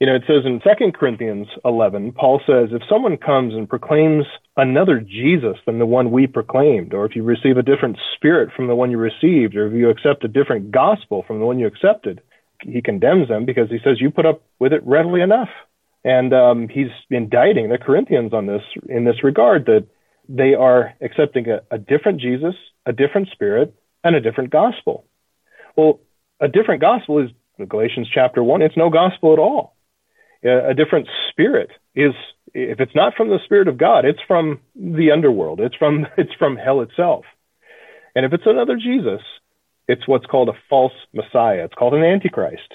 You 0.00 0.06
know, 0.06 0.14
it 0.14 0.22
says 0.28 0.44
in 0.44 0.60
2 0.60 0.92
Corinthians 0.92 1.48
11, 1.64 2.12
Paul 2.12 2.40
says, 2.46 2.68
if 2.70 2.82
someone 2.88 3.16
comes 3.16 3.54
and 3.54 3.68
proclaims 3.68 4.26
another 4.56 5.00
Jesus 5.00 5.56
than 5.66 5.80
the 5.80 5.86
one 5.86 6.12
we 6.12 6.28
proclaimed, 6.28 6.94
or 6.94 7.04
if 7.04 7.16
you 7.16 7.24
receive 7.24 7.56
a 7.56 7.64
different 7.64 7.98
spirit 8.14 8.50
from 8.54 8.68
the 8.68 8.76
one 8.76 8.92
you 8.92 8.98
received, 8.98 9.56
or 9.56 9.66
if 9.66 9.72
you 9.72 9.90
accept 9.90 10.22
a 10.22 10.28
different 10.28 10.70
gospel 10.70 11.24
from 11.26 11.40
the 11.40 11.46
one 11.46 11.58
you 11.58 11.66
accepted, 11.66 12.20
he 12.62 12.80
condemns 12.80 13.26
them 13.26 13.44
because 13.44 13.70
he 13.70 13.78
says 13.82 14.00
you 14.00 14.12
put 14.12 14.24
up 14.24 14.42
with 14.60 14.72
it 14.72 14.86
readily 14.86 15.20
enough. 15.20 15.48
And 16.04 16.32
um, 16.32 16.68
he's 16.68 16.90
indicting 17.10 17.68
the 17.68 17.78
Corinthians 17.78 18.32
on 18.32 18.46
this 18.46 18.62
in 18.88 19.04
this 19.04 19.24
regard 19.24 19.66
that 19.66 19.86
they 20.28 20.54
are 20.54 20.94
accepting 21.00 21.48
a, 21.48 21.60
a 21.74 21.78
different 21.78 22.20
Jesus, 22.20 22.54
a 22.86 22.92
different 22.92 23.30
spirit, 23.32 23.74
and 24.04 24.14
a 24.14 24.20
different 24.20 24.50
gospel. 24.50 25.06
Well, 25.76 25.98
a 26.40 26.46
different 26.46 26.82
gospel 26.82 27.18
is 27.18 27.30
Galatians 27.68 28.08
chapter 28.14 28.44
1, 28.44 28.62
it's 28.62 28.76
no 28.76 28.90
gospel 28.90 29.32
at 29.32 29.40
all 29.40 29.74
a 30.42 30.74
different 30.74 31.08
spirit 31.30 31.70
is 31.94 32.12
if 32.54 32.80
it's 32.80 32.94
not 32.94 33.14
from 33.16 33.28
the 33.28 33.38
spirit 33.44 33.68
of 33.68 33.78
God, 33.78 34.04
it's 34.04 34.20
from 34.26 34.60
the 34.74 35.10
underworld. 35.12 35.60
It's 35.60 35.74
from 35.76 36.06
it's 36.16 36.34
from 36.38 36.56
hell 36.56 36.80
itself. 36.80 37.24
And 38.14 38.24
if 38.24 38.32
it's 38.32 38.46
another 38.46 38.76
Jesus, 38.76 39.20
it's 39.86 40.06
what's 40.06 40.26
called 40.26 40.48
a 40.48 40.58
false 40.68 40.92
messiah. 41.12 41.64
It's 41.64 41.74
called 41.74 41.94
an 41.94 42.02
antichrist. 42.02 42.74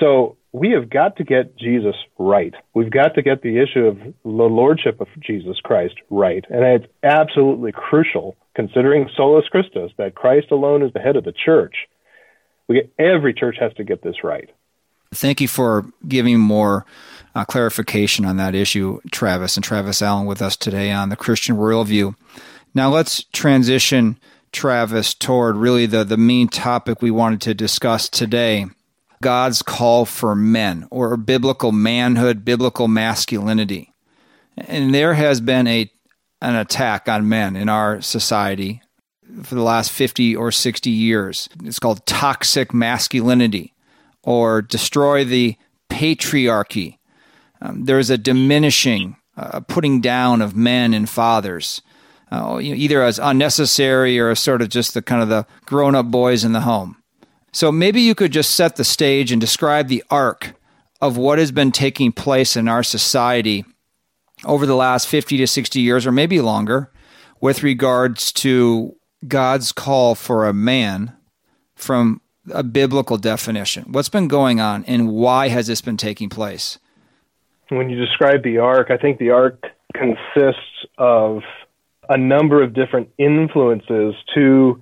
So 0.00 0.36
we 0.52 0.70
have 0.72 0.90
got 0.90 1.16
to 1.16 1.24
get 1.24 1.56
Jesus 1.56 1.94
right. 2.18 2.54
We've 2.74 2.90
got 2.90 3.14
to 3.14 3.22
get 3.22 3.42
the 3.42 3.62
issue 3.62 3.86
of 3.86 3.98
the 3.98 4.30
lordship 4.30 5.00
of 5.00 5.08
Jesus 5.20 5.58
Christ 5.62 5.94
right. 6.10 6.44
And 6.50 6.64
it's 6.64 6.92
absolutely 7.02 7.72
crucial, 7.72 8.36
considering 8.54 9.08
solus 9.16 9.46
Christus, 9.50 9.92
that 9.98 10.14
Christ 10.14 10.50
alone 10.50 10.82
is 10.82 10.92
the 10.92 11.00
head 11.00 11.16
of 11.16 11.24
the 11.24 11.32
church. 11.32 11.74
We 12.68 12.90
every 12.98 13.32
church 13.32 13.56
has 13.60 13.72
to 13.74 13.84
get 13.84 14.02
this 14.02 14.24
right. 14.24 14.50
Thank 15.16 15.40
you 15.40 15.48
for 15.48 15.86
giving 16.06 16.38
more 16.38 16.84
uh, 17.34 17.44
clarification 17.44 18.24
on 18.24 18.36
that 18.36 18.54
issue, 18.54 19.00
Travis, 19.10 19.56
and 19.56 19.64
Travis 19.64 20.02
Allen 20.02 20.26
with 20.26 20.40
us 20.40 20.56
today 20.56 20.90
on 20.92 21.08
the 21.08 21.16
Christian 21.16 21.56
Worldview. 21.56 22.14
Now 22.74 22.90
let's 22.90 23.24
transition, 23.32 24.18
Travis, 24.52 25.14
toward 25.14 25.56
really 25.56 25.86
the, 25.86 26.04
the 26.04 26.16
main 26.16 26.48
topic 26.48 27.02
we 27.02 27.10
wanted 27.10 27.40
to 27.42 27.54
discuss 27.54 28.08
today. 28.08 28.66
God's 29.22 29.62
call 29.62 30.04
for 30.04 30.34
men 30.34 30.86
or 30.90 31.16
biblical 31.16 31.72
manhood, 31.72 32.44
biblical 32.44 32.86
masculinity. 32.86 33.92
And 34.56 34.94
there 34.94 35.14
has 35.14 35.40
been 35.40 35.66
a 35.66 35.90
an 36.42 36.54
attack 36.54 37.08
on 37.08 37.28
men 37.28 37.56
in 37.56 37.70
our 37.70 38.02
society 38.02 38.82
for 39.42 39.54
the 39.54 39.62
last 39.62 39.90
50 39.90 40.36
or 40.36 40.52
60 40.52 40.90
years. 40.90 41.48
It's 41.64 41.78
called 41.78 42.04
toxic 42.06 42.74
masculinity 42.74 43.72
or 44.26 44.60
destroy 44.60 45.24
the 45.24 45.56
patriarchy. 45.88 46.98
Um, 47.62 47.84
there's 47.84 48.10
a 48.10 48.18
diminishing, 48.18 49.16
uh, 49.36 49.60
putting 49.60 50.02
down 50.02 50.42
of 50.42 50.54
men 50.54 50.92
and 50.92 51.08
fathers, 51.08 51.80
uh, 52.30 52.58
either 52.60 53.02
as 53.02 53.18
unnecessary 53.18 54.18
or 54.18 54.30
as 54.30 54.40
sort 54.40 54.60
of 54.60 54.68
just 54.68 54.92
the 54.92 55.00
kind 55.00 55.22
of 55.22 55.28
the 55.28 55.46
grown 55.64 55.94
up 55.94 56.06
boys 56.06 56.44
in 56.44 56.52
the 56.52 56.62
home. 56.62 56.96
So 57.52 57.72
maybe 57.72 58.02
you 58.02 58.14
could 58.14 58.32
just 58.32 58.54
set 58.54 58.76
the 58.76 58.84
stage 58.84 59.32
and 59.32 59.40
describe 59.40 59.88
the 59.88 60.04
arc 60.10 60.54
of 61.00 61.16
what 61.16 61.38
has 61.38 61.52
been 61.52 61.72
taking 61.72 62.12
place 62.12 62.56
in 62.56 62.68
our 62.68 62.82
society 62.82 63.64
over 64.44 64.66
the 64.66 64.76
last 64.76 65.06
50 65.08 65.38
to 65.38 65.46
60 65.46 65.80
years, 65.80 66.04
or 66.04 66.12
maybe 66.12 66.40
longer, 66.40 66.90
with 67.40 67.62
regards 67.62 68.32
to 68.32 68.96
God's 69.26 69.72
call 69.72 70.14
for 70.14 70.46
a 70.46 70.52
man 70.52 71.16
from 71.74 72.20
a 72.52 72.62
biblical 72.62 73.16
definition. 73.16 73.84
What's 73.90 74.08
been 74.08 74.28
going 74.28 74.60
on 74.60 74.84
and 74.84 75.12
why 75.12 75.48
has 75.48 75.66
this 75.66 75.80
been 75.80 75.96
taking 75.96 76.28
place? 76.28 76.78
When 77.68 77.90
you 77.90 77.98
describe 77.98 78.42
the 78.42 78.58
arc, 78.58 78.90
I 78.90 78.96
think 78.96 79.18
the 79.18 79.30
arc 79.30 79.64
consists 79.92 80.86
of 80.98 81.42
a 82.08 82.16
number 82.16 82.62
of 82.62 82.74
different 82.74 83.10
influences 83.18 84.14
to 84.34 84.80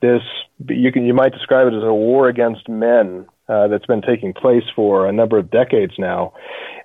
this 0.00 0.22
you 0.68 0.92
can 0.92 1.04
you 1.04 1.14
might 1.14 1.32
describe 1.32 1.66
it 1.66 1.74
as 1.74 1.82
a 1.82 1.92
war 1.92 2.28
against 2.28 2.68
men 2.68 3.26
uh, 3.48 3.68
that's 3.68 3.86
been 3.86 4.02
taking 4.02 4.32
place 4.32 4.64
for 4.74 5.06
a 5.06 5.12
number 5.12 5.38
of 5.38 5.50
decades 5.50 5.92
now. 5.98 6.32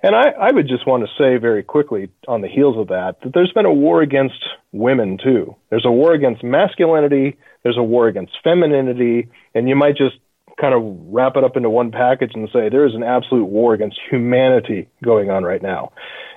And 0.02 0.14
I, 0.14 0.30
I 0.30 0.52
would 0.52 0.68
just 0.68 0.86
want 0.86 1.04
to 1.04 1.10
say 1.18 1.36
very 1.36 1.62
quickly 1.62 2.08
on 2.28 2.40
the 2.40 2.48
heels 2.48 2.76
of 2.76 2.88
that 2.88 3.20
that 3.22 3.32
there's 3.34 3.52
been 3.52 3.66
a 3.66 3.72
war 3.72 4.02
against 4.02 4.44
women 4.72 5.18
too. 5.22 5.56
There's 5.70 5.86
a 5.86 5.90
war 5.90 6.12
against 6.12 6.44
masculinity, 6.44 7.36
there's 7.62 7.78
a 7.78 7.82
war 7.82 8.08
against 8.08 8.32
femininity, 8.42 9.28
and 9.54 9.68
you 9.68 9.76
might 9.76 9.96
just 9.96 10.16
kind 10.60 10.74
of 10.74 10.82
wrap 11.12 11.36
it 11.36 11.44
up 11.44 11.56
into 11.56 11.70
one 11.70 11.90
package 11.90 12.32
and 12.34 12.48
say 12.52 12.68
there 12.68 12.86
is 12.86 12.94
an 12.94 13.02
absolute 13.02 13.46
war 13.46 13.74
against 13.74 13.98
humanity 14.10 14.88
going 15.02 15.30
on 15.30 15.44
right 15.44 15.62
now. 15.62 15.92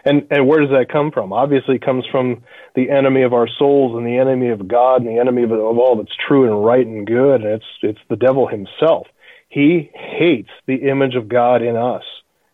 And 0.05 0.27
and 0.29 0.47
where 0.47 0.61
does 0.61 0.69
that 0.69 0.91
come 0.91 1.11
from? 1.11 1.33
Obviously, 1.33 1.75
it 1.75 1.85
comes 1.85 2.05
from 2.11 2.43
the 2.75 2.89
enemy 2.89 3.23
of 3.23 3.33
our 3.33 3.47
souls 3.47 3.97
and 3.97 4.05
the 4.05 4.17
enemy 4.17 4.49
of 4.49 4.67
God 4.67 5.01
and 5.01 5.07
the 5.07 5.19
enemy 5.19 5.43
of, 5.43 5.51
of 5.51 5.77
all 5.77 5.95
that's 5.97 6.15
true 6.27 6.45
and 6.45 6.65
right 6.65 6.85
and 6.85 7.05
good. 7.07 7.41
And 7.41 7.53
it's 7.53 7.65
it's 7.81 7.99
the 8.09 8.15
devil 8.15 8.47
himself. 8.47 9.07
He 9.49 9.89
hates 9.93 10.49
the 10.67 10.89
image 10.89 11.15
of 11.15 11.29
God 11.29 11.61
in 11.61 11.75
us, 11.75 12.03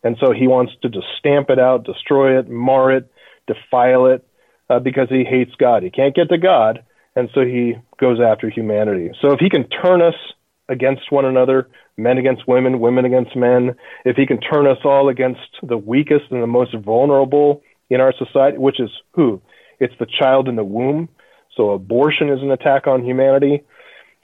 and 0.03 0.17
so 0.19 0.31
he 0.31 0.47
wants 0.47 0.73
to 0.81 0.89
just 0.89 1.07
stamp 1.19 1.49
it 1.49 1.59
out, 1.59 1.83
destroy 1.83 2.39
it, 2.39 2.49
mar 2.49 2.91
it, 2.91 3.11
defile 3.47 4.05
it, 4.07 4.25
uh, 4.69 4.79
because 4.79 5.09
he 5.09 5.23
hates 5.23 5.51
God. 5.57 5.83
He 5.83 5.89
can't 5.89 6.15
get 6.15 6.29
to 6.29 6.37
God, 6.37 6.83
and 7.15 7.29
so 7.33 7.41
he 7.41 7.75
goes 7.99 8.19
after 8.19 8.49
humanity. 8.49 9.11
So 9.21 9.31
if 9.31 9.39
he 9.39 9.49
can 9.49 9.67
turn 9.67 10.01
us 10.01 10.15
against 10.69 11.11
one 11.11 11.25
another, 11.25 11.67
men 11.97 12.17
against 12.17 12.47
women, 12.47 12.79
women 12.79 13.05
against 13.05 13.35
men, 13.35 13.75
if 14.05 14.15
he 14.15 14.25
can 14.25 14.39
turn 14.39 14.67
us 14.67 14.77
all 14.85 15.09
against 15.09 15.41
the 15.61 15.77
weakest 15.77 16.25
and 16.31 16.41
the 16.41 16.47
most 16.47 16.73
vulnerable 16.75 17.61
in 17.89 17.99
our 17.99 18.13
society, 18.17 18.57
which 18.57 18.79
is 18.79 18.89
who? 19.11 19.41
It's 19.79 19.93
the 19.99 20.07
child 20.19 20.47
in 20.47 20.55
the 20.55 20.63
womb. 20.63 21.09
So 21.57 21.71
abortion 21.71 22.29
is 22.29 22.41
an 22.41 22.51
attack 22.51 22.87
on 22.87 23.03
humanity. 23.03 23.63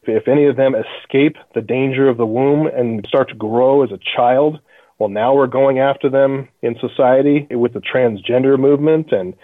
If 0.04 0.30
any 0.30 0.46
of 0.46 0.56
them 0.56 0.74
escape 0.74 1.36
the 1.54 1.62
danger 1.62 2.08
of 2.08 2.16
the 2.16 2.26
womb 2.26 2.68
and 2.68 3.06
start 3.10 3.28
to 3.30 3.36
grow 3.36 3.84
as 3.84 3.92
a 3.92 4.00
child, 4.16 4.60
well, 5.00 5.10
now 5.10 5.36
we're 5.36 5.48
going 5.48 5.80
after 5.80 6.10
them 6.10 6.48
in 6.62 6.78
society 6.80 7.46
with 7.52 7.74
the 7.74 7.82
transgender 7.82 8.58
movement 8.58 9.12
and 9.12 9.36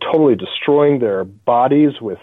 totally 0.00 0.36
destroying 0.36 0.98
their 0.98 1.24
bodies 1.24 1.92
with 2.00 2.18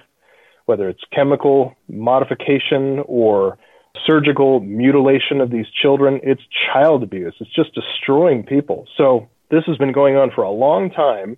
whether 0.68 0.88
it's 0.88 1.02
chemical 1.12 1.76
modification 1.90 3.04
or 3.08 3.58
surgical 4.06 4.60
mutilation 4.60 5.42
of 5.42 5.50
these 5.50 5.66
children. 5.82 6.20
It's 6.24 6.42
child 6.72 7.02
abuse. 7.02 7.34
It's 7.40 7.54
just 7.56 7.74
destroying 7.74 8.44
people. 8.44 8.86
So 8.96 9.28
this 9.50 9.64
has 9.66 9.78
been 9.78 9.94
going 9.94 10.16
on 10.16 10.30
for 10.36 10.44
a 10.44 10.52
long 10.52 10.92
time. 10.92 11.38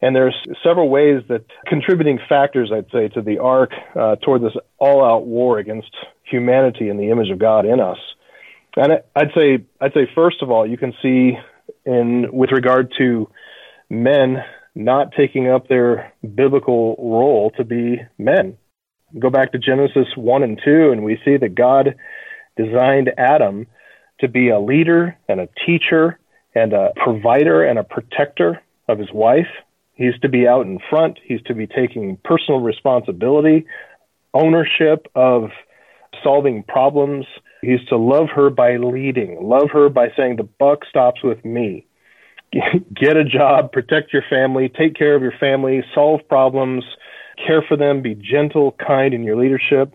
And 0.00 0.16
there's 0.16 0.34
several 0.64 0.88
ways 0.88 1.22
that 1.28 1.44
contributing 1.66 2.18
factors, 2.28 2.72
I'd 2.74 2.90
say, 2.90 3.08
to 3.08 3.20
the 3.20 3.38
arc 3.38 3.70
uh, 3.94 4.16
toward 4.16 4.42
this 4.42 4.56
all-out 4.78 5.26
war 5.26 5.58
against 5.58 5.94
humanity 6.24 6.88
and 6.88 6.98
the 6.98 7.10
image 7.10 7.30
of 7.30 7.38
God 7.38 7.66
in 7.66 7.78
us. 7.78 7.98
And 8.76 8.92
I'd 9.14 9.30
say, 9.36 9.64
I'd 9.80 9.92
say, 9.92 10.08
first 10.14 10.40
of 10.40 10.50
all, 10.50 10.66
you 10.66 10.78
can 10.78 10.92
see 11.02 11.36
in 11.84 12.26
with 12.32 12.50
regard 12.52 12.92
to 12.98 13.28
men 13.90 14.38
not 14.74 15.12
taking 15.16 15.48
up 15.48 15.68
their 15.68 16.12
biblical 16.34 16.96
role 16.98 17.50
to 17.56 17.64
be 17.64 18.00
men 18.18 18.56
go 19.18 19.30
back 19.30 19.52
to 19.52 19.58
Genesis 19.58 20.08
1 20.16 20.42
and 20.42 20.60
2, 20.64 20.90
and 20.90 21.04
we 21.04 21.20
see 21.24 21.36
that 21.36 21.54
God 21.54 21.94
designed 22.56 23.10
Adam 23.18 23.66
to 24.20 24.28
be 24.28 24.48
a 24.48 24.60
leader 24.60 25.16
and 25.28 25.40
a 25.40 25.48
teacher 25.66 26.18
and 26.54 26.72
a 26.72 26.92
provider 26.96 27.64
and 27.64 27.78
a 27.78 27.84
protector 27.84 28.60
of 28.88 28.98
his 28.98 29.12
wife. 29.12 29.48
He's 29.94 30.18
to 30.22 30.28
be 30.28 30.46
out 30.46 30.66
in 30.66 30.78
front, 30.90 31.18
he's 31.24 31.42
to 31.42 31.54
be 31.54 31.66
taking 31.66 32.18
personal 32.24 32.60
responsibility, 32.60 33.66
ownership 34.34 35.06
of 35.14 35.50
solving 36.22 36.62
problems. 36.62 37.26
He's 37.62 37.84
to 37.88 37.96
love 37.96 38.28
her 38.34 38.50
by 38.50 38.76
leading, 38.76 39.38
love 39.42 39.70
her 39.72 39.88
by 39.88 40.08
saying, 40.16 40.36
The 40.36 40.48
buck 40.58 40.80
stops 40.88 41.22
with 41.22 41.44
me. 41.44 41.86
Get 42.94 43.16
a 43.16 43.24
job, 43.24 43.72
protect 43.72 44.12
your 44.12 44.22
family, 44.28 44.68
take 44.68 44.94
care 44.94 45.14
of 45.14 45.22
your 45.22 45.32
family, 45.38 45.82
solve 45.94 46.20
problems, 46.28 46.84
care 47.44 47.62
for 47.66 47.76
them, 47.76 48.02
be 48.02 48.14
gentle, 48.14 48.76
kind 48.84 49.14
in 49.14 49.22
your 49.22 49.36
leadership. 49.36 49.94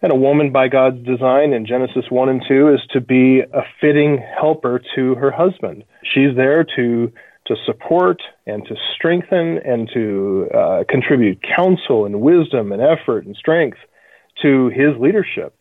And 0.00 0.10
a 0.10 0.16
woman 0.16 0.50
by 0.50 0.68
God's 0.68 1.04
design 1.06 1.52
in 1.52 1.66
Genesis 1.66 2.06
1 2.08 2.28
and 2.28 2.42
2 2.48 2.74
is 2.74 2.80
to 2.92 3.00
be 3.00 3.40
a 3.40 3.62
fitting 3.80 4.18
helper 4.40 4.80
to 4.96 5.14
her 5.14 5.30
husband. 5.30 5.84
She's 6.02 6.34
there 6.36 6.64
to 6.76 7.12
to 7.46 7.56
support 7.66 8.22
and 8.46 8.64
to 8.68 8.76
strengthen 8.94 9.58
and 9.64 9.90
to 9.92 10.48
uh, 10.54 10.84
contribute 10.88 11.40
counsel 11.42 12.06
and 12.06 12.20
wisdom 12.20 12.70
and 12.70 12.80
effort 12.80 13.26
and 13.26 13.34
strength 13.34 13.78
to 14.40 14.68
his 14.68 14.96
leadership. 15.00 15.52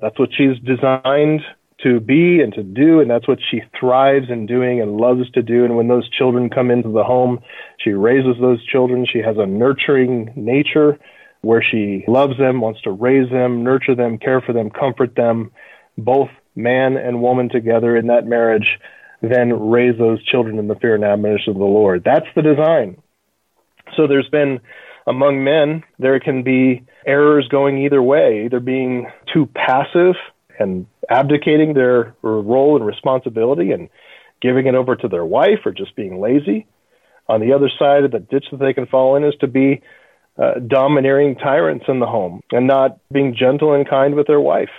That's 0.00 0.18
what 0.18 0.30
she's 0.36 0.58
designed 0.64 1.42
to 1.82 2.00
be 2.00 2.40
and 2.40 2.52
to 2.54 2.62
do, 2.62 3.00
and 3.00 3.10
that's 3.10 3.28
what 3.28 3.38
she 3.50 3.62
thrives 3.78 4.26
in 4.30 4.46
doing 4.46 4.80
and 4.80 4.96
loves 4.96 5.30
to 5.32 5.42
do. 5.42 5.64
And 5.64 5.76
when 5.76 5.88
those 5.88 6.08
children 6.10 6.50
come 6.50 6.70
into 6.70 6.88
the 6.88 7.04
home, 7.04 7.40
she 7.78 7.90
raises 7.90 8.34
those 8.40 8.64
children. 8.66 9.06
She 9.10 9.20
has 9.20 9.36
a 9.38 9.46
nurturing 9.46 10.32
nature 10.34 10.98
where 11.40 11.62
she 11.62 12.04
loves 12.08 12.36
them, 12.36 12.60
wants 12.60 12.82
to 12.82 12.90
raise 12.90 13.30
them, 13.30 13.62
nurture 13.62 13.94
them, 13.94 14.18
care 14.18 14.40
for 14.40 14.52
them, 14.52 14.70
comfort 14.70 15.14
them, 15.14 15.52
both 15.96 16.30
man 16.56 16.96
and 16.96 17.22
woman 17.22 17.48
together 17.48 17.96
in 17.96 18.08
that 18.08 18.26
marriage, 18.26 18.78
then 19.22 19.70
raise 19.70 19.96
those 19.98 20.24
children 20.24 20.58
in 20.58 20.66
the 20.66 20.74
fear 20.74 20.96
and 20.96 21.04
admonition 21.04 21.52
of 21.52 21.58
the 21.58 21.64
Lord. 21.64 22.02
That's 22.04 22.26
the 22.34 22.42
design. 22.42 23.00
So 23.96 24.08
there's 24.08 24.28
been 24.28 24.60
among 25.06 25.42
men, 25.42 25.84
there 25.98 26.20
can 26.20 26.42
be 26.42 26.84
errors 27.06 27.48
going 27.48 27.78
either 27.78 28.02
way, 28.02 28.44
either 28.44 28.60
being 28.60 29.06
too 29.32 29.46
passive 29.46 30.16
and 30.58 30.86
abdicating 31.08 31.74
their 31.74 32.14
role 32.22 32.76
and 32.76 32.84
responsibility 32.84 33.72
and 33.72 33.88
giving 34.40 34.66
it 34.66 34.74
over 34.74 34.96
to 34.96 35.08
their 35.08 35.24
wife 35.24 35.60
or 35.64 35.72
just 35.72 35.96
being 35.96 36.20
lazy. 36.20 36.66
On 37.28 37.40
the 37.40 37.52
other 37.52 37.70
side 37.78 38.04
of 38.04 38.10
the 38.10 38.20
ditch 38.20 38.46
that 38.50 38.60
they 38.60 38.72
can 38.72 38.86
fall 38.86 39.16
in 39.16 39.24
is 39.24 39.34
to 39.40 39.46
be 39.46 39.82
uh, 40.38 40.54
domineering 40.66 41.36
tyrants 41.36 41.84
in 41.88 41.98
the 41.98 42.06
home 42.06 42.42
and 42.52 42.66
not 42.66 42.98
being 43.12 43.34
gentle 43.38 43.74
and 43.74 43.88
kind 43.88 44.14
with 44.14 44.26
their 44.26 44.40
wife. 44.40 44.70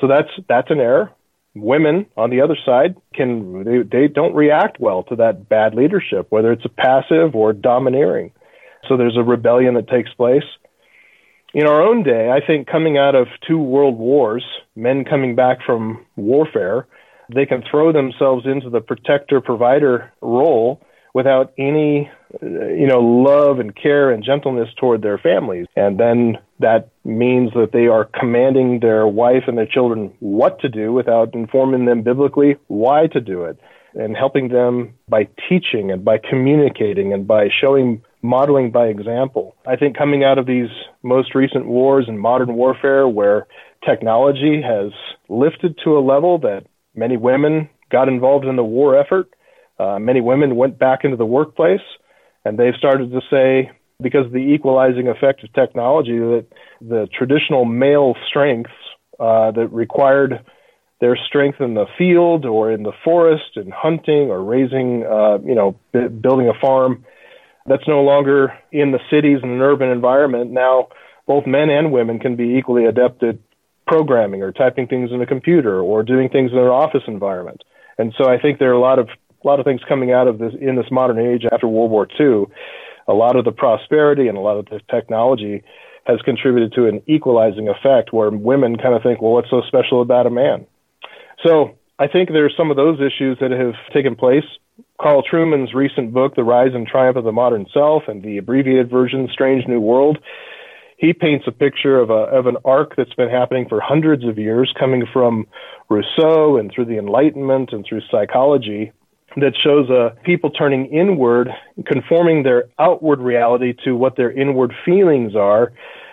So 0.00 0.06
that's 0.06 0.28
that's 0.48 0.70
an 0.70 0.80
error. 0.80 1.10
Women 1.54 2.06
on 2.16 2.30
the 2.30 2.40
other 2.40 2.56
side 2.64 2.96
can 3.14 3.64
they, 3.64 3.82
they 3.82 4.08
don't 4.08 4.34
react 4.34 4.80
well 4.80 5.02
to 5.04 5.16
that 5.16 5.48
bad 5.48 5.74
leadership, 5.74 6.26
whether 6.30 6.52
it's 6.52 6.64
a 6.64 6.68
passive 6.68 7.34
or 7.34 7.52
domineering. 7.52 8.32
So 8.88 8.96
there's 8.96 9.16
a 9.16 9.22
rebellion 9.22 9.74
that 9.74 9.88
takes 9.88 10.12
place 10.14 10.44
in 11.54 11.66
our 11.66 11.82
own 11.82 12.02
day, 12.02 12.30
I 12.30 12.44
think 12.44 12.66
coming 12.66 12.96
out 12.96 13.14
of 13.14 13.26
two 13.46 13.58
world 13.58 13.98
wars, 13.98 14.44
men 14.74 15.04
coming 15.04 15.34
back 15.34 15.58
from 15.64 16.04
warfare, 16.16 16.86
they 17.34 17.46
can 17.46 17.62
throw 17.70 17.92
themselves 17.92 18.46
into 18.46 18.70
the 18.70 18.80
protector 18.80 19.40
provider 19.40 20.12
role 20.20 20.80
without 21.14 21.52
any 21.58 22.10
uh, 22.42 22.46
you 22.46 22.86
know 22.86 23.00
love 23.00 23.58
and 23.58 23.76
care 23.76 24.10
and 24.10 24.24
gentleness 24.24 24.68
toward 24.78 25.02
their 25.02 25.18
families. 25.18 25.66
And 25.76 26.00
then 26.00 26.38
that 26.60 26.88
means 27.04 27.52
that 27.54 27.72
they 27.72 27.86
are 27.86 28.08
commanding 28.18 28.80
their 28.80 29.06
wife 29.06 29.44
and 29.46 29.58
their 29.58 29.66
children 29.66 30.12
what 30.20 30.58
to 30.60 30.68
do 30.68 30.92
without 30.92 31.34
informing 31.34 31.84
them 31.84 32.02
biblically 32.02 32.56
why 32.68 33.08
to 33.08 33.20
do 33.20 33.44
it 33.44 33.58
and 33.94 34.16
helping 34.16 34.48
them 34.48 34.94
by 35.08 35.28
teaching 35.48 35.90
and 35.90 36.02
by 36.02 36.18
communicating 36.18 37.12
and 37.12 37.26
by 37.26 37.48
showing 37.60 38.02
modeling 38.22 38.70
by 38.70 38.86
example. 38.86 39.56
I 39.66 39.76
think 39.76 39.96
coming 39.96 40.24
out 40.24 40.38
of 40.38 40.46
these 40.46 40.68
most 41.02 41.34
recent 41.34 41.66
wars 41.66 42.04
and 42.08 42.18
modern 42.18 42.54
warfare 42.54 43.08
where 43.08 43.46
technology 43.84 44.62
has 44.62 44.92
lifted 45.28 45.78
to 45.84 45.98
a 45.98 46.00
level 46.00 46.38
that 46.38 46.64
Many 46.94 47.16
women 47.16 47.68
got 47.90 48.08
involved 48.08 48.44
in 48.44 48.56
the 48.56 48.64
war 48.64 48.98
effort. 48.98 49.30
Uh, 49.78 49.98
many 49.98 50.20
women 50.20 50.56
went 50.56 50.78
back 50.78 51.00
into 51.04 51.16
the 51.16 51.26
workplace, 51.26 51.80
and 52.44 52.58
they've 52.58 52.74
started 52.76 53.10
to 53.12 53.20
say, 53.30 53.70
because 54.00 54.26
of 54.26 54.32
the 54.32 54.38
equalizing 54.38 55.08
effect 55.08 55.42
of 55.42 55.52
technology, 55.52 56.18
that 56.18 56.46
the 56.80 57.08
traditional 57.16 57.64
male 57.64 58.14
strengths 58.28 58.70
uh, 59.18 59.50
that 59.52 59.68
required 59.68 60.44
their 61.00 61.16
strength 61.16 61.60
in 61.60 61.74
the 61.74 61.86
field 61.98 62.44
or 62.44 62.70
in 62.70 62.82
the 62.82 62.92
forest 63.04 63.56
and 63.56 63.72
hunting 63.72 64.30
or 64.30 64.42
raising, 64.42 65.04
uh, 65.04 65.38
you 65.44 65.54
know, 65.54 65.76
b- 65.92 66.08
building 66.08 66.48
a 66.48 66.60
farm, 66.60 67.04
that's 67.66 67.86
no 67.86 68.02
longer 68.02 68.52
in 68.70 68.92
the 68.92 69.00
cities 69.10 69.38
and 69.42 69.52
an 69.52 69.60
urban 69.60 69.90
environment. 69.90 70.50
Now, 70.50 70.88
both 71.26 71.46
men 71.46 71.70
and 71.70 71.92
women 71.92 72.18
can 72.18 72.36
be 72.36 72.56
equally 72.56 72.84
adept 72.84 73.22
at 73.22 73.38
programming 73.86 74.42
or 74.42 74.52
typing 74.52 74.86
things 74.86 75.10
in 75.12 75.20
a 75.20 75.26
computer 75.26 75.80
or 75.80 76.02
doing 76.02 76.28
things 76.28 76.52
in 76.52 76.58
an 76.58 76.66
office 76.66 77.02
environment. 77.06 77.62
And 77.98 78.14
so 78.16 78.28
I 78.28 78.38
think 78.38 78.58
there 78.58 78.70
are 78.70 78.74
a 78.74 78.80
lot 78.80 78.98
of 78.98 79.08
a 79.08 79.46
lot 79.46 79.58
of 79.58 79.64
things 79.64 79.80
coming 79.88 80.12
out 80.12 80.28
of 80.28 80.38
this 80.38 80.52
in 80.60 80.76
this 80.76 80.90
modern 80.90 81.18
age 81.18 81.44
after 81.50 81.66
World 81.66 81.90
War 81.90 82.06
II. 82.18 82.46
A 83.08 83.12
lot 83.12 83.36
of 83.36 83.44
the 83.44 83.50
prosperity 83.50 84.28
and 84.28 84.38
a 84.38 84.40
lot 84.40 84.56
of 84.56 84.66
the 84.66 84.80
technology 84.88 85.64
has 86.04 86.20
contributed 86.22 86.72
to 86.74 86.86
an 86.86 87.02
equalizing 87.06 87.68
effect 87.68 88.12
where 88.12 88.30
women 88.30 88.76
kind 88.76 88.94
of 88.94 89.02
think, 89.02 89.20
well, 89.20 89.32
what's 89.32 89.50
so 89.50 89.62
special 89.66 90.00
about 90.02 90.26
a 90.26 90.30
man? 90.30 90.66
So 91.44 91.76
I 91.98 92.08
think 92.08 92.30
there's 92.30 92.54
some 92.56 92.70
of 92.70 92.76
those 92.76 92.98
issues 93.00 93.38
that 93.40 93.50
have 93.50 93.74
taken 93.92 94.16
place. 94.16 94.44
Carl 95.00 95.22
Trueman's 95.22 95.74
recent 95.74 96.12
book, 96.12 96.34
The 96.34 96.44
Rise 96.44 96.74
and 96.74 96.86
Triumph 96.86 97.16
of 97.16 97.24
the 97.24 97.32
Modern 97.32 97.66
Self, 97.72 98.04
and 98.08 98.22
the 98.22 98.38
abbreviated 98.38 98.90
version, 98.90 99.28
Strange 99.32 99.66
New 99.68 99.80
World, 99.80 100.18
he 100.96 101.12
paints 101.12 101.46
a 101.48 101.52
picture 101.52 101.98
of, 101.98 102.10
a, 102.10 102.14
of 102.14 102.46
an 102.46 102.56
arc 102.64 102.94
that's 102.96 103.14
been 103.14 103.28
happening 103.28 103.68
for 103.68 103.80
hundreds 103.80 104.24
of 104.24 104.38
years, 104.38 104.72
coming 104.78 105.04
from 105.12 105.46
Rousseau 105.88 106.56
and 106.56 106.70
through 106.72 106.84
the 106.84 106.96
Enlightenment 106.96 107.72
and 107.72 107.84
through 107.84 108.02
psychology, 108.10 108.92
that 109.36 109.54
shows 109.62 109.90
uh, 109.90 110.14
people 110.24 110.50
turning 110.50 110.86
inward, 110.86 111.48
conforming 111.86 112.44
their 112.44 112.64
outward 112.78 113.18
reality 113.18 113.74
to 113.84 113.96
what 113.96 114.16
their 114.16 114.30
inward 114.30 114.72
feelings 114.84 115.34
are. 115.34 115.72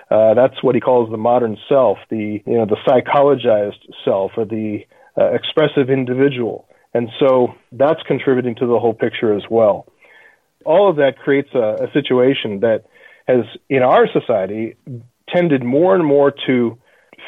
Uh, 0.10 0.34
that's 0.34 0.63
what 0.63 0.74
he 0.74 0.82
calls 0.82 1.12
the 1.12 1.18
modern 1.18 1.56
self, 1.68 2.00
the 2.10 2.42
you 2.46 2.58
know 2.58 2.65
the 2.65 2.78
psychologized 2.88 3.78
self, 4.04 4.32
or 4.38 4.46
the 4.46 4.80
uh, 5.20 5.32
expressive 5.34 5.90
individual. 5.90 6.68
And 6.94 7.10
so 7.20 7.56
that's 7.72 8.02
contributing 8.08 8.56
to 8.56 8.66
the 8.66 8.80
whole 8.80 8.94
picture 8.94 9.36
as 9.36 9.44
well. 9.50 9.86
All 10.66 10.90
of 10.90 10.98
that 10.98 11.20
creates 11.20 11.50
a, 11.54 11.86
a 11.86 11.92
situation 11.94 12.62
that 12.62 12.86
has, 13.28 13.46
in 13.70 13.84
our 13.84 14.08
society, 14.12 14.76
tended 15.34 15.64
more 15.64 15.96
and 15.96 16.06
more 16.06 16.34
to 16.48 16.78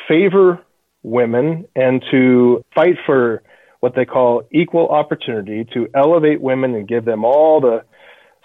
favor 0.08 0.60
women 1.04 1.66
and 1.76 2.04
to 2.12 2.64
fight 2.74 2.96
for 3.06 3.44
what 3.80 3.96
they 3.96 4.06
call 4.06 4.44
equal 4.52 4.90
opportunity, 4.90 5.66
to 5.74 5.88
elevate 5.96 6.40
women 6.42 6.76
and 6.76 6.88
give 6.88 7.06
them 7.06 7.26
all 7.26 7.62
the 7.62 7.84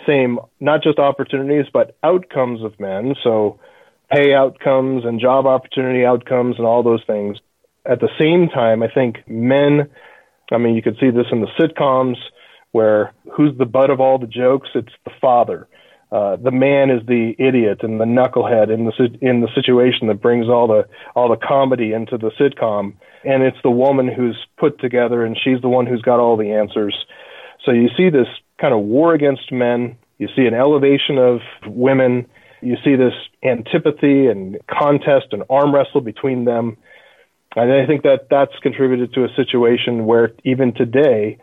same, 0.06 0.38
not 0.60 0.82
just 0.82 0.98
opportunities, 0.98 1.66
but 1.72 1.96
outcomes 2.02 2.62
of 2.62 2.78
men. 2.80 3.14
So, 3.22 3.58
pay 4.10 4.32
outcomes 4.34 5.04
and 5.04 5.20
job 5.20 5.46
opportunity 5.46 6.04
outcomes 6.04 6.56
and 6.58 6.66
all 6.66 6.82
those 6.82 7.02
things. 7.06 7.38
At 7.88 8.00
the 8.00 8.08
same 8.18 8.48
time, 8.48 8.82
I 8.82 8.88
think 8.88 9.18
men, 9.28 9.88
I 10.50 10.58
mean, 10.58 10.74
you 10.74 10.82
could 10.82 10.96
see 11.00 11.10
this 11.10 11.26
in 11.30 11.40
the 11.40 11.48
sitcoms 11.58 12.16
where 12.72 13.12
who's 13.32 13.56
the 13.58 13.64
butt 13.64 13.90
of 13.90 14.00
all 14.00 14.18
the 14.18 14.26
jokes? 14.26 14.68
It's 14.74 14.92
the 15.04 15.12
father. 15.20 15.68
Uh, 16.12 16.36
the 16.36 16.52
man 16.52 16.90
is 16.90 17.04
the 17.06 17.34
idiot 17.38 17.80
and 17.82 18.00
the 18.00 18.04
knucklehead 18.04 18.72
in 18.72 18.84
the 18.84 19.18
in 19.20 19.40
the 19.40 19.48
situation 19.54 20.06
that 20.06 20.22
brings 20.22 20.48
all 20.48 20.68
the 20.68 20.86
all 21.16 21.28
the 21.28 21.36
comedy 21.36 21.92
into 21.92 22.16
the 22.16 22.30
sitcom, 22.38 22.94
and 23.24 23.42
it's 23.42 23.56
the 23.64 23.70
woman 23.70 24.06
who's 24.06 24.36
put 24.56 24.78
together 24.80 25.24
and 25.24 25.36
she's 25.42 25.60
the 25.62 25.68
one 25.68 25.84
who's 25.84 26.02
got 26.02 26.20
all 26.20 26.36
the 26.36 26.52
answers. 26.52 26.94
So 27.64 27.72
you 27.72 27.88
see 27.96 28.08
this 28.08 28.28
kind 28.60 28.72
of 28.72 28.80
war 28.80 29.14
against 29.14 29.50
men. 29.50 29.96
You 30.18 30.28
see 30.36 30.46
an 30.46 30.54
elevation 30.54 31.18
of 31.18 31.40
women. 31.66 32.26
You 32.62 32.76
see 32.84 32.94
this 32.94 33.12
antipathy 33.42 34.28
and 34.28 34.58
contest 34.70 35.26
and 35.32 35.42
arm 35.50 35.74
wrestle 35.74 36.00
between 36.00 36.44
them. 36.44 36.76
And 37.56 37.72
I 37.72 37.86
think 37.86 38.02
that 38.02 38.28
that's 38.30 38.52
contributed 38.62 39.14
to 39.14 39.24
a 39.24 39.28
situation 39.34 40.04
where 40.04 40.32
even 40.44 40.74
today, 40.74 41.38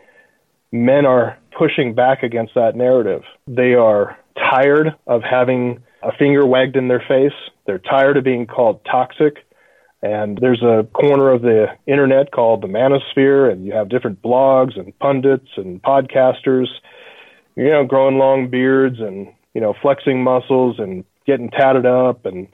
men 0.70 1.06
are 1.06 1.36
pushing 1.58 1.94
back 1.94 2.22
against 2.22 2.54
that 2.54 2.76
narrative. 2.76 3.22
They 3.48 3.74
are 3.74 4.16
tired 4.36 4.94
of 5.08 5.22
having 5.22 5.82
a 6.02 6.16
finger 6.16 6.46
wagged 6.46 6.76
in 6.76 6.86
their 6.86 7.02
face. 7.06 7.32
They're 7.66 7.78
tired 7.78 8.16
of 8.16 8.24
being 8.24 8.46
called 8.46 8.84
toxic. 8.84 9.38
And 10.02 10.38
there's 10.38 10.62
a 10.62 10.86
corner 10.92 11.30
of 11.30 11.42
the 11.42 11.66
internet 11.86 12.30
called 12.30 12.62
the 12.62 12.68
manosphere, 12.68 13.50
and 13.50 13.64
you 13.64 13.72
have 13.72 13.88
different 13.88 14.22
blogs 14.22 14.78
and 14.78 14.96
pundits 14.98 15.48
and 15.56 15.82
podcasters, 15.82 16.66
you 17.56 17.70
know, 17.70 17.84
growing 17.84 18.18
long 18.18 18.50
beards 18.50 19.00
and, 19.00 19.32
you 19.54 19.60
know, 19.60 19.74
flexing 19.80 20.22
muscles 20.22 20.76
and 20.78 21.04
getting 21.26 21.50
tatted 21.50 21.86
up 21.86 22.26
and, 22.26 22.48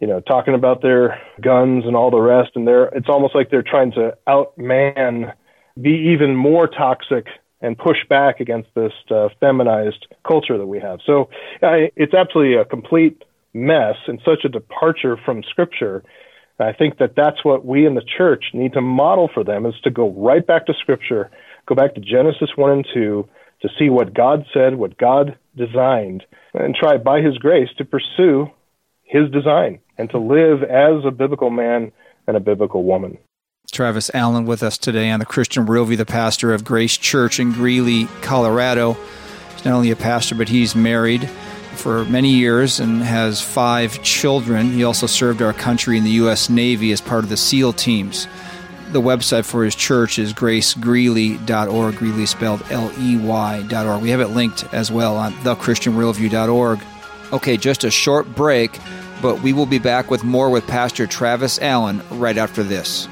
you 0.00 0.06
know, 0.06 0.20
talking 0.20 0.54
about 0.54 0.82
their 0.82 1.20
guns 1.40 1.84
and 1.86 1.96
all 1.96 2.10
the 2.10 2.20
rest. 2.20 2.50
And 2.54 2.66
they're, 2.66 2.86
it's 2.86 3.08
almost 3.08 3.34
like 3.34 3.50
they're 3.50 3.62
trying 3.62 3.92
to 3.92 4.16
outman, 4.28 5.32
be 5.80 6.12
even 6.12 6.34
more 6.34 6.68
toxic 6.68 7.26
and 7.60 7.76
push 7.76 7.98
back 8.08 8.40
against 8.40 8.68
this 8.74 8.92
uh, 9.10 9.28
feminized 9.40 10.06
culture 10.26 10.58
that 10.58 10.66
we 10.66 10.80
have. 10.80 11.00
So 11.06 11.30
uh, 11.62 11.88
it's 11.96 12.14
absolutely 12.14 12.56
a 12.56 12.64
complete 12.64 13.24
mess 13.54 13.96
and 14.06 14.20
such 14.24 14.44
a 14.44 14.48
departure 14.48 15.16
from 15.24 15.42
Scripture. 15.50 16.04
I 16.58 16.72
think 16.72 16.98
that 16.98 17.14
that's 17.16 17.44
what 17.44 17.64
we 17.64 17.86
in 17.86 17.94
the 17.94 18.04
church 18.16 18.46
need 18.54 18.74
to 18.74 18.80
model 18.80 19.30
for 19.32 19.44
them 19.44 19.66
is 19.66 19.74
to 19.84 19.90
go 19.90 20.10
right 20.12 20.46
back 20.46 20.66
to 20.66 20.74
Scripture, 20.80 21.30
go 21.66 21.74
back 21.74 21.94
to 21.94 22.00
Genesis 22.00 22.50
1 22.56 22.70
and 22.70 22.86
2 22.94 23.28
to 23.62 23.68
see 23.78 23.88
what 23.88 24.14
God 24.14 24.44
said, 24.52 24.76
what 24.76 24.98
God 24.98 25.36
designed, 25.56 26.24
and 26.54 26.74
try 26.74 26.98
by 26.98 27.20
His 27.20 27.38
grace 27.38 27.68
to 27.78 27.84
pursue 27.84 28.50
His 29.06 29.30
design 29.30 29.78
and 29.98 30.10
to 30.10 30.18
live 30.18 30.62
as 30.62 31.04
a 31.04 31.10
biblical 31.10 31.50
man 31.50 31.92
and 32.26 32.36
a 32.36 32.40
biblical 32.40 32.84
woman. 32.84 33.18
Travis 33.72 34.10
Allen 34.14 34.46
with 34.46 34.62
us 34.62 34.78
today 34.78 35.10
on 35.10 35.20
the 35.20 35.26
Christian 35.26 35.66
Worldview, 35.66 35.96
the 35.96 36.06
pastor 36.06 36.52
of 36.52 36.64
Grace 36.64 36.96
Church 36.96 37.40
in 37.40 37.52
Greeley, 37.52 38.06
Colorado. 38.22 38.96
He's 39.54 39.64
not 39.64 39.74
only 39.74 39.90
a 39.90 39.96
pastor, 39.96 40.34
but 40.34 40.48
he's 40.48 40.76
married 40.76 41.28
for 41.74 42.04
many 42.06 42.30
years 42.30 42.80
and 42.80 43.02
has 43.02 43.40
five 43.42 44.02
children. 44.02 44.70
He 44.70 44.84
also 44.84 45.06
served 45.06 45.42
our 45.42 45.52
country 45.52 45.98
in 45.98 46.04
the 46.04 46.10
U.S. 46.10 46.48
Navy 46.48 46.92
as 46.92 47.00
part 47.00 47.24
of 47.24 47.30
the 47.30 47.36
SEAL 47.36 47.74
teams. 47.74 48.26
The 48.92 49.00
website 49.00 49.44
for 49.44 49.64
his 49.64 49.74
church 49.74 50.18
is 50.18 50.32
gracegreeley.org, 50.32 51.96
Greeley 51.96 52.26
spelled 52.26 52.62
L 52.70 52.90
E 52.98 53.16
Y.org. 53.16 54.02
We 54.02 54.10
have 54.10 54.20
it 54.20 54.28
linked 54.28 54.64
as 54.72 54.92
well 54.92 55.16
on 55.16 55.32
thechristianworldview.org. 55.34 56.80
Okay, 57.32 57.56
just 57.56 57.82
a 57.82 57.90
short 57.90 58.32
break, 58.36 58.78
but 59.20 59.42
we 59.42 59.52
will 59.52 59.66
be 59.66 59.80
back 59.80 60.10
with 60.10 60.22
more 60.22 60.48
with 60.48 60.66
Pastor 60.66 61.08
Travis 61.08 61.58
Allen 61.60 62.00
right 62.10 62.36
after 62.36 62.62
this. 62.62 63.08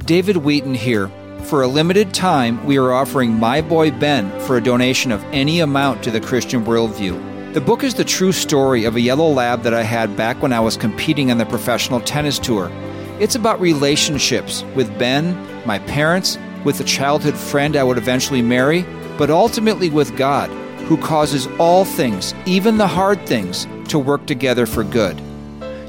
David 0.00 0.38
Wheaton 0.38 0.74
here. 0.74 1.10
For 1.44 1.62
a 1.62 1.68
limited 1.68 2.12
time, 2.12 2.64
we 2.64 2.78
are 2.78 2.92
offering 2.92 3.38
My 3.38 3.60
Boy 3.60 3.90
Ben 3.90 4.30
for 4.40 4.56
a 4.56 4.62
donation 4.62 5.12
of 5.12 5.22
any 5.32 5.60
amount 5.60 6.02
to 6.04 6.10
the 6.10 6.20
Christian 6.20 6.64
Worldview. 6.64 7.54
The 7.54 7.60
book 7.60 7.84
is 7.84 7.94
the 7.94 8.04
true 8.04 8.32
story 8.32 8.84
of 8.84 8.96
a 8.96 9.00
yellow 9.00 9.28
lab 9.28 9.62
that 9.62 9.74
I 9.74 9.82
had 9.82 10.16
back 10.16 10.42
when 10.42 10.52
I 10.52 10.60
was 10.60 10.76
competing 10.76 11.30
on 11.30 11.38
the 11.38 11.46
professional 11.46 12.00
tennis 12.00 12.38
tour. 12.38 12.70
It's 13.20 13.34
about 13.34 13.60
relationships 13.60 14.64
with 14.74 14.98
Ben, 14.98 15.36
my 15.66 15.78
parents, 15.80 16.38
with 16.64 16.80
a 16.80 16.84
childhood 16.84 17.36
friend 17.36 17.76
I 17.76 17.84
would 17.84 17.98
eventually 17.98 18.42
marry, 18.42 18.82
but 19.18 19.30
ultimately 19.30 19.90
with 19.90 20.16
God, 20.16 20.50
who 20.92 20.98
causes 20.98 21.48
all 21.58 21.86
things, 21.86 22.34
even 22.44 22.76
the 22.76 22.86
hard 22.86 23.18
things, 23.24 23.66
to 23.88 23.98
work 23.98 24.26
together 24.26 24.66
for 24.66 24.84
good. 24.84 25.18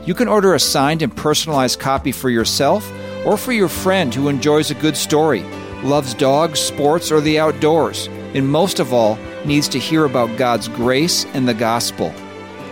You 0.05 0.13
can 0.13 0.29
order 0.29 0.53
a 0.53 0.59
signed 0.61 1.01
and 1.01 1.13
personalized 1.13 1.81
copy 1.81 2.13
for 2.13 2.29
yourself 2.29 2.89
or 3.25 3.35
for 3.35 3.51
your 3.51 3.67
friend 3.67 4.15
who 4.15 4.29
enjoys 4.29 4.71
a 4.71 4.75
good 4.75 4.95
story, 4.95 5.43
loves 5.83 6.13
dogs, 6.13 6.61
sports, 6.61 7.11
or 7.11 7.19
the 7.19 7.37
outdoors, 7.37 8.07
and 8.33 8.47
most 8.47 8.79
of 8.79 8.93
all, 8.93 9.19
needs 9.43 9.67
to 9.67 9.77
hear 9.77 10.05
about 10.05 10.37
God's 10.37 10.69
grace 10.69 11.25
and 11.33 11.45
the 11.49 11.53
gospel. 11.53 12.13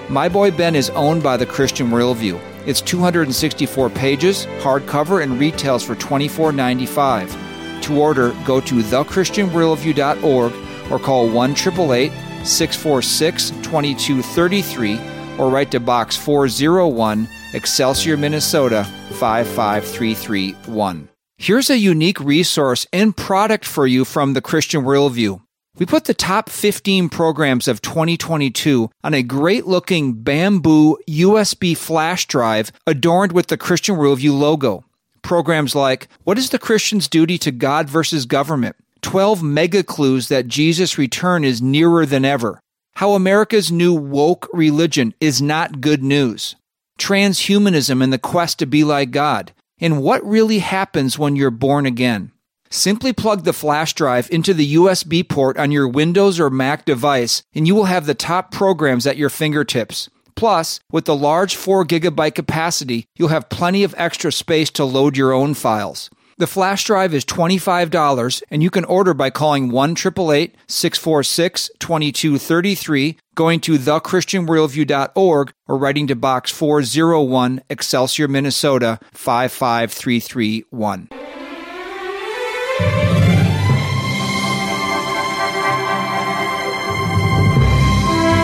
My 0.07 0.29
Boy 0.29 0.51
Ben 0.51 0.73
is 0.73 0.89
owned 0.91 1.23
by 1.23 1.35
the 1.35 1.45
Christian 1.45 1.89
Worldview. 1.89 2.39
It's 2.65 2.79
264 2.79 3.89
pages, 3.89 4.45
hardcover, 4.61 5.21
and 5.21 5.37
retails 5.37 5.83
for 5.83 5.95
$24.95. 5.95 7.81
To 7.81 7.99
order, 7.99 8.33
go 8.45 8.61
to 8.61 8.75
thechristianworldview.org 8.75 10.70
or 10.91 10.99
call 10.99 11.29
1 11.29 11.51
888 11.51 12.11
646 12.45 13.49
2233 13.49 14.99
or 15.37 15.49
write 15.49 15.71
to 15.71 15.79
Box 15.79 16.15
401, 16.17 17.27
Excelsior, 17.53 18.17
Minnesota 18.17 18.83
55331. 19.11 21.09
Here's 21.37 21.69
a 21.69 21.77
unique 21.77 22.19
resource 22.19 22.85
and 22.93 23.15
product 23.17 23.65
for 23.65 23.87
you 23.87 24.05
from 24.05 24.33
the 24.33 24.41
Christian 24.41 24.83
Worldview. 24.83 25.41
We 25.79 25.85
put 25.85 26.03
the 26.05 26.13
top 26.13 26.49
15 26.49 27.09
programs 27.09 27.67
of 27.67 27.81
2022 27.81 28.91
on 29.03 29.13
a 29.13 29.23
great 29.23 29.65
looking 29.65 30.21
bamboo 30.21 30.97
USB 31.09 31.75
flash 31.75 32.27
drive 32.27 32.71
adorned 32.85 33.31
with 33.31 33.47
the 33.47 33.57
Christian 33.57 33.95
Worldview 33.95 34.37
logo. 34.37 34.83
Programs 35.23 35.73
like 35.73 36.07
What 36.23 36.37
is 36.37 36.49
the 36.51 36.59
Christian's 36.59 37.07
Duty 37.07 37.37
to 37.39 37.51
God 37.51 37.89
versus 37.89 38.25
Government? 38.25 38.75
12 39.01 39.43
mega 39.43 39.83
clues 39.83 40.27
that 40.27 40.47
Jesus' 40.47 40.97
return 40.97 41.43
is 41.43 41.61
nearer 41.61 42.05
than 42.05 42.25
ever. 42.25 42.59
How 42.95 43.11
America's 43.13 43.71
new 43.71 43.93
woke 43.93 44.47
religion 44.53 45.13
is 45.19 45.41
not 45.41 45.81
good 45.81 46.03
news. 46.03 46.55
Transhumanism 46.99 48.03
and 48.03 48.13
the 48.13 48.19
quest 48.19 48.59
to 48.59 48.65
be 48.65 48.83
like 48.83 49.11
God. 49.11 49.53
And 49.79 50.01
what 50.01 50.23
really 50.25 50.59
happens 50.59 51.17
when 51.17 51.35
you're 51.35 51.49
born 51.49 51.85
again. 51.85 52.31
Simply 52.69 53.11
plug 53.11 53.43
the 53.43 53.53
flash 53.53 53.93
drive 53.93 54.29
into 54.31 54.53
the 54.53 54.75
USB 54.75 55.27
port 55.27 55.57
on 55.57 55.71
your 55.71 55.87
Windows 55.87 56.39
or 56.39 56.49
Mac 56.49 56.85
device, 56.85 57.43
and 57.53 57.67
you 57.67 57.75
will 57.75 57.85
have 57.85 58.05
the 58.05 58.13
top 58.13 58.51
programs 58.51 59.05
at 59.05 59.17
your 59.17 59.29
fingertips. 59.29 60.09
Plus, 60.35 60.79
with 60.91 61.05
the 61.05 61.15
large 61.15 61.55
4 61.55 61.85
gigabyte 61.85 62.35
capacity, 62.35 63.05
you'll 63.17 63.27
have 63.27 63.49
plenty 63.49 63.83
of 63.83 63.93
extra 63.97 64.31
space 64.31 64.69
to 64.71 64.85
load 64.85 65.17
your 65.17 65.33
own 65.33 65.53
files. 65.53 66.09
The 66.37 66.47
flash 66.47 66.85
drive 66.85 67.13
is 67.13 67.25
$25 67.25 68.43
and 68.49 68.63
you 68.63 68.69
can 68.69 68.85
order 68.85 69.13
by 69.13 69.29
calling 69.29 69.69
1 69.69 69.95
646 69.95 71.69
2233, 71.79 73.17
going 73.35 73.59
to 73.61 73.73
thechristianworldview.org, 73.73 75.53
or 75.67 75.77
writing 75.77 76.07
to 76.07 76.15
Box 76.15 76.51
401, 76.51 77.61
Excelsior, 77.69 78.27
Minnesota 78.27 78.99
55331. 79.13 81.20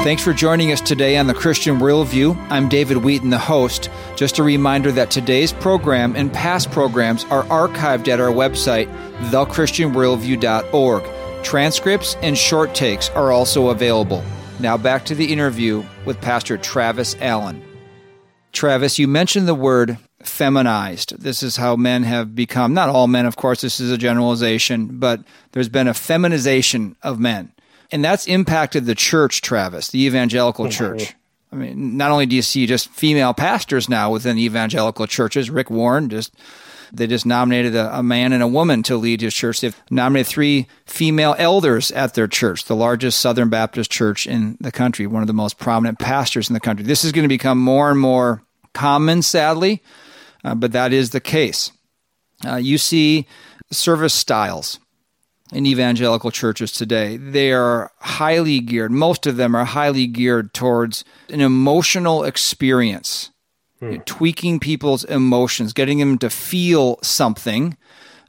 Thanks 0.08 0.24
for 0.24 0.32
joining 0.32 0.72
us 0.72 0.80
today 0.80 1.18
on 1.18 1.28
the 1.28 1.34
Christian 1.34 1.80
Worldview. 1.80 2.38
I'm 2.49 2.70
David 2.70 2.95
Wheaton, 2.95 3.30
the 3.30 3.38
host. 3.38 3.89
Just 4.16 4.39
a 4.39 4.43
reminder 4.43 4.89
that 4.93 5.12
today's 5.12 5.51
program 5.51 6.16
and 6.16 6.32
past 6.32 6.72
programs 6.72 7.26
are 7.26 7.43
archived 7.47 8.08
at 8.08 8.22
our 8.22 8.32
website, 8.32 8.88
thechristianworldview.org. 9.32 11.43
Transcripts 11.43 12.16
and 12.22 12.38
short 12.38 12.74
takes 12.74 13.10
are 13.10 13.34
also 13.34 13.68
available. 13.68 14.24
Now 14.62 14.78
back 14.78 15.03
to 15.08 15.14
the 15.14 15.30
interview 15.30 15.84
with 16.05 16.22
Pastor 16.22 16.58
Travis 16.58 17.18
Allen. 17.20 17.62
Travis, 18.53 18.97
you 18.97 19.10
mentioned 19.10 19.45
the 19.45 19.53
word 19.53 19.97
feminized. 20.24 21.20
This 21.20 21.43
is 21.43 21.58
how 21.58 21.76
men 21.76 22.03
have 22.03 22.34
become, 22.34 22.74
not 22.74 22.88
all 22.88 23.08
men, 23.08 23.26
of 23.26 23.36
course, 23.36 23.60
this 23.60 23.82
is 23.82 23.91
a 23.91 23.97
generalization, 23.97 24.99
but 24.99 25.20
there's 25.51 25.68
been 25.68 25.89
a 25.89 25.93
feminization 25.93 26.95
of 27.03 27.20
men. 27.20 27.51
And 27.92 28.04
that's 28.04 28.28
impacted 28.28 28.86
the 28.86 28.96
church, 28.96 29.42
Travis, 29.42 29.90
the 29.90 30.06
evangelical 30.06 30.66
mm-hmm. 30.66 30.72
church. 30.72 31.16
I 31.52 31.56
mean, 31.56 31.96
not 31.96 32.12
only 32.12 32.26
do 32.26 32.36
you 32.36 32.42
see 32.42 32.66
just 32.66 32.90
female 32.90 33.34
pastors 33.34 33.88
now 33.88 34.12
within 34.12 34.36
the 34.36 34.44
evangelical 34.44 35.08
churches, 35.08 35.50
Rick 35.50 35.70
Warren 35.70 36.10
just 36.10 36.34
they 36.92 37.08
just 37.08 37.26
nominated 37.26 37.76
a, 37.76 38.00
a, 38.00 38.04
man 38.04 38.34
and 38.34 38.42
a 38.42 38.48
woman 38.48 38.84
to 38.84 38.96
lead 38.96 39.22
his 39.22 39.34
church. 39.34 39.62
They've 39.62 39.76
nominated 39.90 40.28
three 40.28 40.68
female 40.86 41.36
elders 41.38 41.92
at 41.92 42.14
their 42.14 42.28
church, 42.28 42.66
the 42.66 42.76
largest 42.76 43.20
Southern 43.20 43.50
Baptist 43.50 43.92
church 43.92 44.26
in 44.26 44.58
the 44.62 44.72
country, 44.72 45.08
one 45.08 45.22
of 45.22 45.28
the 45.28 45.34
most 45.34 45.58
prominent 45.58 46.00
pastors 46.00 46.50
in 46.50 46.54
the 46.54 46.60
country. 46.60 46.86
This 46.86 47.04
is 47.04 47.12
going 47.12 47.24
to 47.24 47.30
become 47.30 47.60
more 47.60 47.90
and 47.92 48.00
more 48.00 48.44
common, 48.74 49.22
sadly, 49.22 49.84
uh, 50.44 50.56
but 50.56 50.72
that 50.72 50.94
is 50.94 51.10
the 51.10 51.20
case. 51.20 51.72
Uh, 52.46 52.56
you 52.56 52.78
see 52.78 53.28
service 53.72 54.14
styles 54.14 54.80
in 55.52 55.66
evangelical 55.66 56.32
churches 56.32 56.72
today. 56.72 57.18
They 57.18 57.52
are 57.52 57.91
highly 58.00 58.60
geared, 58.60 58.91
most 58.91 59.26
of 59.26 59.38
them 59.38 59.56
are 59.56 59.66
highly 59.66 60.08
geared 60.08 60.54
towards 60.54 61.04
an 61.30 61.41
emotional 61.41 62.24
experience, 62.24 63.32
hmm. 63.80 63.91
you 63.91 63.98
know, 63.98 64.04
tweaking 64.06 64.60
people's 64.60 65.04
emotions, 65.06 65.74
getting 65.74 66.00
them 66.00 66.18
to 66.20 66.30
feel 66.30 67.00
something. 67.02 67.78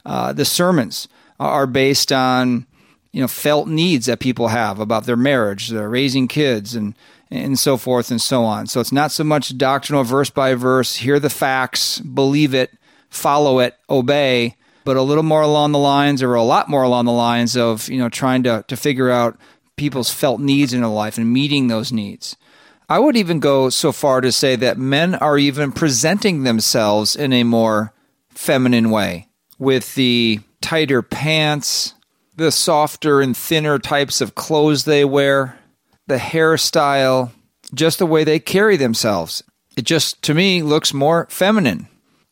Uh, 0.05 0.33
the 0.33 0.45
sermons 0.45 1.07
are 1.39 1.67
based 1.67 2.11
on 2.11 2.65
you 3.11 3.21
know 3.21 3.27
felt 3.27 3.67
needs 3.67 4.05
that 4.05 4.19
people 4.19 4.49
have 4.49 4.79
about 4.79 5.05
their 5.05 5.17
marriage, 5.17 5.69
their 5.69 5.89
raising 5.89 6.27
kids, 6.27 6.75
and 6.75 6.95
and 7.31 7.59
so 7.59 7.77
forth 7.77 8.09
and 8.09 8.21
so 8.21 8.43
on. 8.43 8.67
So 8.67 8.79
it's 8.79 8.91
not 8.91 9.11
so 9.11 9.23
much 9.23 9.57
doctrinal 9.57 10.03
verse 10.03 10.29
by 10.29 10.55
verse. 10.55 10.97
Hear 10.97 11.19
the 11.19 11.29
facts, 11.29 11.99
believe 11.99 12.53
it, 12.53 12.71
follow 13.09 13.59
it, 13.59 13.75
obey 13.89 14.55
but 14.89 14.97
a 14.97 15.03
little 15.03 15.21
more 15.21 15.43
along 15.43 15.71
the 15.71 15.77
lines, 15.77 16.23
or 16.23 16.33
a 16.33 16.41
lot 16.41 16.67
more 16.67 16.81
along 16.81 17.05
the 17.05 17.11
lines 17.11 17.55
of 17.55 17.87
you 17.89 17.99
know 17.99 18.09
trying 18.09 18.41
to 18.41 18.65
to 18.67 18.75
figure 18.75 19.11
out 19.11 19.37
people's 19.75 20.09
felt 20.09 20.41
needs 20.41 20.73
in 20.73 20.81
their 20.81 20.89
life 20.89 21.19
and 21.19 21.31
meeting 21.31 21.67
those 21.67 21.91
needs. 21.91 22.35
I 22.89 22.97
would 22.97 23.15
even 23.15 23.39
go 23.39 23.69
so 23.69 23.91
far 23.91 24.19
to 24.19 24.31
say 24.31 24.55
that 24.55 24.79
men 24.79 25.13
are 25.13 25.37
even 25.37 25.71
presenting 25.71 26.41
themselves 26.41 27.15
in 27.15 27.33
a 27.33 27.43
more 27.43 27.93
feminine 28.29 28.89
way 28.89 29.27
with 29.59 29.93
the 29.93 30.39
tighter 30.59 31.03
pants, 31.03 31.93
the 32.35 32.51
softer 32.51 33.21
and 33.21 33.37
thinner 33.37 33.77
types 33.77 34.21
of 34.21 34.33
clothes 34.33 34.85
they 34.85 35.05
wear, 35.05 35.59
the 36.07 36.17
hairstyle, 36.17 37.29
just 37.75 37.99
the 37.99 38.07
way 38.07 38.23
they 38.23 38.39
carry 38.39 38.75
themselves. 38.75 39.43
It 39.77 39.83
just, 39.83 40.23
to 40.23 40.33
me, 40.33 40.63
looks 40.63 40.95
more 40.95 41.27
feminine. 41.29 41.87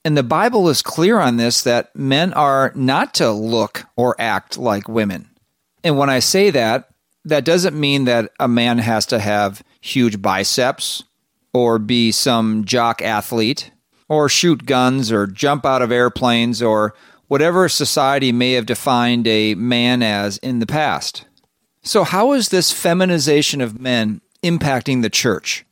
And 0.07 0.15
the 0.15 0.23
Bible 0.23 0.69
is 0.69 0.81
clear 0.81 1.19
on 1.19 1.35
this 1.35 1.63
that 1.63 1.93
men 1.93 2.31
are 2.31 2.71
not 2.75 3.13
to 3.15 3.29
look 3.29 3.83
or 3.97 4.15
act 4.17 4.57
like 4.57 4.87
women. 4.87 5.29
And 5.83 5.97
when 5.97 6.09
I 6.09 6.19
say 6.19 6.49
that, 6.49 6.87
that 7.25 7.43
doesn't 7.43 7.77
mean 7.77 8.05
that 8.05 8.31
a 8.39 8.47
man 8.47 8.77
has 8.77 9.05
to 9.07 9.19
have 9.19 9.61
huge 9.81 10.21
biceps 10.21 11.03
or 11.53 11.77
be 11.77 12.13
some 12.13 12.63
jock 12.63 13.01
athlete 13.01 13.71
or 14.07 14.29
shoot 14.29 14.65
guns 14.65 15.11
or 15.11 15.27
jump 15.27 15.65
out 15.65 15.81
of 15.81 15.91
airplanes 15.91 16.61
or 16.61 16.93
whatever 17.27 17.67
society 17.67 18.31
may 18.31 18.53
have 18.53 18.65
defined 18.65 19.27
a 19.27 19.55
man 19.55 20.01
as 20.01 20.37
in 20.37 20.59
the 20.59 20.65
past. 20.65 21.25
So, 21.81 22.05
how 22.05 22.31
is 22.31 22.47
this 22.47 22.71
feminization 22.71 23.59
of 23.59 23.77
men 23.77 24.21
impacting 24.41 25.01
the 25.01 25.09
church? 25.09 25.65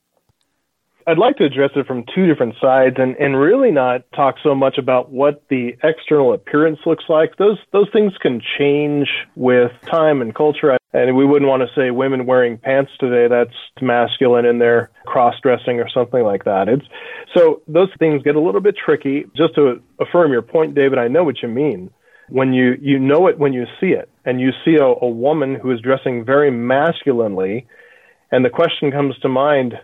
I'd 1.08 1.20
like 1.20 1.38
to 1.38 1.46
address 1.46 1.72
it 1.76 1.86
from 1.86 2.04
two 2.16 2.26
different 2.26 2.56
sides 2.60 2.96
and, 2.98 3.16
and 3.18 3.40
really 3.40 3.72
not 3.72 4.12
talk 4.16 4.36
so 4.42 4.56
much 4.56 4.80
about 4.80 5.12
what 5.12 5.44
the 5.50 5.76
external 5.84 6.34
appearance 6.34 6.80
looks 6.86 7.04
like. 7.08 7.38
Those 7.38 7.60
those 7.72 7.88
things 7.94 8.14
can 8.20 8.42
change 8.58 9.08
with 9.36 9.72
time 9.86 10.22
and 10.22 10.34
culture. 10.34 10.78
And 10.94 11.16
we 11.16 11.26
wouldn't 11.26 11.50
want 11.50 11.62
to 11.62 11.68
say 11.76 11.92
women 11.92 12.26
wearing 12.26 12.58
pants 12.58 12.92
today, 13.00 13.28
that's 13.28 13.56
masculine 13.82 14.46
and 14.46 14.60
they're 14.60 14.90
cross 15.06 15.36
dressing 15.44 15.80
or 15.80 15.90
something 15.90 16.24
like 16.24 16.46
that. 16.46 16.70
It's 16.70 16.86
so 17.36 17.62
those 17.68 17.90
things 18.00 18.24
get 18.24 18.36
a 18.36 18.40
little 18.40 18.62
bit 18.62 18.76
tricky. 18.78 19.26
Just 19.36 19.56
to 19.56 19.82
affirm 20.00 20.32
your 20.32 20.42
point, 20.42 20.74
David, 20.74 20.98
I 20.98 21.08
know 21.08 21.24
what 21.24 21.42
you 21.44 21.50
mean. 21.50 21.92
When 22.30 22.54
you, 22.54 22.76
you 22.82 22.98
know 22.98 23.28
it 23.28 23.38
when 23.38 23.54
you 23.54 23.66
see 23.80 23.92
it, 23.92 24.10
and 24.26 24.42
you 24.42 24.50
see 24.64 24.78
a, 24.78 24.86
a 24.86 25.08
woman 25.08 25.54
who 25.54 25.70
is 25.72 25.80
dressing 25.82 26.26
very 26.26 26.50
masculinely, 26.50 27.68
and 28.32 28.44
the 28.44 28.50
question 28.50 28.92
comes 28.92 29.16
to 29.20 29.30
mind, 29.30 29.76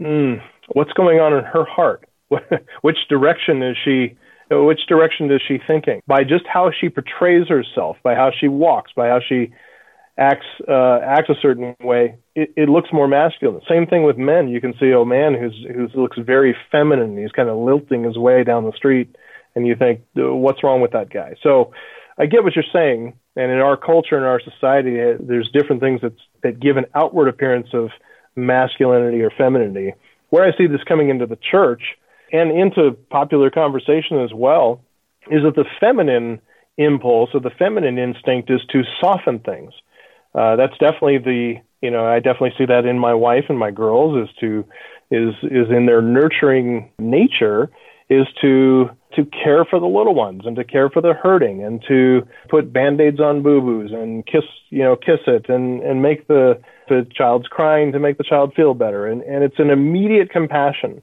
mm, 0.00 0.40
what's 0.72 0.92
going 0.92 1.20
on 1.20 1.32
in 1.32 1.44
her 1.44 1.64
heart? 1.64 2.08
which 2.82 2.98
direction 3.08 3.62
is 3.62 3.76
she? 3.84 4.16
Which 4.50 4.80
direction 4.86 5.30
is 5.30 5.40
she 5.46 5.58
thinking? 5.66 6.02
By 6.06 6.24
just 6.24 6.44
how 6.46 6.70
she 6.78 6.88
portrays 6.88 7.48
herself, 7.48 7.96
by 8.02 8.14
how 8.14 8.30
she 8.38 8.48
walks, 8.48 8.92
by 8.94 9.08
how 9.08 9.20
she 9.26 9.52
acts 10.18 10.46
uh, 10.68 10.98
acts 11.02 11.30
a 11.30 11.34
certain 11.40 11.74
way, 11.80 12.16
it, 12.34 12.52
it 12.56 12.68
looks 12.68 12.90
more 12.92 13.08
masculine. 13.08 13.60
Same 13.68 13.86
thing 13.86 14.02
with 14.02 14.18
men. 14.18 14.48
You 14.48 14.60
can 14.60 14.74
see 14.78 14.90
a 14.90 15.04
man 15.04 15.34
who's 15.34 15.66
who 15.74 16.00
looks 16.00 16.18
very 16.18 16.54
feminine. 16.70 17.16
He's 17.16 17.32
kind 17.32 17.48
of 17.48 17.56
lilting 17.56 18.04
his 18.04 18.18
way 18.18 18.44
down 18.44 18.64
the 18.64 18.72
street, 18.76 19.14
and 19.54 19.66
you 19.66 19.74
think, 19.74 20.02
what's 20.14 20.62
wrong 20.62 20.80
with 20.80 20.92
that 20.92 21.10
guy? 21.10 21.34
So, 21.42 21.72
I 22.18 22.26
get 22.26 22.44
what 22.44 22.54
you're 22.54 22.64
saying. 22.72 23.14
And 23.34 23.50
in 23.50 23.58
our 23.58 23.78
culture, 23.78 24.18
in 24.18 24.24
our 24.24 24.40
society, 24.40 24.96
there's 25.18 25.50
different 25.52 25.80
things 25.80 26.02
that 26.02 26.12
that 26.42 26.60
give 26.60 26.76
an 26.76 26.84
outward 26.94 27.28
appearance 27.28 27.68
of 27.72 27.88
masculinity 28.36 29.22
or 29.22 29.30
femininity. 29.30 29.94
Where 30.32 30.44
I 30.44 30.56
see 30.56 30.66
this 30.66 30.82
coming 30.88 31.10
into 31.10 31.26
the 31.26 31.36
church 31.36 31.82
and 32.32 32.50
into 32.50 32.92
popular 33.10 33.50
conversation 33.50 34.18
as 34.24 34.30
well 34.32 34.80
is 35.30 35.42
that 35.42 35.56
the 35.56 35.66
feminine 35.78 36.40
impulse 36.78 37.28
or 37.34 37.40
the 37.40 37.50
feminine 37.50 37.98
instinct 37.98 38.50
is 38.50 38.62
to 38.72 38.80
soften 38.98 39.40
things. 39.40 39.74
Uh, 40.34 40.56
that's 40.56 40.72
definitely 40.78 41.18
the 41.18 41.54
you 41.82 41.90
know 41.90 42.06
I 42.06 42.20
definitely 42.20 42.54
see 42.56 42.64
that 42.64 42.86
in 42.86 42.98
my 42.98 43.12
wife 43.12 43.44
and 43.50 43.58
my 43.58 43.72
girls 43.72 44.26
is 44.26 44.34
to 44.40 44.64
is 45.10 45.34
is 45.42 45.68
in 45.68 45.84
their 45.84 46.00
nurturing 46.00 46.90
nature 46.98 47.68
is 48.08 48.26
to 48.40 48.88
to 49.16 49.26
care 49.26 49.66
for 49.66 49.78
the 49.78 49.86
little 49.86 50.14
ones 50.14 50.44
and 50.46 50.56
to 50.56 50.64
care 50.64 50.88
for 50.88 51.02
the 51.02 51.12
hurting 51.12 51.62
and 51.62 51.84
to 51.88 52.26
put 52.48 52.72
band-aids 52.72 53.20
on 53.20 53.42
boo-boos 53.42 53.92
and 53.92 54.24
kiss 54.24 54.44
you 54.70 54.82
know 54.82 54.96
kiss 54.96 55.20
it 55.26 55.50
and 55.50 55.82
and 55.82 56.00
make 56.00 56.26
the 56.26 56.58
the 56.88 57.06
child's 57.14 57.46
crying 57.48 57.92
to 57.92 57.98
make 57.98 58.18
the 58.18 58.24
child 58.24 58.52
feel 58.54 58.74
better. 58.74 59.06
And 59.06 59.22
and 59.22 59.44
it's 59.44 59.58
an 59.58 59.70
immediate 59.70 60.30
compassion. 60.30 61.02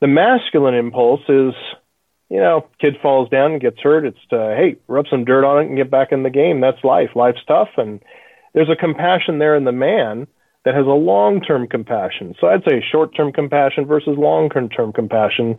The 0.00 0.08
masculine 0.08 0.74
impulse 0.74 1.22
is 1.28 1.54
you 2.28 2.40
know 2.40 2.66
kid 2.80 2.96
falls 3.02 3.28
down 3.28 3.52
and 3.52 3.60
gets 3.60 3.80
hurt. 3.80 4.04
It's 4.04 4.18
to 4.30 4.54
hey 4.56 4.76
rub 4.88 5.06
some 5.10 5.24
dirt 5.24 5.44
on 5.44 5.62
it 5.62 5.68
and 5.68 5.76
get 5.76 5.90
back 5.90 6.12
in 6.12 6.22
the 6.22 6.30
game. 6.30 6.60
That's 6.60 6.82
life. 6.84 7.10
Life's 7.14 7.44
tough. 7.46 7.68
And 7.76 8.00
there's 8.54 8.70
a 8.70 8.76
compassion 8.76 9.38
there 9.38 9.56
in 9.56 9.64
the 9.64 9.72
man 9.72 10.26
that 10.64 10.74
has 10.74 10.86
a 10.86 10.90
long-term 10.90 11.66
compassion. 11.66 12.34
So 12.40 12.46
i'd 12.46 12.62
say 12.68 12.84
short-term 12.90 13.32
compassion 13.32 13.84
versus 13.86 14.16
long-term 14.16 14.92
compassion. 14.92 15.58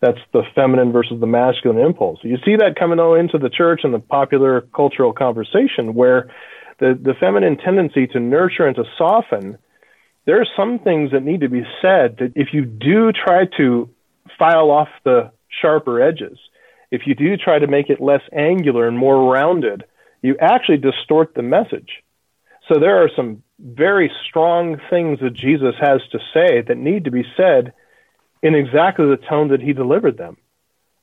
That's 0.00 0.18
the 0.32 0.42
feminine 0.54 0.92
versus 0.92 1.18
the 1.20 1.26
masculine 1.26 1.78
impulse. 1.78 2.18
You 2.22 2.36
see 2.44 2.56
that 2.56 2.76
coming 2.78 2.98
into 2.98 3.38
the 3.38 3.48
church 3.48 3.80
and 3.82 3.94
the 3.94 3.98
popular 3.98 4.60
cultural 4.74 5.12
conversation 5.12 5.94
where 5.94 6.30
the, 6.78 6.98
the 7.00 7.14
feminine 7.18 7.56
tendency 7.56 8.06
to 8.08 8.20
nurture 8.20 8.66
and 8.66 8.76
to 8.76 8.84
soften, 8.98 9.58
there 10.24 10.40
are 10.40 10.46
some 10.56 10.78
things 10.78 11.12
that 11.12 11.22
need 11.22 11.40
to 11.40 11.48
be 11.48 11.64
said 11.80 12.16
that 12.18 12.32
if 12.34 12.48
you 12.52 12.64
do 12.64 13.12
try 13.12 13.46
to 13.56 13.88
file 14.38 14.70
off 14.70 14.88
the 15.04 15.30
sharper 15.60 16.02
edges, 16.02 16.38
if 16.90 17.02
you 17.06 17.14
do 17.14 17.36
try 17.36 17.58
to 17.58 17.66
make 17.66 17.90
it 17.90 18.00
less 18.00 18.22
angular 18.32 18.86
and 18.86 18.98
more 18.98 19.32
rounded, 19.32 19.84
you 20.22 20.36
actually 20.40 20.78
distort 20.78 21.34
the 21.34 21.42
message. 21.42 22.02
So 22.68 22.80
there 22.80 23.02
are 23.02 23.10
some 23.14 23.42
very 23.58 24.10
strong 24.28 24.80
things 24.90 25.20
that 25.20 25.34
Jesus 25.34 25.74
has 25.80 26.00
to 26.12 26.18
say 26.34 26.62
that 26.62 26.76
need 26.76 27.04
to 27.04 27.10
be 27.10 27.24
said 27.36 27.72
in 28.42 28.54
exactly 28.54 29.06
the 29.06 29.22
tone 29.28 29.48
that 29.48 29.62
he 29.62 29.72
delivered 29.72 30.18
them. 30.18 30.36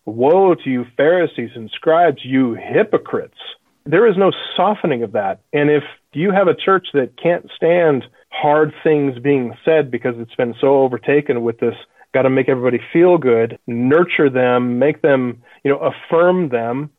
Woe 0.05 0.53
to 0.55 0.69
you, 0.69 0.85
Pharisees 0.97 1.51
and 1.55 1.69
scribes, 1.71 2.23
you 2.23 2.53
hypocrites. 2.53 3.37
There 3.85 4.07
is 4.07 4.17
no 4.17 4.31
softening 4.55 5.03
of 5.03 5.11
that. 5.13 5.41
And 5.51 5.69
if 5.69 5.83
you 6.13 6.31
have 6.31 6.47
a 6.47 6.55
church 6.55 6.87
that 6.93 7.21
can't 7.21 7.49
stand 7.55 8.05
hard 8.29 8.73
things 8.83 9.19
being 9.19 9.53
said 9.65 9.91
because 9.91 10.15
it's 10.17 10.35
been 10.35 10.55
so 10.59 10.81
overtaken 10.81 11.43
with 11.43 11.59
this 11.59 11.75
got 12.13 12.23
to 12.23 12.29
make 12.29 12.47
everybody 12.47 12.79
feel 12.91 13.17
good, 13.17 13.57
nurture 13.65 14.29
them, 14.29 14.77
make 14.79 15.01
them, 15.01 15.41
you 15.63 15.71
know, 15.71 15.79
affirm 15.79 16.49
them, 16.49 16.91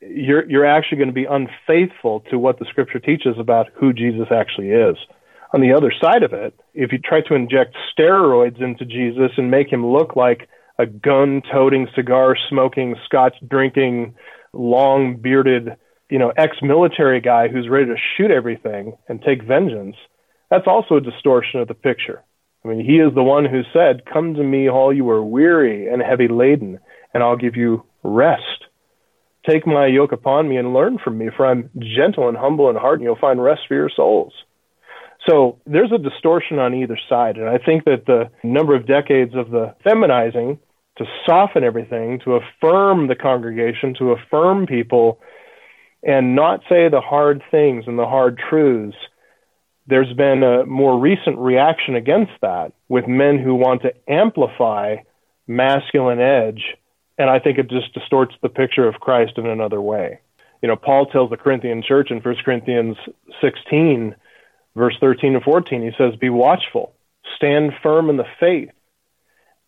you're 0.00 0.48
you're 0.50 0.66
actually 0.66 0.98
going 0.98 1.08
to 1.08 1.14
be 1.14 1.24
unfaithful 1.24 2.20
to 2.30 2.38
what 2.38 2.58
the 2.58 2.66
scripture 2.68 2.98
teaches 2.98 3.36
about 3.38 3.68
who 3.74 3.92
Jesus 3.92 4.26
actually 4.30 4.70
is. 4.70 4.96
On 5.54 5.60
the 5.60 5.72
other 5.72 5.92
side 6.02 6.22
of 6.22 6.32
it, 6.32 6.52
if 6.74 6.92
you 6.92 6.98
try 6.98 7.20
to 7.22 7.34
inject 7.34 7.76
steroids 7.96 8.60
into 8.60 8.84
Jesus 8.84 9.30
and 9.36 9.50
make 9.50 9.72
him 9.72 9.86
look 9.86 10.16
like 10.16 10.48
a 10.78 10.84
gun 10.84 11.42
toting, 11.50 11.86
cigar 11.94 12.36
smoking, 12.50 12.96
scotch 13.04 13.36
drinking, 13.48 14.14
long 14.52 15.16
bearded, 15.16 15.76
you 16.10 16.18
know, 16.18 16.32
ex 16.36 16.56
military 16.62 17.20
guy 17.20 17.48
who's 17.48 17.68
ready 17.68 17.86
to 17.86 17.96
shoot 18.16 18.30
everything 18.30 18.96
and 19.08 19.22
take 19.22 19.42
vengeance, 19.42 19.96
that's 20.50 20.66
also 20.66 20.96
a 20.96 21.00
distortion 21.00 21.60
of 21.60 21.68
the 21.68 21.74
picture. 21.74 22.22
I 22.64 22.68
mean, 22.68 22.84
he 22.84 22.96
is 22.96 23.14
the 23.14 23.22
one 23.22 23.44
who 23.44 23.62
said, 23.72 24.04
Come 24.10 24.34
to 24.34 24.42
me, 24.42 24.68
all 24.68 24.92
you 24.92 25.08
are 25.10 25.24
weary 25.24 25.88
and 25.88 26.02
heavy 26.02 26.28
laden, 26.28 26.78
and 27.12 27.22
I'll 27.22 27.36
give 27.36 27.56
you 27.56 27.84
rest. 28.02 28.64
Take 29.48 29.66
my 29.66 29.86
yoke 29.86 30.12
upon 30.12 30.48
me 30.48 30.56
and 30.56 30.72
learn 30.72 30.98
from 31.02 31.18
me, 31.18 31.28
for 31.36 31.46
I'm 31.46 31.68
gentle 31.78 32.28
and 32.28 32.36
humble 32.36 32.70
in 32.70 32.76
heart, 32.76 33.00
and 33.00 33.04
you'll 33.04 33.16
find 33.16 33.42
rest 33.42 33.62
for 33.68 33.74
your 33.74 33.90
souls. 33.94 34.32
So 35.28 35.58
there's 35.66 35.92
a 35.92 35.98
distortion 35.98 36.58
on 36.58 36.74
either 36.74 36.98
side. 37.08 37.36
And 37.36 37.48
I 37.48 37.58
think 37.58 37.84
that 37.84 38.06
the 38.06 38.30
number 38.42 38.74
of 38.74 38.86
decades 38.86 39.34
of 39.34 39.50
the 39.50 39.74
feminizing 39.84 40.58
to 40.98 41.04
soften 41.26 41.64
everything, 41.64 42.20
to 42.24 42.36
affirm 42.36 43.08
the 43.08 43.16
congregation, 43.16 43.94
to 43.98 44.12
affirm 44.12 44.66
people, 44.66 45.20
and 46.06 46.36
not 46.36 46.60
say 46.68 46.88
the 46.88 47.00
hard 47.00 47.42
things 47.50 47.84
and 47.86 47.98
the 47.98 48.06
hard 48.06 48.38
truths, 48.38 48.96
there's 49.86 50.12
been 50.14 50.42
a 50.42 50.64
more 50.66 50.98
recent 50.98 51.38
reaction 51.38 51.94
against 51.94 52.32
that 52.40 52.72
with 52.88 53.06
men 53.06 53.38
who 53.38 53.54
want 53.54 53.82
to 53.82 53.92
amplify 54.08 54.96
masculine 55.46 56.20
edge 56.20 56.62
and 57.18 57.30
I 57.30 57.38
think 57.38 57.58
it 57.58 57.70
just 57.70 57.92
distorts 57.94 58.34
the 58.42 58.48
picture 58.48 58.88
of 58.88 59.00
Christ 59.00 59.34
in 59.36 59.46
another 59.46 59.80
way. 59.80 60.20
You 60.62 60.68
know, 60.68 60.76
Paul 60.76 61.06
tells 61.06 61.30
the 61.30 61.36
Corinthian 61.36 61.82
church 61.86 62.10
in 62.10 62.20
1 62.20 62.36
Corinthians 62.44 62.96
16, 63.40 64.14
verse 64.74 64.96
13 65.00 65.34
and 65.34 65.44
14, 65.44 65.82
he 65.82 65.90
says, 65.96 66.18
Be 66.18 66.30
watchful, 66.30 66.94
stand 67.36 67.72
firm 67.82 68.10
in 68.10 68.16
the 68.16 68.24
faith, 68.40 68.70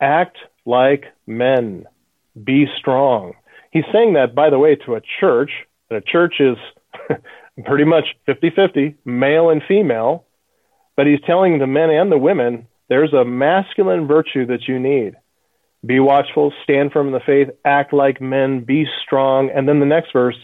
act 0.00 0.38
like 0.64 1.04
men, 1.26 1.86
be 2.42 2.66
strong. 2.78 3.34
He's 3.70 3.84
saying 3.92 4.14
that, 4.14 4.34
by 4.34 4.50
the 4.50 4.58
way, 4.58 4.76
to 4.76 4.94
a 4.94 5.02
church, 5.20 5.50
and 5.90 5.98
a 5.98 6.00
church 6.00 6.40
is 6.40 6.56
pretty 7.64 7.84
much 7.84 8.04
50 8.26 8.50
50, 8.50 8.96
male 9.04 9.50
and 9.50 9.62
female, 9.66 10.24
but 10.96 11.06
he's 11.06 11.20
telling 11.26 11.58
the 11.58 11.66
men 11.66 11.90
and 11.90 12.10
the 12.10 12.18
women 12.18 12.66
there's 12.88 13.12
a 13.12 13.24
masculine 13.24 14.06
virtue 14.06 14.46
that 14.46 14.68
you 14.68 14.78
need. 14.78 15.16
Be 15.84 16.00
watchful, 16.00 16.52
stand 16.62 16.92
firm 16.92 17.08
in 17.08 17.12
the 17.12 17.20
faith, 17.20 17.48
act 17.64 17.92
like 17.92 18.20
men, 18.20 18.64
be 18.64 18.86
strong. 19.04 19.50
And 19.54 19.68
then 19.68 19.80
the 19.80 19.86
next 19.86 20.12
verse, 20.12 20.36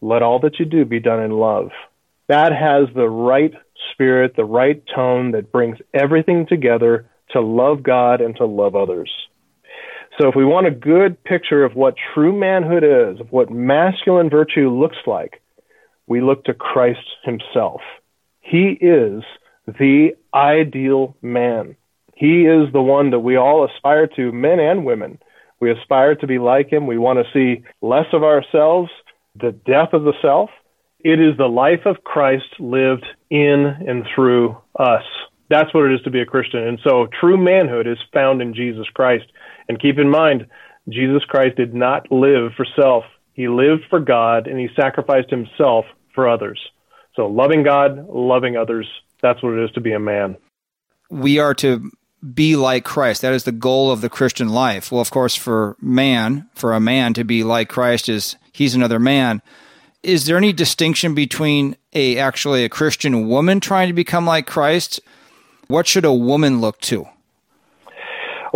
let 0.00 0.22
all 0.22 0.38
that 0.40 0.58
you 0.58 0.64
do 0.64 0.84
be 0.84 1.00
done 1.00 1.22
in 1.22 1.30
love. 1.30 1.70
That 2.28 2.52
has 2.52 2.88
the 2.94 3.08
right 3.08 3.52
spirit, 3.92 4.36
the 4.36 4.44
right 4.44 4.82
tone 4.94 5.32
that 5.32 5.52
brings 5.52 5.78
everything 5.94 6.46
together 6.46 7.08
to 7.30 7.40
love 7.40 7.82
God 7.82 8.20
and 8.20 8.36
to 8.36 8.46
love 8.46 8.74
others. 8.74 9.10
So 10.18 10.28
if 10.28 10.34
we 10.34 10.44
want 10.44 10.66
a 10.66 10.70
good 10.70 11.22
picture 11.24 11.64
of 11.64 11.74
what 11.74 11.94
true 12.14 12.32
manhood 12.38 12.84
is, 12.84 13.20
of 13.20 13.30
what 13.32 13.50
masculine 13.50 14.30
virtue 14.30 14.70
looks 14.70 14.96
like, 15.06 15.42
we 16.06 16.22
look 16.22 16.44
to 16.44 16.54
Christ 16.54 17.06
himself. 17.24 17.82
He 18.40 18.78
is 18.80 19.22
the 19.66 20.10
ideal 20.32 21.16
man. 21.20 21.76
He 22.14 22.46
is 22.46 22.72
the 22.72 22.80
one 22.80 23.10
that 23.10 23.18
we 23.18 23.36
all 23.36 23.64
aspire 23.66 24.06
to, 24.16 24.32
men 24.32 24.58
and 24.58 24.86
women. 24.86 25.18
We 25.60 25.70
aspire 25.70 26.14
to 26.14 26.26
be 26.26 26.38
like 26.38 26.72
him. 26.72 26.86
We 26.86 26.98
want 26.98 27.18
to 27.18 27.32
see 27.32 27.64
less 27.82 28.06
of 28.12 28.22
ourselves, 28.22 28.90
the 29.38 29.52
death 29.52 29.92
of 29.92 30.04
the 30.04 30.14
self. 30.22 30.50
It 31.00 31.20
is 31.20 31.36
the 31.36 31.46
life 31.46 31.84
of 31.84 32.04
Christ 32.04 32.58
lived 32.58 33.04
in 33.28 33.66
and 33.86 34.06
through 34.14 34.56
us. 34.78 35.04
That's 35.50 35.72
what 35.74 35.84
it 35.84 35.94
is 35.94 36.02
to 36.02 36.10
be 36.10 36.20
a 36.20 36.26
Christian. 36.26 36.62
And 36.62 36.78
so 36.82 37.06
true 37.20 37.36
manhood 37.36 37.86
is 37.86 37.98
found 38.12 38.40
in 38.40 38.54
Jesus 38.54 38.86
Christ. 38.94 39.26
And 39.68 39.80
keep 39.80 39.98
in 39.98 40.08
mind, 40.08 40.46
Jesus 40.88 41.24
Christ 41.24 41.56
did 41.56 41.74
not 41.74 42.10
live 42.10 42.52
for 42.56 42.66
self. 42.78 43.04
He 43.32 43.48
lived 43.48 43.82
for 43.90 44.00
God 44.00 44.46
and 44.46 44.58
he 44.58 44.68
sacrificed 44.76 45.30
himself 45.30 45.84
for 46.14 46.28
others. 46.28 46.60
So 47.14 47.26
loving 47.26 47.62
God, 47.62 48.08
loving 48.08 48.56
others, 48.56 48.86
that's 49.22 49.42
what 49.42 49.54
it 49.54 49.64
is 49.64 49.70
to 49.72 49.80
be 49.80 49.92
a 49.92 49.98
man. 49.98 50.36
We 51.10 51.38
are 51.38 51.54
to 51.54 51.90
be 52.34 52.56
like 52.56 52.84
Christ. 52.84 53.22
That 53.22 53.32
is 53.32 53.44
the 53.44 53.52
goal 53.52 53.90
of 53.90 54.00
the 54.00 54.08
Christian 54.08 54.48
life. 54.48 54.90
Well, 54.90 55.00
of 55.00 55.10
course, 55.10 55.34
for 55.34 55.76
man, 55.80 56.48
for 56.54 56.72
a 56.72 56.80
man 56.80 57.14
to 57.14 57.24
be 57.24 57.44
like 57.44 57.68
Christ 57.68 58.08
is 58.08 58.36
he's 58.52 58.74
another 58.74 58.98
man. 58.98 59.42
Is 60.02 60.26
there 60.26 60.36
any 60.36 60.52
distinction 60.52 61.14
between 61.14 61.76
a 61.92 62.18
actually 62.18 62.64
a 62.64 62.68
Christian 62.68 63.28
woman 63.28 63.60
trying 63.60 63.88
to 63.88 63.94
become 63.94 64.26
like 64.26 64.46
Christ? 64.46 65.00
What 65.68 65.86
should 65.86 66.04
a 66.04 66.12
woman 66.12 66.60
look 66.60 66.80
to? 66.82 67.06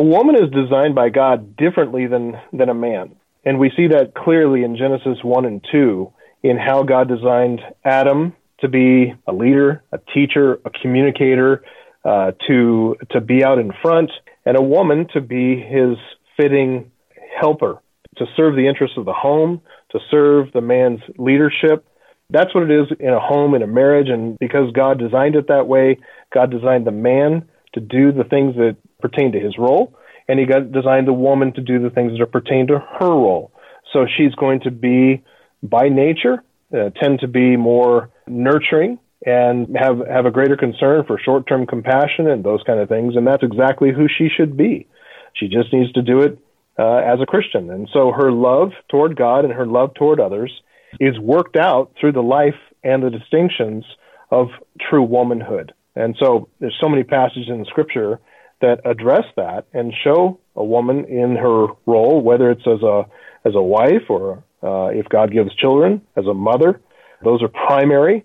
A 0.01 0.03
woman 0.03 0.35
is 0.35 0.51
designed 0.51 0.95
by 0.95 1.11
God 1.11 1.59
differently 1.59 2.07
than 2.07 2.33
than 2.55 2.71
a 2.71 2.75
man. 2.75 3.17
And 3.45 3.59
we 3.59 3.71
see 3.77 3.89
that 3.89 4.15
clearly 4.15 4.65
in 4.65 4.79
Genesis 4.79 5.19
1 5.23 5.45
and 5.45 5.63
2 5.71 6.11
in 6.43 6.57
how 6.57 6.85
God 6.85 7.07
designed 7.07 7.61
Adam 7.85 8.33
to 8.61 8.69
be 8.69 9.13
a 9.27 9.33
leader, 9.35 9.85
a 9.93 9.99
teacher, 10.15 10.59
a 10.65 10.71
communicator, 10.71 11.63
uh, 12.03 12.33
to 12.49 12.97
to 13.11 13.21
be 13.21 13.45
out 13.45 13.59
in 13.59 13.73
front, 13.83 14.11
and 14.47 14.57
a 14.57 14.63
woman 14.63 15.07
to 15.13 15.21
be 15.21 15.61
his 15.61 15.99
fitting 16.35 16.91
helper, 17.39 17.83
to 18.17 18.25
serve 18.39 18.57
the 18.57 18.69
interests 18.69 18.97
of 18.97 19.05
the 19.05 19.13
home, 19.13 19.61
to 19.91 19.99
serve 20.11 20.51
the 20.55 20.63
man's 20.63 21.01
leadership. 21.19 21.87
That's 22.31 22.55
what 22.55 22.65
it 22.65 22.71
is 22.71 22.87
in 22.99 23.11
a 23.11 23.21
home, 23.21 23.55
in 23.55 23.61
a 23.61 23.67
marriage, 23.67 24.09
and 24.09 24.39
because 24.39 24.73
God 24.73 24.99
designed 24.99 25.37
it 25.37 25.49
that 25.49 25.67
way, 25.67 25.99
God 26.33 26.51
designed 26.51 26.87
the 26.87 26.91
man 26.91 27.51
to 27.75 27.81
do 27.81 28.13
the 28.13 28.25
things 28.25 28.55
that 28.57 28.79
pertain 29.01 29.33
to 29.33 29.41
his 29.41 29.57
role, 29.59 29.95
and 30.29 30.39
He 30.39 30.47
got 30.47 30.73
designed 30.73 31.09
the 31.09 31.13
woman 31.13 31.53
to 31.55 31.61
do 31.61 31.81
the 31.83 31.91
things 31.91 32.13
that 32.13 32.21
are 32.21 32.27
pertain 32.27 32.67
to 32.69 32.79
her 32.79 33.11
role. 33.11 33.53
So 33.93 34.07
she's 34.17 34.35
going 34.35 34.61
to 34.61 34.71
be, 34.71 35.23
by 35.63 35.89
nature, 35.89 36.45
uh, 36.73 36.91
tend 36.91 37.21
to 37.21 37.29
be 37.29 37.57
more 37.57 38.11
nurturing 38.29 38.99
and 39.27 39.77
have 39.77 39.99
have 40.07 40.27
a 40.27 40.31
greater 40.31 40.57
concern 40.57 41.05
for 41.07 41.19
short-term 41.19 41.67
compassion 41.67 42.29
and 42.29 42.45
those 42.45 42.63
kind 42.67 42.81
of 42.81 42.89
things 42.89 43.17
and 43.17 43.27
that's 43.27 43.43
exactly 43.43 43.91
who 43.93 44.07
she 44.09 44.29
should 44.35 44.57
be. 44.57 44.87
She 45.35 45.49
just 45.49 45.73
needs 45.73 45.93
to 45.93 46.03
do 46.03 46.21
it 46.21 46.39
uh, 46.79 46.99
as 46.99 47.21
a 47.21 47.27
christian. 47.27 47.71
And 47.71 47.89
so 47.93 48.13
her 48.13 48.33
love 48.33 48.71
toward 48.89 49.17
god 49.17 49.45
and 49.45 49.53
her 49.53 49.67
love 49.67 49.95
toward 49.95 50.21
others 50.21 50.53
is 50.99 51.19
worked 51.19 51.57
out 51.57 51.93
through 52.01 52.13
the 52.13 52.23
life 52.23 52.55
and 52.83 53.03
the 53.03 53.11
distinctions 53.11 53.85
of 54.31 54.49
true 54.89 55.03
womanhood. 55.03 55.73
And 55.95 56.17
so 56.19 56.49
there's 56.61 56.77
so 56.81 56.89
many 56.89 57.03
passages 57.03 57.49
in 57.49 57.65
scripture 57.67 58.21
that 58.61 58.81
address 58.85 59.25
that 59.37 59.67
and 59.73 59.93
show 60.05 60.39
a 60.57 60.65
woman 60.65 61.05
in 61.07 61.37
her 61.37 61.67
role 61.87 62.23
whether 62.23 62.51
it's 62.51 62.67
as 62.67 62.83
a 62.83 63.05
as 63.45 63.55
a 63.55 63.63
wife 63.63 64.09
or 64.09 64.45
uh, 64.63 64.89
if 64.89 65.09
god 65.09 65.33
gives 65.33 65.55
children 65.57 66.03
as 66.17 66.27
a 66.27 66.35
mother 66.35 66.81
those 67.25 67.43
are 67.43 67.49
primary 67.49 68.25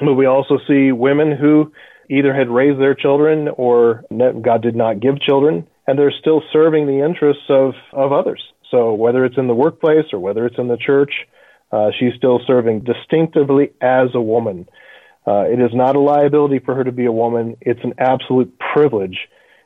but 0.00 0.14
we 0.14 0.26
also 0.26 0.58
see 0.68 0.92
women 0.92 1.36
who 1.36 1.72
either 2.10 2.34
had 2.34 2.48
raised 2.48 2.80
their 2.80 2.94
children 2.94 3.48
or 3.48 4.04
God 4.10 4.62
did 4.62 4.76
not 4.76 5.00
give 5.00 5.20
children, 5.20 5.66
and 5.86 5.98
they're 5.98 6.14
still 6.18 6.42
serving 6.52 6.86
the 6.86 7.04
interests 7.04 7.44
of, 7.48 7.72
of 7.92 8.12
others. 8.12 8.42
So 8.70 8.94
whether 8.94 9.24
it's 9.24 9.38
in 9.38 9.46
the 9.46 9.54
workplace 9.54 10.06
or 10.12 10.18
whether 10.18 10.46
it's 10.46 10.58
in 10.58 10.68
the 10.68 10.76
church, 10.76 11.12
uh, 11.72 11.90
she's 11.98 12.14
still 12.16 12.40
serving 12.46 12.80
distinctively 12.80 13.72
as 13.80 14.08
a 14.14 14.20
woman. 14.20 14.68
Uh, 15.26 15.44
it 15.44 15.60
is 15.60 15.70
not 15.74 15.96
a 15.96 16.00
liability 16.00 16.58
for 16.58 16.74
her 16.74 16.84
to 16.84 16.92
be 16.92 17.04
a 17.04 17.12
woman. 17.12 17.56
It's 17.60 17.80
an 17.82 17.94
absolute 17.98 18.58
privilege 18.72 19.18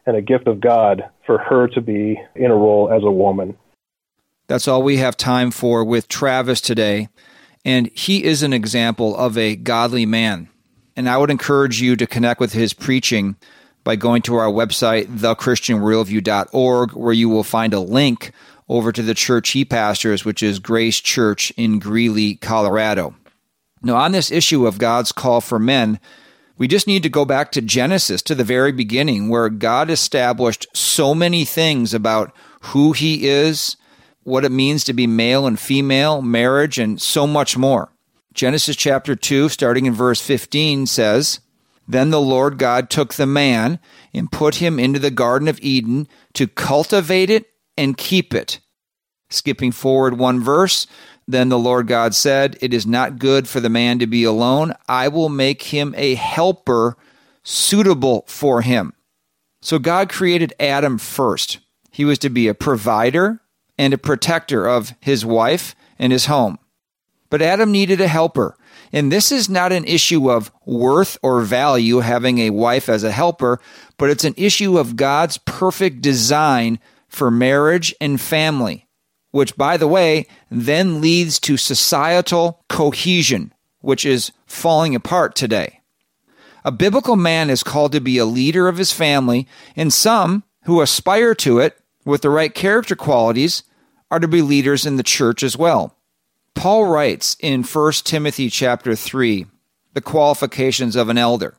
and 0.07 0.17
a 0.17 0.23
gift 0.23 0.47
of 0.47 0.61
God 0.61 1.05
for 1.27 1.39
her 1.39 1.69
to 1.69 1.81
be 1.81 2.21
in 2.35 2.51
a 2.51 2.55
role 2.55 2.91
as 2.93 3.03
a 3.03 3.11
woman. 3.11 3.57
That's 4.49 4.69
all 4.69 4.83
we 4.83 4.97
have 4.99 5.17
time 5.17 5.51
for 5.51 5.85
with 5.85 6.09
Travis 6.09 6.61
today. 6.61 7.09
And 7.65 7.91
he 7.95 8.25
is 8.25 8.43
an 8.43 8.53
example 8.53 9.17
of 9.17 9.39
a 9.39 9.57
godly 9.57 10.05
man. 10.05 10.49
And 10.97 11.09
I 11.09 11.17
would 11.17 11.31
encourage 11.31 11.81
you 11.81 11.97
to 11.97 12.07
connect 12.07 12.41
with 12.41 12.53
his 12.53 12.75
preaching 12.75 13.37
by 13.85 13.97
going 13.97 14.23
to 14.23 14.37
our 14.37 14.51
website, 14.51 15.07
thechristianworldview.org, 15.07 16.93
where 16.93 17.13
you 17.13 17.29
will 17.29 17.45
find 17.45 17.73
a 17.73 17.81
link 17.81 18.33
over 18.69 18.93
to 18.93 19.03
the 19.03 19.15
church 19.15 19.51
he 19.51 19.65
pastors, 19.65 20.25
which 20.25 20.43
is 20.43 20.59
Grace 20.59 21.01
Church 21.01 21.51
in 21.57 21.79
Greeley, 21.79 22.37
Colorado. 22.37 23.15
Now, 23.83 23.97
on 23.97 24.13
this 24.13 24.31
issue 24.31 24.67
of 24.67 24.79
God's 24.79 25.13
call 25.13 25.41
for 25.41 25.59
men, 25.59 25.99
we 26.59 26.69
just 26.69 26.87
need 26.87 27.03
to 27.03 27.09
go 27.09 27.25
back 27.25 27.53
to 27.53 27.61
Genesis, 27.61 28.23
to 28.23 28.35
the 28.35 28.45
very 28.45 28.73
beginning, 28.73 29.29
where 29.29 29.49
God 29.49 29.91
established 29.91 30.67
so 30.75 31.15
many 31.15 31.45
things 31.45 31.95
about 31.95 32.35
who 32.63 32.93
he 32.93 33.27
is, 33.27 33.77
what 34.23 34.45
it 34.45 34.53
means 34.53 34.85
to 34.85 34.93
be 34.93 35.07
male 35.07 35.47
and 35.47 35.59
female, 35.59 36.23
marriage, 36.23 36.79
and 36.79 37.01
so 37.01 37.27
much 37.27 37.57
more. 37.57 37.93
Genesis 38.35 38.77
chapter 38.77 39.15
2, 39.15 39.49
starting 39.49 39.87
in 39.87 39.93
verse 39.93 40.21
15, 40.21 40.87
says, 40.87 41.41
Then 41.87 42.11
the 42.11 42.21
Lord 42.21 42.59
God 42.59 42.89
took 42.89 43.15
the 43.15 43.27
man 43.27 43.79
and 44.15 44.33
put 44.33 44.57
him 44.57 44.79
into 44.79 44.99
the 44.99 45.11
Garden 45.11 45.49
of 45.49 45.59
Eden 45.61 46.09
to 46.35 46.47
cultivate 46.47 47.31
it 47.31 47.47
and 47.77 47.97
keep 47.97 48.35
it. 48.35 48.61
Skipping 49.29 49.73
forward 49.73 50.19
one 50.19 50.41
verse, 50.41 50.87
then 51.27 51.49
the 51.49 51.59
Lord 51.59 51.87
God 51.87 52.15
said, 52.15 52.59
It 52.61 52.75
is 52.75 52.87
not 52.87 53.19
good 53.19 53.49
for 53.49 53.61
the 53.61 53.69
man 53.69 53.99
to 53.99 54.07
be 54.07 54.25
alone. 54.25 54.75
I 54.89 55.09
will 55.09 55.29
make 55.29 55.63
him 55.63 55.95
a 55.97 56.15
helper 56.15 56.97
suitable 57.43 58.25
for 58.27 58.63
him. 58.63 58.93
So 59.61 59.79
God 59.79 60.09
created 60.09 60.55
Adam 60.59 60.99
first. 60.99 61.59
He 61.91 62.05
was 62.05 62.19
to 62.21 62.31
be 62.31 62.49
a 62.49 62.55
provider 62.55 63.41
and 63.79 63.95
a 63.95 63.99
protector 63.99 64.67
of 64.67 64.95
his 65.01 65.25
wife 65.25 65.75
and 65.99 66.13
his 66.13 66.27
home. 66.27 66.59
But 67.31 67.43
Adam 67.43 67.71
needed 67.71 68.01
a 68.01 68.09
helper. 68.09 68.57
And 68.93 69.11
this 69.11 69.33
is 69.33 69.49
not 69.49 69.73
an 69.73 69.85
issue 69.85 70.31
of 70.31 70.53
worth 70.67 71.17
or 71.23 71.41
value 71.41 72.01
having 72.01 72.39
a 72.39 72.51
wife 72.51 72.89
as 72.89 73.05
a 73.05 73.11
helper, 73.11 73.59
but 73.97 74.11
it's 74.11 74.25
an 74.25 74.35
issue 74.37 74.79
of 74.79 74.97
God's 74.97 75.39
perfect 75.39 76.03
design 76.03 76.79
for 77.09 77.31
marriage 77.31 77.95
and 78.01 78.21
family, 78.21 78.87
which, 79.33 79.57
by 79.57 79.77
the 79.77 79.89
way, 79.89 80.27
then 80.51 81.01
leads 81.01 81.41
to 81.41 81.57
societal 81.57 82.63
cohesion, 82.69 83.53
which 83.81 84.07
is 84.07 84.31
falling 84.47 84.95
apart 84.95 85.35
today. 85.35 85.81
A 86.65 86.71
biblical 86.71 87.17
man 87.17 87.51
is 87.51 87.65
called 87.65 87.91
to 87.93 88.01
be 88.01 88.19
a 88.19 88.25
leader 88.25 88.69
of 88.69 88.77
his 88.77 88.93
family, 88.93 89.49
and 89.75 89.93
some 89.93 90.45
who 90.65 90.81
aspire 90.81 91.35
to 91.35 91.59
it 91.59 91.77
with 92.05 92.23
the 92.23 92.31
right 92.31 92.55
character 92.55 92.95
qualities 92.95 93.65
are 94.11 94.21
to 94.21 94.29
be 94.29 94.43
leaders 94.43 94.87
in 94.87 94.97
the 94.97 95.03
church 95.03 95.43
as 95.43 95.57
well. 95.57 95.97
Paul 96.55 96.85
writes 96.85 97.37
in 97.41 97.65
1 97.65 97.93
Timothy 98.05 98.51
chapter 98.51 98.95
3 98.95 99.47
the 99.95 100.01
qualifications 100.01 100.95
of 100.95 101.09
an 101.09 101.19
elder. 101.19 101.57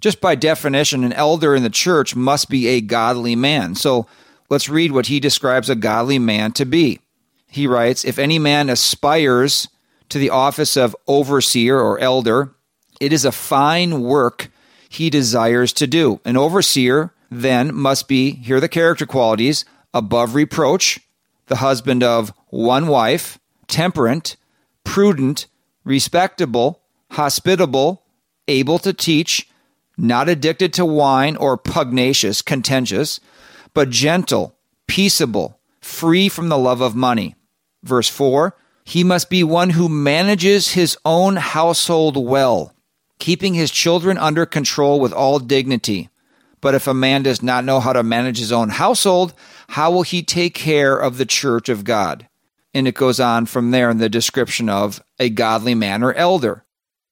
Just 0.00 0.20
by 0.20 0.34
definition, 0.34 1.04
an 1.04 1.12
elder 1.12 1.54
in 1.54 1.62
the 1.62 1.70
church 1.70 2.16
must 2.16 2.50
be 2.50 2.66
a 2.66 2.80
godly 2.80 3.36
man. 3.36 3.74
So 3.74 4.06
let's 4.48 4.68
read 4.68 4.92
what 4.92 5.06
he 5.06 5.20
describes 5.20 5.70
a 5.70 5.74
godly 5.74 6.18
man 6.18 6.52
to 6.52 6.64
be. 6.64 7.00
He 7.48 7.66
writes 7.66 8.04
If 8.04 8.18
any 8.18 8.38
man 8.38 8.68
aspires 8.68 9.68
to 10.08 10.18
the 10.18 10.30
office 10.30 10.76
of 10.76 10.96
overseer 11.06 11.78
or 11.78 11.98
elder, 11.98 12.54
it 13.00 13.12
is 13.12 13.24
a 13.24 13.32
fine 13.32 14.02
work 14.02 14.50
he 14.88 15.10
desires 15.10 15.72
to 15.74 15.86
do. 15.86 16.20
An 16.24 16.36
overseer 16.36 17.12
then 17.30 17.74
must 17.74 18.06
be, 18.08 18.32
here 18.32 18.56
are 18.56 18.60
the 18.60 18.68
character 18.68 19.06
qualities, 19.06 19.64
above 19.92 20.34
reproach, 20.34 21.00
the 21.46 21.56
husband 21.56 22.02
of 22.02 22.32
one 22.48 22.86
wife 22.86 23.38
temperate, 23.66 24.36
prudent, 24.84 25.46
respectable, 25.84 26.82
hospitable, 27.12 28.02
able 28.46 28.78
to 28.78 28.92
teach, 28.92 29.48
not 29.96 30.28
addicted 30.28 30.72
to 30.74 30.84
wine 30.84 31.36
or 31.36 31.56
pugnacious, 31.56 32.42
contentious, 32.42 33.20
but 33.74 33.90
gentle, 33.90 34.56
peaceable, 34.86 35.58
free 35.80 36.28
from 36.28 36.48
the 36.48 36.58
love 36.58 36.80
of 36.80 36.94
money. 36.94 37.34
Verse 37.82 38.08
4 38.08 38.56
He 38.84 39.04
must 39.04 39.28
be 39.28 39.44
one 39.44 39.70
who 39.70 39.88
manages 39.88 40.72
his 40.72 40.96
own 41.04 41.36
household 41.36 42.16
well, 42.16 42.74
keeping 43.18 43.54
his 43.54 43.70
children 43.70 44.16
under 44.16 44.46
control 44.46 45.00
with 45.00 45.12
all 45.12 45.38
dignity. 45.38 46.08
But 46.60 46.74
if 46.74 46.86
a 46.86 46.94
man 46.94 47.22
does 47.22 47.42
not 47.42 47.66
know 47.66 47.78
how 47.78 47.92
to 47.92 48.02
manage 48.02 48.38
his 48.38 48.52
own 48.52 48.70
household, 48.70 49.34
how 49.68 49.90
will 49.90 50.02
he 50.02 50.22
take 50.22 50.54
care 50.54 50.96
of 50.96 51.18
the 51.18 51.26
church 51.26 51.68
of 51.68 51.84
God? 51.84 52.26
And 52.72 52.88
it 52.88 52.94
goes 52.94 53.20
on 53.20 53.46
from 53.46 53.70
there 53.70 53.90
in 53.90 53.98
the 53.98 54.08
description 54.08 54.70
of 54.70 55.02
a 55.18 55.28
godly 55.28 55.74
man 55.74 56.02
or 56.02 56.14
elder. 56.14 56.64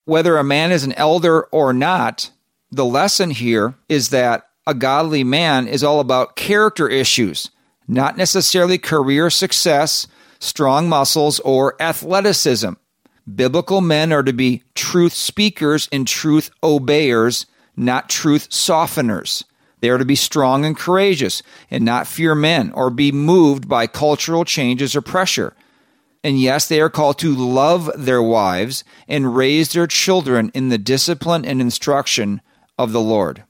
Whether 0.05 0.37
a 0.37 0.45
man 0.45 0.73
is 0.73 0.85
an 0.85 0.95
elder 0.95 1.43
or 1.45 1.73
not, 1.73 2.31
the 2.71 2.85
lesson 2.85 3.31
here 3.31 3.75
is 3.89 4.09
that 4.09 4.49
a 4.67 4.75
godly 4.75 5.25
man 5.25 5.67
is 5.67 5.83
all 5.83 6.01
about 6.01 6.37
character 6.37 6.89
issues, 6.89 7.51
not 7.89 8.17
necessarily 8.17 8.79
career 8.79 9.31
success, 9.31 10.07
strong 10.39 10.89
muscles, 10.89 11.41
or 11.41 11.81
athleticism. 11.81 12.73
Biblical 13.33 13.81
men 13.81 14.13
are 14.13 14.23
to 14.23 14.33
be 14.33 14.63
truth 14.75 15.13
speakers 15.13 15.89
and 15.93 16.07
truth 16.07 16.51
obeyers, 16.63 17.47
not 17.77 18.09
truth 18.09 18.51
softeners. 18.51 19.45
They 19.81 19.91
are 19.91 19.99
to 19.99 20.05
be 20.05 20.15
strong 20.15 20.65
and 20.65 20.77
courageous 20.77 21.43
and 21.71 21.85
not 21.85 22.07
fear 22.07 22.35
men 22.35 22.71
or 22.73 22.89
be 22.91 23.11
moved 23.11 23.69
by 23.69 23.89
cultural 23.89 24.45
changes 24.45 24.95
or 24.95 25.03
pressure. 25.03 25.55
And 26.23 26.41
yes, 26.41 26.69
they 26.69 26.81
are 26.81 26.91
called 26.91 27.19
to 27.19 27.35
love 27.35 27.91
their 27.97 28.23
wives 28.23 28.85
and 29.09 29.35
raise 29.35 29.73
their 29.73 29.89
children 29.89 30.53
in 30.55 30.69
the 30.69 30.79
discipline 30.79 31.45
and 31.45 31.61
instruction 31.61 32.41
of 32.79 32.93
the 32.93 33.01
Lord. 33.01 33.43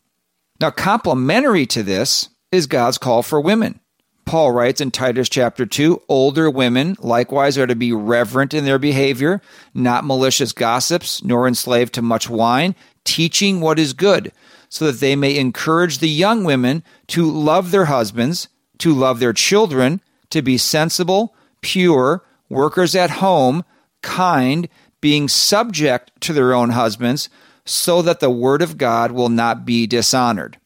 Now, 0.62 0.70
complementary 0.70 1.66
to 1.66 1.82
this 1.82 2.28
is 2.52 2.68
God's 2.68 2.96
call 2.96 3.24
for 3.24 3.40
women. 3.40 3.80
Paul 4.24 4.52
writes 4.52 4.80
in 4.80 4.92
Titus 4.92 5.28
chapter 5.28 5.66
2 5.66 6.02
older 6.08 6.48
women 6.48 6.96
likewise 7.00 7.58
are 7.58 7.66
to 7.66 7.74
be 7.74 7.92
reverent 7.92 8.54
in 8.54 8.64
their 8.64 8.78
behavior, 8.78 9.42
not 9.74 10.04
malicious 10.04 10.52
gossips, 10.52 11.24
nor 11.24 11.48
enslaved 11.48 11.94
to 11.94 12.00
much 12.00 12.30
wine, 12.30 12.76
teaching 13.02 13.60
what 13.60 13.80
is 13.80 13.92
good 13.92 14.30
so 14.68 14.86
that 14.86 15.00
they 15.00 15.16
may 15.16 15.36
encourage 15.36 15.98
the 15.98 16.08
young 16.08 16.44
women 16.44 16.84
to 17.08 17.28
love 17.28 17.72
their 17.72 17.86
husbands, 17.86 18.46
to 18.78 18.94
love 18.94 19.18
their 19.18 19.32
children, 19.32 20.00
to 20.30 20.42
be 20.42 20.56
sensible, 20.56 21.34
pure, 21.60 22.24
workers 22.48 22.94
at 22.94 23.10
home, 23.10 23.64
kind, 24.00 24.68
being 25.00 25.26
subject 25.26 26.12
to 26.20 26.32
their 26.32 26.54
own 26.54 26.70
husbands, 26.70 27.28
so 27.64 28.02
that 28.02 28.20
the 28.20 28.30
word 28.30 28.62
of 28.62 28.78
God 28.78 29.12
will 29.12 29.28
not 29.28 29.64
be 29.64 29.86
dishonored. 29.86 30.58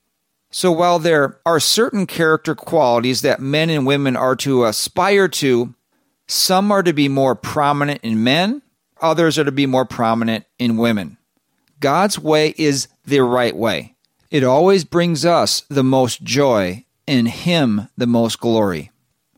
So 0.50 0.72
while 0.72 0.98
there 0.98 1.38
are 1.44 1.60
certain 1.60 2.06
character 2.06 2.54
qualities 2.54 3.20
that 3.22 3.40
men 3.40 3.68
and 3.68 3.86
women 3.86 4.16
are 4.16 4.36
to 4.36 4.64
aspire 4.64 5.28
to, 5.28 5.74
some 6.26 6.72
are 6.72 6.82
to 6.82 6.92
be 6.92 7.08
more 7.08 7.34
prominent 7.34 8.00
in 8.02 8.24
men, 8.24 8.62
others 9.00 9.38
are 9.38 9.44
to 9.44 9.52
be 9.52 9.66
more 9.66 9.84
prominent 9.84 10.44
in 10.58 10.76
women. 10.76 11.18
God's 11.80 12.18
way 12.18 12.54
is 12.56 12.88
the 13.04 13.20
right 13.20 13.54
way. 13.54 13.94
It 14.30 14.44
always 14.44 14.84
brings 14.84 15.24
us 15.24 15.62
the 15.68 15.84
most 15.84 16.22
joy 16.22 16.84
and 17.06 17.28
Him 17.28 17.88
the 17.96 18.06
most 18.06 18.40
glory. 18.40 18.90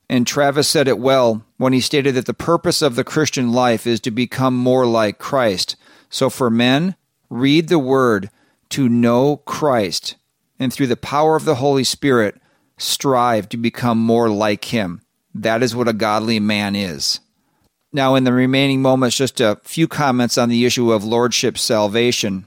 And 0.09 0.27
Travis 0.27 0.69
said 0.69 0.89
it 0.89 0.99
well 0.99 1.45
when 1.59 1.73
he 1.73 1.81
stated 1.81 2.15
that 2.15 2.27
the 2.27 2.35
purpose 2.35 2.81
of 2.81 2.97
the 2.97 3.05
Christian 3.05 3.53
life 3.53 3.87
is 3.87 4.01
to 4.01 4.11
become 4.11 4.57
more 4.57 4.87
like 4.87 5.19
Christ. 5.19 5.77
So 6.09 6.31
for 6.31 6.49
men, 6.49 6.97
read 7.31 7.69
the 7.69 7.79
Word 7.79 8.31
to 8.71 8.89
know 8.89 9.39
Christ, 9.39 10.17
and 10.59 10.73
through 10.73 10.89
the 10.89 10.97
power 10.97 11.37
of 11.37 11.45
the 11.45 11.57
Holy 11.57 11.85
Spirit, 11.85 12.41
strive 12.77 13.49
to 13.51 13.57
become 13.57 13.99
more 13.99 14.29
like 14.29 14.67
Him. 14.67 15.03
That 15.35 15.63
is 15.63 15.75
what 15.75 15.89
a 15.89 15.93
godly 15.93 16.41
man 16.41 16.75
is. 16.75 17.21
Now, 17.93 18.15
in 18.15 18.25
the 18.25 18.33
remaining 18.33 18.83
moments, 18.83 19.17
just 19.17 19.41
a 19.41 19.61
few 19.65 19.89
comments 19.89 20.37
on 20.37 20.49
the 20.49 20.67
issue 20.67 20.93
of 20.93 21.05
lordship 21.05 21.57
salvation. 21.57 22.47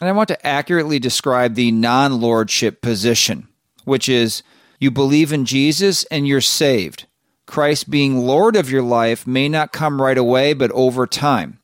And 0.00 0.08
I 0.08 0.12
want 0.12 0.28
to 0.28 0.46
accurately 0.46 0.98
describe 0.98 1.54
the 1.54 1.70
non 1.70 2.20
lordship 2.20 2.80
position, 2.80 3.48
which 3.84 4.08
is 4.08 4.42
you 4.78 4.90
believe 4.90 5.32
in 5.32 5.44
Jesus 5.44 6.04
and 6.04 6.26
you're 6.26 6.40
saved. 6.40 7.06
Christ 7.46 7.90
being 7.90 8.18
Lord 8.18 8.56
of 8.56 8.70
your 8.70 8.82
life 8.82 9.26
may 9.26 9.48
not 9.48 9.72
come 9.72 10.00
right 10.00 10.16
away, 10.16 10.54
but 10.54 10.70
over 10.70 11.06
time. 11.06 11.58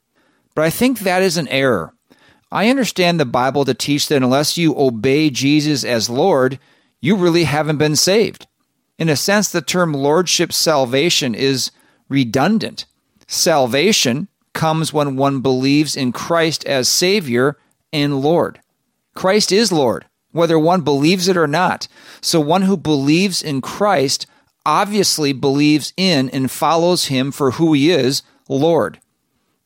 But 0.54 0.64
I 0.64 0.70
think 0.70 0.98
that 0.98 1.22
is 1.22 1.36
an 1.36 1.48
error. 1.48 1.94
I 2.50 2.68
understand 2.70 3.18
the 3.18 3.24
Bible 3.24 3.64
to 3.64 3.74
teach 3.74 4.08
that 4.08 4.22
unless 4.22 4.56
you 4.56 4.78
obey 4.78 5.30
Jesus 5.30 5.84
as 5.84 6.08
Lord, 6.08 6.58
you 7.00 7.16
really 7.16 7.44
haven't 7.44 7.78
been 7.78 7.96
saved. 7.96 8.46
In 8.98 9.08
a 9.08 9.16
sense, 9.16 9.50
the 9.50 9.60
term 9.60 9.92
lordship 9.92 10.52
salvation 10.52 11.34
is 11.34 11.70
redundant. 12.08 12.86
Salvation 13.26 14.28
comes 14.54 14.92
when 14.92 15.16
one 15.16 15.40
believes 15.40 15.96
in 15.96 16.12
Christ 16.12 16.64
as 16.64 16.88
Savior 16.88 17.58
and 17.92 18.20
Lord. 18.20 18.60
Christ 19.14 19.52
is 19.52 19.72
Lord. 19.72 20.06
whether 20.36 20.58
one 20.58 20.82
believes 20.82 21.28
it 21.28 21.36
or 21.36 21.46
not. 21.46 21.88
So 22.20 22.40
one 22.40 22.62
who 22.62 22.76
believes 22.76 23.42
in 23.42 23.62
Christ 23.62 24.26
obviously 24.66 25.32
believes 25.32 25.94
in 25.96 26.28
and 26.30 26.50
follows 26.50 27.06
him 27.06 27.32
for 27.32 27.52
who 27.52 27.72
he 27.72 27.90
is, 27.90 28.22
Lord. 28.48 29.00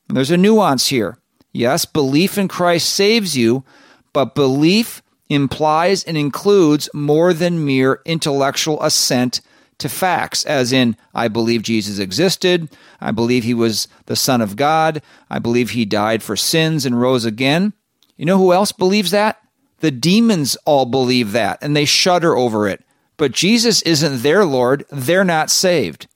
And 0.08 0.16
there's 0.16 0.30
a 0.30 0.36
nuance 0.36 0.88
here. 0.88 1.18
Yes, 1.52 1.84
belief 1.84 2.38
in 2.38 2.48
Christ 2.48 2.88
saves 2.88 3.36
you, 3.36 3.64
but 4.12 4.34
belief 4.34 5.02
implies 5.28 6.04
and 6.04 6.16
includes 6.16 6.88
more 6.92 7.32
than 7.32 7.64
mere 7.64 8.00
intellectual 8.04 8.82
assent 8.82 9.40
to 9.78 9.88
facts, 9.88 10.44
as 10.44 10.72
in, 10.72 10.96
I 11.14 11.28
believe 11.28 11.62
Jesus 11.62 11.98
existed, 11.98 12.68
I 13.00 13.10
believe 13.12 13.44
he 13.44 13.54
was 13.54 13.88
the 14.06 14.16
Son 14.16 14.40
of 14.40 14.56
God, 14.56 15.02
I 15.30 15.38
believe 15.38 15.70
he 15.70 15.84
died 15.84 16.22
for 16.22 16.36
sins 16.36 16.84
and 16.84 17.00
rose 17.00 17.24
again. 17.24 17.72
You 18.16 18.26
know 18.26 18.36
who 18.38 18.52
else 18.52 18.72
believes 18.72 19.10
that? 19.10 19.40
The 19.78 19.90
demons 19.90 20.56
all 20.66 20.84
believe 20.84 21.32
that, 21.32 21.58
and 21.62 21.74
they 21.74 21.86
shudder 21.86 22.36
over 22.36 22.68
it. 22.68 22.84
But 23.16 23.32
Jesus 23.32 23.82
isn't 23.82 24.22
their 24.22 24.44
Lord, 24.44 24.84
they're 24.90 25.24
not 25.24 25.50
saved. 25.50 26.06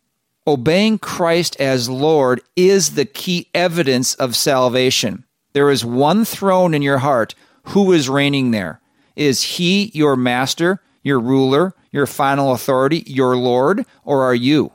Obeying 0.47 0.99
Christ 0.99 1.59
as 1.59 1.88
Lord 1.88 2.42
is 2.55 2.95
the 2.95 3.07
key 3.07 3.49
evidence 3.55 4.14
of 4.14 4.36
salvation. 4.36 5.24
There 5.55 5.70
is 5.70 5.84
one 5.84 6.26
throne 6.26 6.74
in 6.74 6.82
your 6.82 6.99
heart. 6.99 7.34
Who 7.68 7.92
is 7.92 8.11
reigning 8.11 8.51
there? 8.51 8.80
Is 9.16 9.42
he 9.42 9.90
your 9.95 10.16
master, 10.16 10.82
your 11.03 11.18
ruler, 11.18 11.74
your 11.92 12.07
final 12.07 12.53
authority, 12.53 13.05
your 13.07 13.36
Lord, 13.36 13.86
or 14.05 14.22
are 14.22 14.34
you? 14.34 14.72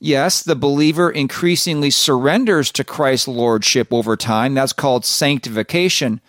Yes, 0.00 0.42
the 0.42 0.56
believer 0.56 1.08
increasingly 1.08 1.90
surrenders 1.90 2.72
to 2.72 2.82
Christ's 2.82 3.28
lordship 3.28 3.92
over 3.92 4.16
time. 4.16 4.54
That's 4.54 4.72
called 4.72 5.04
sanctification. 5.04 6.20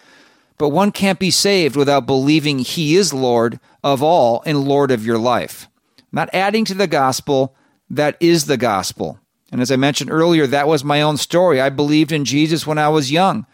But 0.58 0.70
one 0.70 0.92
can't 0.92 1.20
be 1.20 1.32
saved 1.32 1.76
without 1.76 2.06
believing 2.06 2.60
he 2.60 2.96
is 2.96 3.14
Lord 3.14 3.60
of 3.84 4.04
all 4.04 4.44
and 4.46 4.66
Lord 4.66 4.92
of 4.92 5.06
your 5.06 5.18
life. 5.18 5.68
Not 6.12 6.30
adding 6.32 6.64
to 6.66 6.74
the 6.74 6.88
gospel, 6.88 7.56
that 7.90 8.18
is 8.20 8.46
the 8.46 8.58
gospel. 8.58 9.20
And 9.52 9.62
as 9.62 9.72
I 9.72 9.78
mentioned 9.78 10.12
earlier, 10.12 10.46
that 10.48 10.68
was 10.68 10.84
my 10.84 11.02
own 11.02 11.18
story. 11.18 11.62
I 11.62 11.70
believed 11.70 12.12
in 12.12 12.26
Jesus 12.26 12.68
when 12.68 12.78
I 12.78 12.90
was 12.90 13.12
young, 13.12 13.46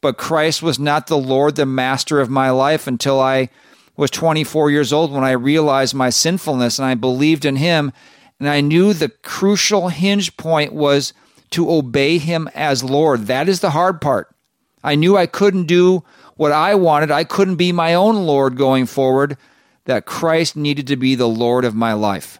but 0.00 0.18
Christ 0.18 0.62
was 0.62 0.78
not 0.78 1.06
the 1.06 1.18
Lord, 1.18 1.56
the 1.56 1.66
master 1.66 2.20
of 2.20 2.28
my 2.28 2.50
life 2.50 2.86
until 2.86 3.20
I 3.20 3.48
was 3.96 4.10
24 4.10 4.70
years 4.70 4.92
old 4.92 5.12
when 5.12 5.24
I 5.24 5.30
realized 5.32 5.94
my 5.94 6.10
sinfulness 6.10 6.78
and 6.78 6.86
I 6.86 6.94
believed 6.94 7.44
in 7.44 7.56
him. 7.56 7.92
And 8.38 8.48
I 8.48 8.60
knew 8.60 8.92
the 8.92 9.08
crucial 9.08 9.88
hinge 9.88 10.36
point 10.36 10.72
was 10.72 11.14
to 11.50 11.70
obey 11.70 12.18
him 12.18 12.50
as 12.54 12.84
Lord. 12.84 13.26
That 13.26 13.48
is 13.48 13.60
the 13.60 13.70
hard 13.70 14.00
part. 14.00 14.34
I 14.82 14.94
knew 14.94 15.16
I 15.16 15.26
couldn't 15.26 15.66
do 15.66 16.04
what 16.34 16.52
I 16.52 16.74
wanted. 16.74 17.10
I 17.10 17.24
couldn't 17.24 17.56
be 17.56 17.72
my 17.72 17.94
own 17.94 18.26
Lord 18.26 18.56
going 18.56 18.86
forward, 18.86 19.38
that 19.86 20.06
Christ 20.06 20.56
needed 20.56 20.86
to 20.88 20.96
be 20.96 21.14
the 21.14 21.28
Lord 21.28 21.64
of 21.64 21.74
my 21.74 21.92
life. 21.92 22.38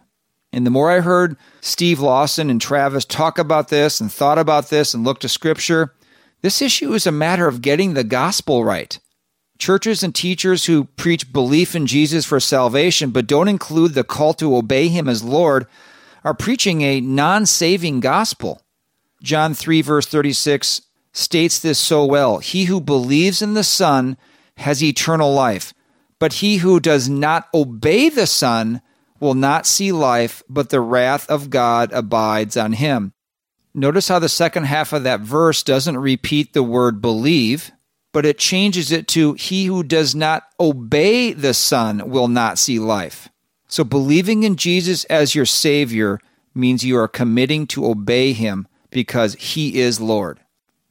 And 0.51 0.65
the 0.65 0.71
more 0.71 0.91
I 0.91 1.01
heard 1.01 1.37
Steve 1.61 1.99
Lawson 1.99 2.49
and 2.49 2.61
Travis 2.61 3.05
talk 3.05 3.37
about 3.37 3.69
this 3.69 3.99
and 3.99 4.11
thought 4.11 4.39
about 4.39 4.69
this 4.69 4.93
and 4.93 5.03
looked 5.03 5.21
to 5.23 5.29
Scripture, 5.29 5.93
this 6.41 6.61
issue 6.61 6.93
is 6.93 7.05
a 7.05 7.11
matter 7.11 7.47
of 7.47 7.61
getting 7.61 7.93
the 7.93 8.03
gospel 8.03 8.63
right. 8.63 8.97
Churches 9.59 10.03
and 10.03 10.13
teachers 10.13 10.65
who 10.65 10.85
preach 10.85 11.33
belief 11.33 11.75
in 11.75 11.87
Jesus 11.87 12.25
for 12.25 12.39
salvation 12.39 13.09
but 13.09 13.27
don't 13.27 13.47
include 13.47 13.93
the 13.93 14.03
call 14.03 14.33
to 14.35 14.55
obey 14.55 14.87
him 14.87 15.09
as 15.09 15.23
Lord 15.23 15.67
are 16.23 16.33
preaching 16.33 16.81
a 16.81 17.01
non 17.01 17.45
saving 17.45 17.99
gospel. 17.99 18.61
John 19.23 19.53
3, 19.53 19.81
verse 19.81 20.05
36 20.05 20.81
states 21.11 21.59
this 21.59 21.79
so 21.79 22.05
well 22.05 22.37
He 22.37 22.65
who 22.65 22.79
believes 22.79 23.41
in 23.41 23.53
the 23.55 23.63
Son 23.63 24.17
has 24.57 24.83
eternal 24.83 25.33
life, 25.33 25.73
but 26.19 26.33
he 26.33 26.57
who 26.57 26.79
does 26.79 27.09
not 27.09 27.47
obey 27.53 28.09
the 28.09 28.27
Son 28.27 28.81
will 29.19 29.33
not 29.33 29.65
see 29.65 29.91
life, 29.91 30.43
but 30.49 30.69
the 30.69 30.81
wrath 30.81 31.29
of 31.29 31.49
God 31.49 31.91
abides 31.91 32.57
on 32.57 32.73
him. 32.73 33.13
Notice 33.73 34.07
how 34.07 34.19
the 34.19 34.29
second 34.29 34.63
half 34.63 34.93
of 34.93 35.03
that 35.03 35.21
verse 35.21 35.61
doesn't 35.61 35.97
repeat 35.97 36.53
the 36.53 36.63
word 36.63 37.01
believe, 37.01 37.71
but 38.11 38.25
it 38.25 38.39
changes 38.39 38.91
it 38.91 39.07
to 39.09 39.33
he 39.33 39.65
who 39.65 39.83
does 39.83 40.15
not 40.15 40.43
obey 40.59 41.33
the 41.33 41.53
Son 41.53 42.09
will 42.09 42.27
not 42.27 42.57
see 42.57 42.79
life. 42.79 43.29
So 43.67 43.83
believing 43.83 44.43
in 44.43 44.55
Jesus 44.55 45.03
as 45.05 45.35
your 45.35 45.45
Savior 45.45 46.19
means 46.55 46.83
you 46.83 46.97
are 46.97 47.07
committing 47.07 47.67
to 47.67 47.85
obey 47.85 48.33
him 48.33 48.67
because 48.89 49.35
he 49.35 49.79
is 49.79 50.01
Lord. 50.01 50.39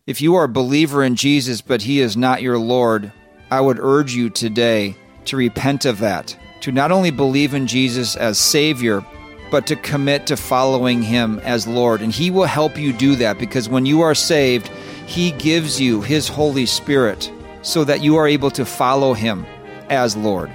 If 0.07 0.21
you 0.21 0.37
are 0.37 0.45
a 0.45 0.49
believer 0.49 1.03
in 1.03 1.17
Jesus 1.17 1.61
but 1.61 1.83
he 1.83 2.01
is 2.01 2.17
not 2.17 2.43
your 2.43 2.59
Lord, 2.59 3.13
I 3.51 3.61
would 3.61 3.81
urge 3.81 4.15
you 4.15 4.31
today 4.31 4.97
to 5.25 5.37
repent 5.37 5.85
of 5.85 5.99
that, 5.99 6.37
to 6.61 6.73
not 6.73 6.93
only 6.93 7.11
believe 7.11 7.55
in 7.55 7.67
Jesus 7.67 8.17
as 8.17 8.39
Savior, 8.39 9.05
but 9.51 9.67
to 9.69 9.77
commit 9.77 10.27
to 10.27 10.37
following 10.37 11.03
him 11.03 11.39
as 11.41 11.67
Lord. 11.67 12.01
And 12.01 12.13
he 12.13 12.31
will 12.31 12.47
help 12.47 12.77
you 12.79 12.93
do 12.93 13.15
that 13.17 13.39
because 13.39 13.69
when 13.69 13.87
you 13.87 14.01
are 14.01 14.15
saved, 14.15 14.71
he 15.07 15.31
gives 15.33 15.81
you 15.81 16.03
His 16.03 16.29
Holy 16.29 16.67
Spirit 16.67 17.31
so 17.63 17.85
that 17.85 18.03
you 18.03 18.17
are 18.17 18.27
able 18.27 18.51
to 18.51 18.65
follow 18.65 19.15
Him 19.15 19.47
as 19.89 20.17
Lord. 20.17 20.51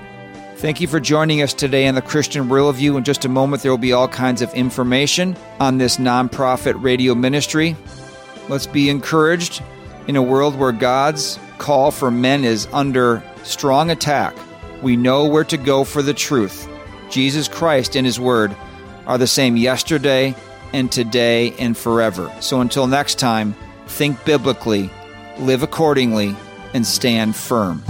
Thank 0.57 0.79
you 0.79 0.87
for 0.87 0.99
joining 0.99 1.41
us 1.41 1.53
today 1.53 1.85
in 1.85 1.95
the 1.95 2.01
Christian 2.01 2.47
Worldview. 2.47 2.97
In 2.97 3.03
just 3.03 3.25
a 3.25 3.29
moment, 3.29 3.63
there 3.63 3.71
will 3.71 3.77
be 3.77 3.93
all 3.93 4.07
kinds 4.07 4.41
of 4.41 4.53
information 4.53 5.35
on 5.59 5.77
this 5.77 5.97
nonprofit 5.97 6.81
radio 6.83 7.15
ministry. 7.15 7.75
Let's 8.47 8.67
be 8.67 8.89
encouraged 8.89 9.63
in 10.07 10.15
a 10.15 10.21
world 10.21 10.55
where 10.55 10.71
God's 10.71 11.39
call 11.57 11.89
for 11.89 12.11
men 12.11 12.43
is 12.43 12.67
under 12.73 13.23
strong 13.43 13.89
attack. 13.89 14.35
We 14.81 14.95
know 14.95 15.27
where 15.27 15.43
to 15.45 15.57
go 15.57 15.83
for 15.83 16.01
the 16.01 16.13
truth. 16.13 16.67
Jesus 17.09 17.47
Christ 17.47 17.95
and 17.95 18.05
His 18.05 18.19
Word 18.19 18.55
are 19.05 19.17
the 19.17 19.27
same 19.27 19.57
yesterday 19.57 20.35
and 20.73 20.91
today 20.91 21.53
and 21.59 21.77
forever. 21.77 22.31
So 22.39 22.61
until 22.61 22.87
next 22.87 23.19
time, 23.19 23.55
think 23.87 24.23
biblically, 24.25 24.89
live 25.37 25.63
accordingly, 25.63 26.35
and 26.73 26.85
stand 26.85 27.35
firm. 27.35 27.83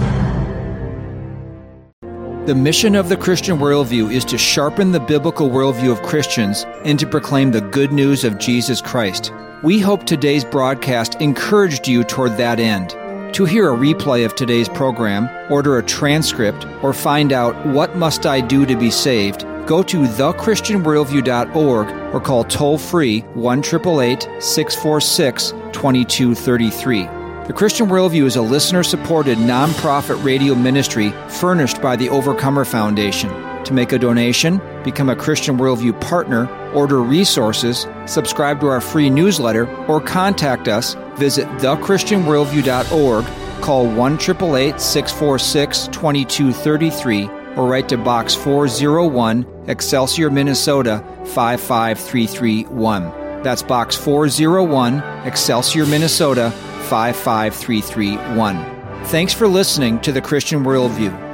The 2.46 2.56
mission 2.56 2.96
of 2.96 3.08
the 3.08 3.16
Christian 3.16 3.58
worldview 3.58 4.12
is 4.12 4.24
to 4.24 4.36
sharpen 4.36 4.90
the 4.90 4.98
biblical 4.98 5.48
worldview 5.48 5.92
of 5.92 6.02
Christians 6.02 6.64
and 6.84 6.98
to 6.98 7.06
proclaim 7.06 7.52
the 7.52 7.60
good 7.60 7.92
news 7.92 8.24
of 8.24 8.38
Jesus 8.38 8.80
Christ. 8.80 9.32
We 9.62 9.78
hope 9.78 10.04
today's 10.04 10.44
broadcast 10.44 11.14
encouraged 11.20 11.86
you 11.86 12.02
toward 12.02 12.36
that 12.38 12.58
end. 12.58 12.96
To 13.32 13.44
hear 13.46 13.72
a 13.72 13.76
replay 13.76 14.26
of 14.26 14.34
today's 14.34 14.68
program, 14.68 15.26
order 15.50 15.78
a 15.78 15.82
transcript, 15.82 16.66
or 16.82 16.92
find 16.92 17.32
out 17.32 17.66
what 17.66 17.96
must 17.96 18.26
I 18.26 18.42
do 18.42 18.66
to 18.66 18.76
be 18.76 18.90
saved, 18.90 19.46
go 19.66 19.82
to 19.84 20.02
thechristianworldview.org 20.02 22.14
or 22.14 22.20
call 22.20 22.44
toll 22.44 22.76
free 22.76 23.20
1 23.20 23.62
646 23.62 25.50
2233. 25.50 27.04
The 27.46 27.54
Christian 27.54 27.88
Worldview 27.88 28.26
is 28.26 28.36
a 28.36 28.42
listener 28.42 28.82
supported 28.82 29.38
nonprofit 29.38 30.22
radio 30.22 30.54
ministry 30.54 31.14
furnished 31.28 31.80
by 31.80 31.96
the 31.96 32.10
Overcomer 32.10 32.66
Foundation. 32.66 33.30
To 33.64 33.72
make 33.72 33.92
a 33.92 33.98
donation, 33.98 34.60
become 34.84 35.08
a 35.08 35.16
Christian 35.16 35.56
Worldview 35.56 35.98
partner, 36.02 36.50
order 36.72 37.00
resources, 37.00 37.86
subscribe 38.04 38.60
to 38.60 38.66
our 38.66 38.82
free 38.82 39.08
newsletter, 39.08 39.74
or 39.86 40.02
contact 40.02 40.68
us, 40.68 40.96
visit 41.16 41.46
thechristianworldview.org, 41.58 43.24
call 43.62 43.86
1 43.86 44.18
646 44.18 45.86
2233, 45.88 47.28
or 47.56 47.68
write 47.68 47.88
to 47.88 47.96
Box 47.96 48.34
401, 48.34 49.46
Excelsior, 49.68 50.30
Minnesota 50.30 51.02
55331. 51.26 53.04
That's 53.42 53.62
Box 53.62 53.96
401, 53.96 54.98
Excelsior, 55.26 55.86
Minnesota 55.86 56.50
55331. 56.88 59.04
Thanks 59.06 59.32
for 59.32 59.48
listening 59.48 59.98
to 60.00 60.12
the 60.12 60.20
Christian 60.20 60.62
Worldview. 60.64 61.31